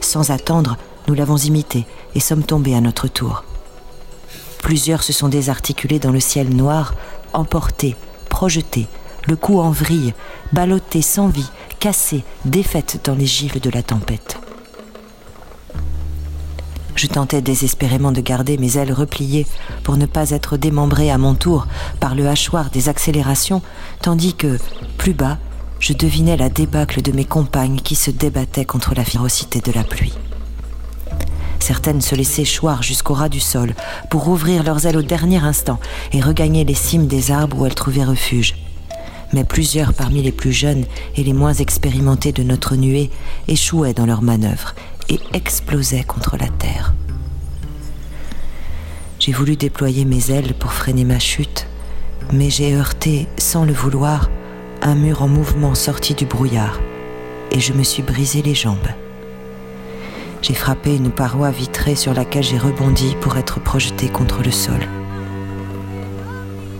Sans 0.00 0.30
attendre, 0.30 0.76
nous 1.06 1.14
l'avons 1.14 1.36
imitée 1.36 1.86
et 2.14 2.20
sommes 2.20 2.42
tombés 2.42 2.74
à 2.74 2.80
notre 2.80 3.08
tour. 3.08 3.44
Plusieurs 4.68 5.02
se 5.02 5.14
sont 5.14 5.30
désarticulés 5.30 5.98
dans 5.98 6.10
le 6.10 6.20
ciel 6.20 6.54
noir, 6.54 6.92
emportés, 7.32 7.96
projetés, 8.28 8.86
le 9.26 9.34
cou 9.34 9.60
en 9.60 9.70
vrille, 9.70 10.12
ballottés 10.52 11.00
sans 11.00 11.28
vie, 11.28 11.50
cassées, 11.80 12.22
défaites 12.44 13.00
dans 13.02 13.14
les 13.14 13.24
gifles 13.24 13.60
de 13.60 13.70
la 13.70 13.82
tempête. 13.82 14.36
Je 16.96 17.06
tentais 17.06 17.40
désespérément 17.40 18.12
de 18.12 18.20
garder 18.20 18.58
mes 18.58 18.76
ailes 18.76 18.92
repliées 18.92 19.46
pour 19.84 19.96
ne 19.96 20.04
pas 20.04 20.32
être 20.32 20.58
démembré 20.58 21.10
à 21.10 21.16
mon 21.16 21.34
tour 21.34 21.66
par 21.98 22.14
le 22.14 22.28
hachoir 22.28 22.68
des 22.68 22.90
accélérations, 22.90 23.62
tandis 24.02 24.34
que, 24.34 24.58
plus 24.98 25.14
bas, 25.14 25.38
je 25.80 25.94
devinais 25.94 26.36
la 26.36 26.50
débâcle 26.50 27.00
de 27.00 27.12
mes 27.12 27.24
compagnes 27.24 27.80
qui 27.80 27.94
se 27.94 28.10
débattaient 28.10 28.66
contre 28.66 28.94
la 28.94 29.06
férocité 29.06 29.62
de 29.62 29.72
la 29.72 29.82
pluie. 29.82 30.12
Certaines 31.60 32.00
se 32.00 32.14
laissaient 32.14 32.44
choir 32.44 32.82
jusqu'au 32.82 33.14
ras 33.14 33.28
du 33.28 33.40
sol 33.40 33.74
pour 34.10 34.28
ouvrir 34.28 34.62
leurs 34.62 34.86
ailes 34.86 34.96
au 34.96 35.02
dernier 35.02 35.38
instant 35.38 35.78
et 36.12 36.20
regagner 36.20 36.64
les 36.64 36.74
cimes 36.74 37.06
des 37.06 37.30
arbres 37.30 37.58
où 37.58 37.66
elles 37.66 37.74
trouvaient 37.74 38.04
refuge. 38.04 38.54
Mais 39.32 39.44
plusieurs 39.44 39.92
parmi 39.92 40.22
les 40.22 40.32
plus 40.32 40.52
jeunes 40.52 40.84
et 41.16 41.22
les 41.22 41.34
moins 41.34 41.52
expérimentés 41.52 42.32
de 42.32 42.42
notre 42.42 42.76
nuée 42.76 43.10
échouaient 43.46 43.92
dans 43.92 44.06
leurs 44.06 44.22
manœuvres 44.22 44.74
et 45.08 45.20
explosaient 45.34 46.04
contre 46.04 46.36
la 46.36 46.48
terre. 46.48 46.94
J'ai 49.18 49.32
voulu 49.32 49.56
déployer 49.56 50.04
mes 50.04 50.30
ailes 50.30 50.54
pour 50.54 50.72
freiner 50.72 51.04
ma 51.04 51.18
chute, 51.18 51.66
mais 52.32 52.50
j'ai 52.50 52.74
heurté, 52.74 53.26
sans 53.36 53.64
le 53.64 53.72
vouloir, 53.72 54.30
un 54.80 54.94
mur 54.94 55.22
en 55.22 55.28
mouvement 55.28 55.74
sorti 55.74 56.14
du 56.14 56.24
brouillard, 56.24 56.78
et 57.50 57.60
je 57.60 57.72
me 57.72 57.82
suis 57.82 58.02
brisé 58.02 58.42
les 58.42 58.54
jambes. 58.54 58.88
J'ai 60.40 60.54
frappé 60.54 60.94
une 60.94 61.10
paroi 61.10 61.50
vitrée 61.50 61.96
sur 61.96 62.14
laquelle 62.14 62.42
j'ai 62.44 62.58
rebondi 62.58 63.16
pour 63.20 63.36
être 63.36 63.60
projeté 63.60 64.08
contre 64.08 64.42
le 64.42 64.50
sol. 64.50 64.86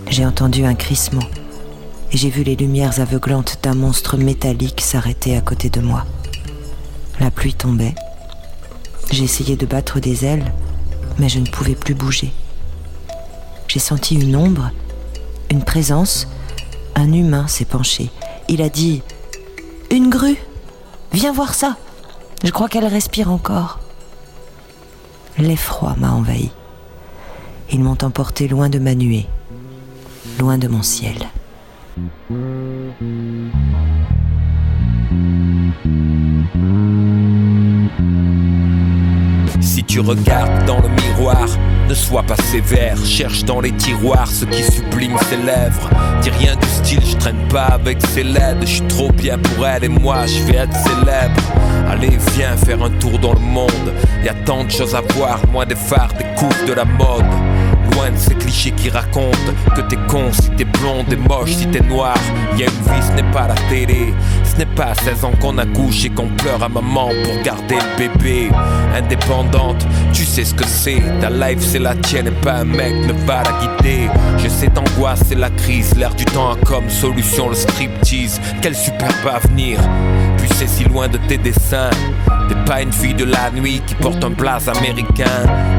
J'ai 0.09 0.25
entendu 0.25 0.65
un 0.65 0.75
crissement 0.75 1.27
et 2.13 2.17
j'ai 2.17 2.31
vu 2.31 2.43
les 2.45 2.57
lumières 2.57 3.01
aveuglantes 3.01 3.59
d'un 3.63 3.75
monstre 3.75 4.17
métallique 4.17 4.81
s'arrêter 4.81 5.37
à 5.37 5.41
côté 5.41 5.71
de 5.71 5.81
moi. 5.81 6.07
La 7.21 7.31
pluie 7.31 7.55
tombait. 7.55 7.95
J'ai 9.11 9.25
essayé 9.25 9.57
de 9.57 9.67
battre 9.67 10.01
des 10.01 10.25
ailes, 10.25 10.53
mais 11.19 11.29
je 11.29 11.41
ne 11.41 11.47
pouvais 11.47 11.75
plus 11.75 11.95
bouger. 11.95 12.33
J'ai 13.67 13.81
senti 13.81 14.15
une 14.15 14.37
ombre, 14.37 14.71
une 15.51 15.65
présence. 15.65 16.29
Un 16.95 17.13
humain 17.13 17.47
s'est 17.49 17.65
penché. 17.65 18.11
Il 18.49 18.63
a 18.63 18.69
dit⁇ 18.69 19.03
Une 19.97 20.11
grue 20.11 20.39
Viens 21.13 21.33
voir 21.33 21.55
ça!⁇ 21.55 21.77
je 22.45 22.51
crois 22.51 22.69
qu'elle 22.69 22.87
respire 22.87 23.31
encore. 23.31 23.81
L'effroi 25.39 25.95
m'a 25.99 26.11
envahi. 26.13 26.51
Ils 27.71 27.81
m'ont 27.81 27.99
emporté 28.03 28.49
loin 28.49 28.69
de 28.69 28.79
ma 28.79 28.95
nuée, 28.95 29.27
loin 30.39 30.59
de 30.59 30.69
mon 30.69 30.83
ciel. 30.83 31.17
Si 39.61 39.85
tu 39.85 40.01
regardes 40.01 40.65
dans 40.67 40.81
le 40.81 40.89
miroir, 40.89 41.47
ne 41.89 41.95
sois 41.95 42.23
pas 42.23 42.37
sévère. 42.37 42.97
Cherche 43.05 43.45
dans 43.45 43.61
les 43.61 43.73
tiroirs 43.73 44.29
ce 44.29 44.45
qui 44.45 44.63
sublime 44.63 45.17
ses 45.29 45.37
lèvres. 45.37 45.91
Dis 46.23 46.31
rien 46.31 46.57
du 46.57 46.69
style, 46.69 47.05
je 47.05 47.17
traîne 47.17 47.49
pas 47.49 47.67
avec 47.67 48.01
ses 48.07 48.25
laides. 48.25 48.59
Je 48.63 48.67
suis 48.67 48.87
trop 48.89 49.11
bien 49.13 49.39
pour 49.39 49.67
elle 49.67 49.85
et 49.85 49.89
moi, 49.89 50.27
je 50.27 50.43
vais 50.45 50.57
être 50.57 50.77
célèbre. 50.77 51.58
Allez, 51.91 52.19
viens 52.35 52.57
faire 52.57 52.83
un 52.83 52.91
tour 52.91 53.19
dans 53.19 53.33
le 53.33 53.41
monde. 53.41 53.95
Y 54.23 54.29
a 54.29 54.35
tant 54.35 54.65
de 54.65 54.71
choses 54.71 54.95
à 54.95 55.01
voir, 55.01 55.41
loin 55.51 55.65
des 55.65 55.75
phares, 55.75 56.13
des 56.15 56.27
coups 56.37 56.67
de 56.67 56.75
la 56.75 56.85
mode. 56.85 57.48
Loin 57.93 58.11
de 58.11 58.17
ces 58.17 58.35
clichés 58.35 58.73
qui 58.73 58.91
racontent 58.91 59.53
que 59.75 59.81
t'es 59.83 59.99
con 60.09 60.31
si 60.33 60.51
t'es 60.51 60.65
blonde 60.65 61.13
et 61.13 61.17
moche 61.17 61.53
si 61.53 61.67
t'es 61.67 61.81
noir. 61.81 62.15
Y 62.57 62.63
a 62.63 62.67
une 62.67 62.71
vie, 62.71 63.07
ce 63.07 63.13
n'est 63.13 63.31
pas 63.31 63.49
la 63.49 63.55
télé. 63.69 64.13
Ce 64.45 64.57
n'est 64.57 64.67
pas 64.67 64.87
à 64.87 64.95
16 64.95 65.25
ans 65.25 65.33
qu'on 65.41 65.59
accouche 65.59 66.05
et 66.05 66.11
qu'on 66.11 66.29
pleure 66.29 66.63
à 66.63 66.69
maman 66.69 67.09
pour 67.25 67.43
garder 67.43 67.77
le 67.77 67.99
bébé. 68.09 68.51
Indépendante, 68.97 69.87
tu 70.13 70.25
sais 70.25 70.45
ce 70.45 70.55
que 70.55 70.67
c'est. 70.67 71.03
Ta 71.21 71.31
life 71.31 71.61
c'est 71.61 71.79
la 71.79 71.95
tienne 71.95 72.29
et 72.29 72.43
pas 72.43 72.59
un 72.59 72.65
mec 72.65 72.95
ne 73.07 73.13
va 73.27 73.43
la 73.43 73.53
guider. 73.61 74.09
Je 74.39 74.49
sais 74.49 74.69
t'angoisse, 74.69 75.23
c'est 75.27 75.39
la 75.39 75.51
crise. 75.51 75.95
L'air 75.97 76.15
du 76.15 76.25
temps 76.25 76.53
a 76.53 76.57
comme 76.65 76.89
solution 76.89 77.49
le 77.49 77.55
striptease. 77.55 78.41
Quel 78.63 78.75
superbe 78.75 79.15
avenir. 79.33 79.79
Puis 80.39 80.49
c'est 80.55 80.69
si 80.69 80.85
loin 80.85 81.09
de 81.09 81.19
tes 81.29 81.39
dessins. 81.39 81.91
T'es 82.49 82.55
pas 82.67 82.81
une 82.83 82.93
fille 82.93 83.15
de 83.15 83.25
la 83.25 83.51
nuit 83.51 83.83
qui 83.87 83.95
porte 83.95 84.25
un 84.25 84.31
blaze 84.31 84.69
américain. 84.69 85.25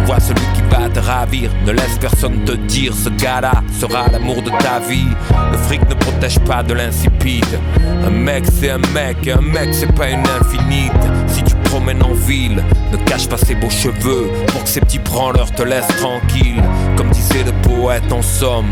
Vois 0.06 0.20
celui 0.20 0.46
qui 0.54 0.59
te 0.94 1.00
ravir. 1.00 1.50
Ne 1.66 1.72
laisse 1.72 1.98
personne 2.00 2.44
te 2.46 2.54
dire 2.54 2.94
ce 2.94 3.10
gars-là 3.10 3.64
sera 3.80 4.08
l'amour 4.12 4.42
de 4.42 4.50
ta 4.50 4.80
vie. 4.80 5.08
Le 5.52 5.58
fric 5.58 5.82
ne 5.90 5.96
protège 5.96 6.40
pas 6.40 6.64
de 6.64 6.74
l'insipide. 6.74 7.60
Un 8.06 8.10
mec 8.10 8.46
c'est 8.52 8.70
un 8.70 8.80
mec, 8.94 9.28
un 9.28 9.42
mec 9.42 9.70
c'est 9.74 9.94
pas 9.94 10.10
une 10.10 10.26
infinite. 10.40 10.92
Si 11.28 11.44
tu 11.44 11.56
promènes 11.70 12.02
en 12.04 12.14
ville, 12.14 12.64
ne 12.92 12.98
cache 12.98 13.30
pas 13.30 13.38
ses 13.38 13.54
beaux 13.54 13.70
cheveux 13.70 14.30
pour 14.48 14.64
que 14.64 14.70
ces 14.70 14.82
petits 14.82 15.00
branleurs 15.00 15.52
te 15.52 15.62
laissent 15.62 15.96
tranquille. 16.00 16.62
Comme 16.98 17.10
disait 17.12 17.44
le 17.44 17.52
poète 17.62 18.12
en 18.12 18.22
somme, 18.22 18.70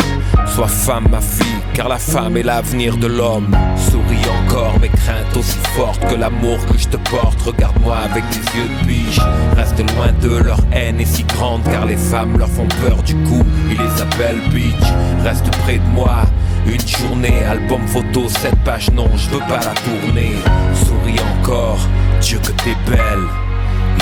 sois 0.47 0.67
femme 0.67 1.07
ma 1.11 1.21
fille, 1.21 1.61
car 1.73 1.89
la 1.89 1.99
femme 1.99 2.37
est 2.37 2.43
l'avenir 2.43 2.97
de 2.97 3.07
l'homme. 3.07 3.55
Souris 3.75 4.25
encore 4.43 4.79
mes 4.79 4.89
craintes 4.89 5.37
aussi 5.37 5.57
fortes 5.75 6.03
que 6.07 6.15
l'amour 6.15 6.57
que 6.65 6.77
je 6.77 6.87
te 6.87 6.97
porte. 6.97 7.39
Regarde-moi 7.41 7.97
avec 7.97 8.23
tes 8.31 8.57
yeux 8.57 8.67
de 8.67 8.87
biche. 8.87 9.19
Reste 9.55 9.79
loin 9.95 10.11
de 10.21 10.43
leur 10.43 10.59
haine 10.71 10.99
est 10.99 11.05
si 11.05 11.23
grande 11.23 11.63
car 11.63 11.85
les 11.85 11.97
femmes 11.97 12.37
leur 12.37 12.49
font 12.49 12.67
peur 12.81 13.03
du 13.03 13.15
coup. 13.15 13.43
Ils 13.69 13.77
les 13.77 14.01
appellent 14.01 14.41
bitch. 14.51 14.87
Reste 15.23 15.49
près 15.63 15.77
de 15.77 15.87
moi. 15.93 16.23
Une 16.67 16.85
journée, 16.85 17.43
album 17.45 17.87
photo, 17.87 18.27
cette 18.27 18.61
page 18.65 18.91
non, 18.91 19.09
je 19.15 19.29
veux 19.29 19.39
pas 19.39 19.59
la 19.59 19.73
tourner. 19.73 20.33
Souris 20.73 21.19
encore, 21.39 21.79
Dieu 22.19 22.39
que 22.39 22.51
t'es 22.51 22.75
belle. 22.85 23.23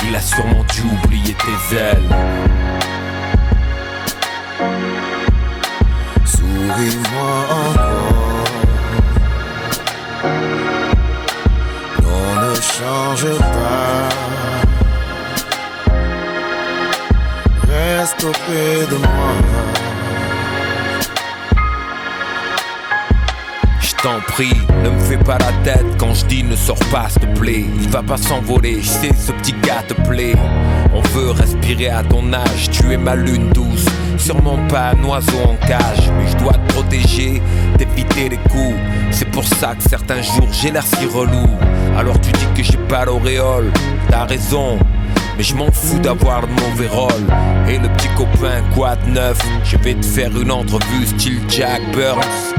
Il 0.08 0.16
a 0.16 0.20
sûrement 0.20 0.64
dû 0.74 0.82
oublier 0.82 1.34
tes 1.34 1.76
ailes. 1.76 2.08
Souris-moi 6.24 7.46
encore. 7.50 8.44
Non, 12.02 12.50
ne 12.50 12.54
change 12.56 13.38
pas. 13.38 14.08
Reste 17.68 18.24
auprès 18.24 18.86
de 18.90 18.96
moi. 18.96 19.75
T'en 24.06 24.20
prie, 24.20 24.54
ne 24.84 24.90
me 24.90 25.00
fais 25.00 25.16
pas 25.16 25.36
la 25.38 25.52
tête 25.64 25.84
quand 25.98 26.14
je 26.14 26.24
dis 26.26 26.44
ne 26.44 26.54
sors 26.54 26.78
pas 26.92 27.08
s'il 27.08 27.22
te 27.22 27.40
plaît. 27.40 27.64
Il 27.80 27.88
va 27.88 28.04
pas 28.04 28.16
s'envoler, 28.16 28.80
je 28.80 28.86
sais 28.86 29.10
ce 29.12 29.32
petit 29.32 29.54
gars 29.64 29.82
te 29.88 29.94
plaît. 30.08 30.36
On 30.94 31.00
veut 31.00 31.32
respirer 31.32 31.88
à 31.88 32.04
ton 32.04 32.32
âge, 32.32 32.70
tu 32.70 32.92
es 32.92 32.96
ma 32.96 33.16
lune 33.16 33.50
douce. 33.50 33.86
Sûrement 34.16 34.58
pas 34.68 34.92
un 34.92 35.02
oiseau 35.02 35.40
en 35.48 35.56
cage, 35.66 36.08
mais 36.16 36.30
je 36.30 36.36
dois 36.36 36.52
te 36.52 36.72
protéger, 36.72 37.42
d'éviter 37.78 38.28
les 38.28 38.36
coups. 38.36 38.78
C'est 39.10 39.28
pour 39.28 39.42
ça 39.42 39.74
que 39.74 39.82
certains 39.82 40.22
jours 40.22 40.52
j'ai 40.52 40.70
l'air 40.70 40.86
si 40.86 41.06
relou. 41.06 41.48
Alors 41.98 42.20
tu 42.20 42.30
dis 42.30 42.46
que 42.54 42.62
j'ai 42.62 42.78
pas 42.88 43.06
l'auréole, 43.06 43.72
t'as 44.08 44.24
raison. 44.24 44.78
Mais 45.36 45.42
je 45.42 45.56
m'en 45.56 45.72
fous 45.72 45.98
d'avoir 45.98 46.42
le 46.42 46.46
mauvais. 46.46 46.88
Et 47.68 47.78
le 47.78 47.88
petit 47.88 48.08
copain, 48.16 48.62
quoi 48.72 48.94
de 48.94 49.10
neuf? 49.10 49.38
Je 49.64 49.76
vais 49.78 49.94
te 49.94 50.06
faire 50.06 50.30
une 50.40 50.52
entrevue 50.52 51.06
style 51.06 51.40
Jack 51.48 51.82
Burns. 51.92 52.55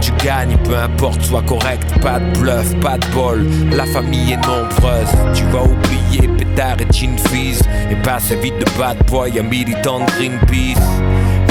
Tu 0.00 0.10
gagnes, 0.24 0.56
peu 0.64 0.76
importe, 0.76 1.22
soit 1.22 1.42
correct, 1.42 1.84
pas 2.00 2.18
de 2.18 2.38
bluff, 2.38 2.74
pas 2.80 2.98
de 2.98 3.06
bol. 3.08 3.46
La 3.70 3.84
famille 3.84 4.32
est 4.32 4.46
nombreuse, 4.46 5.08
tu 5.34 5.44
vas 5.44 5.62
oublier 5.62 6.28
pétard 6.28 6.76
et 6.80 6.92
chin 6.92 7.14
fizz. 7.28 7.62
Et 7.90 7.96
passer 7.96 8.36
vite 8.36 8.58
de 8.58 8.64
bad 8.78 8.96
boy 9.06 9.38
à 9.38 9.42
militant 9.42 10.00
de 10.00 10.06
Greenpeace. 10.12 10.82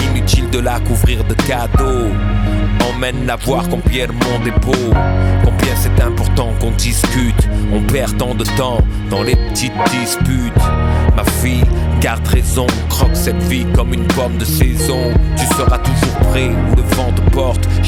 Inutile 0.10 0.50
de 0.50 0.60
la 0.60 0.80
couvrir 0.82 1.24
de 1.24 1.34
cadeaux. 1.34 2.10
Emmène 2.90 3.26
la 3.26 3.36
voir 3.38 3.70
combien 3.70 4.08
le 4.08 4.14
monde 4.14 4.48
est 4.48 4.66
beau. 4.66 4.94
Combien 5.46 5.76
c'est 5.76 6.02
important 6.02 6.52
qu'on 6.60 6.72
discute. 6.72 7.48
On 7.72 7.82
perd 7.82 8.18
tant 8.18 8.36
de 8.36 8.44
temps 8.58 8.80
dans 9.10 9.24
les 9.24 9.36
petites 9.36 9.72
disputes. 9.92 10.54
Ma 11.16 11.24
fille, 11.24 11.64
garde 12.02 12.28
raison, 12.28 12.68
croque 12.90 13.16
cette 13.16 13.42
vie 13.44 13.66
comme 13.76 13.94
une 13.94 14.08
pomme 14.08 14.38
de 14.38 14.46
saison. 14.46 15.14
Tu 15.38 15.46
seras 15.46 15.78
toujours 15.78 16.16
prêt 16.32 16.52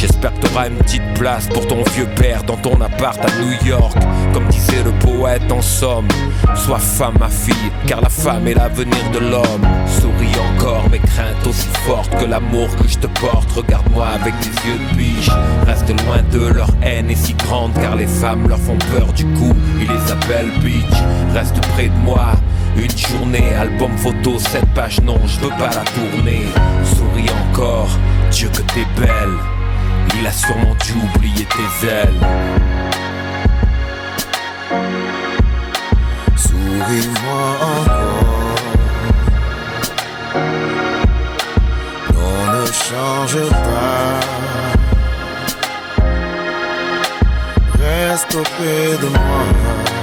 J'espère 0.04 0.34
que 0.34 0.45
t'auras 0.45 0.68
une 0.68 0.76
petite 0.80 1.14
place 1.14 1.47
pour 1.47 1.66
ton 1.66 1.82
vieux 1.95 2.10
père 2.18 2.43
dans 2.43 2.58
ton 2.58 2.82
appart 2.82 3.18
à 3.24 3.30
New 3.39 3.54
York. 3.66 3.97
Comme 4.34 4.45
disait 4.49 4.84
le 4.84 4.91
poète 4.99 5.49
en 5.49 5.62
somme, 5.62 6.10
sois 6.56 6.80
femme 6.80 7.14
ma 7.22 7.30
fille, 7.30 7.72
car 7.88 8.01
la 8.01 8.10
femme 8.10 8.45
est 8.45 8.54
l'avenir 8.54 9.10
de 9.14 9.20
l'homme. 9.20 9.66
Souris 9.88 10.36
encore 10.51 10.89
mes 10.89 10.99
craintes 10.99 11.47
aussi 11.47 11.70
fortes 11.86 12.14
que 12.20 12.26
l'amour 12.26 12.68
que 12.76 12.86
je 12.86 12.97
te 12.97 13.08
porte. 13.22 13.49
Regarde-moi 13.54 14.06
avec 14.08 14.34
tes 14.41 14.49
yeux 14.68 14.78
de 14.78 14.97
biche. 14.97 15.30
Reste 15.66 15.88
loin 16.06 16.22
de 16.34 16.54
leur 16.54 16.70
haine 16.82 17.10
est 17.10 17.16
si 17.16 17.34
grande 17.36 17.72
car 17.76 17.95
les 17.95 18.08
femmes 18.08 18.49
leur 18.49 18.60
font 18.60 18.78
peur 18.91 19.08
du 19.14 19.24
coup. 19.24 19.54
Ils 19.80 19.88
les 19.88 20.12
appellent 20.12 20.51
bitch. 20.60 20.97
Reste 21.34 21.62
près 21.76 21.88
de 21.88 21.97
moi. 22.04 22.34
Une 22.76 22.97
journée, 22.97 23.54
album 23.58 23.97
photo, 23.97 24.38
cette 24.38 24.70
page 24.74 24.99
non, 24.99 25.18
je 25.28 25.39
veux 25.39 25.49
pas 25.51 25.70
la 25.70 25.86
tourner. 25.95 26.41
Souris 26.84 27.30
encore, 27.47 27.88
Dieu 28.32 28.49
que 28.49 28.64
t'es 28.74 28.86
belle. 28.99 29.62
Il 30.16 30.28
a 30.28 30.32
sûrement 30.32 30.76
dû 30.76 30.93
oublier 30.93 31.45
tes 31.45 31.88
ailes. 31.88 32.28
Souris-moi 36.36 37.43
encore. 37.61 38.55
Non, 42.14 42.45
ne 42.53 42.66
change 42.66 43.49
pas. 43.49 44.20
Reste 47.80 48.36
auprès 48.36 48.97
de 49.01 49.07
moi. 49.07 50.03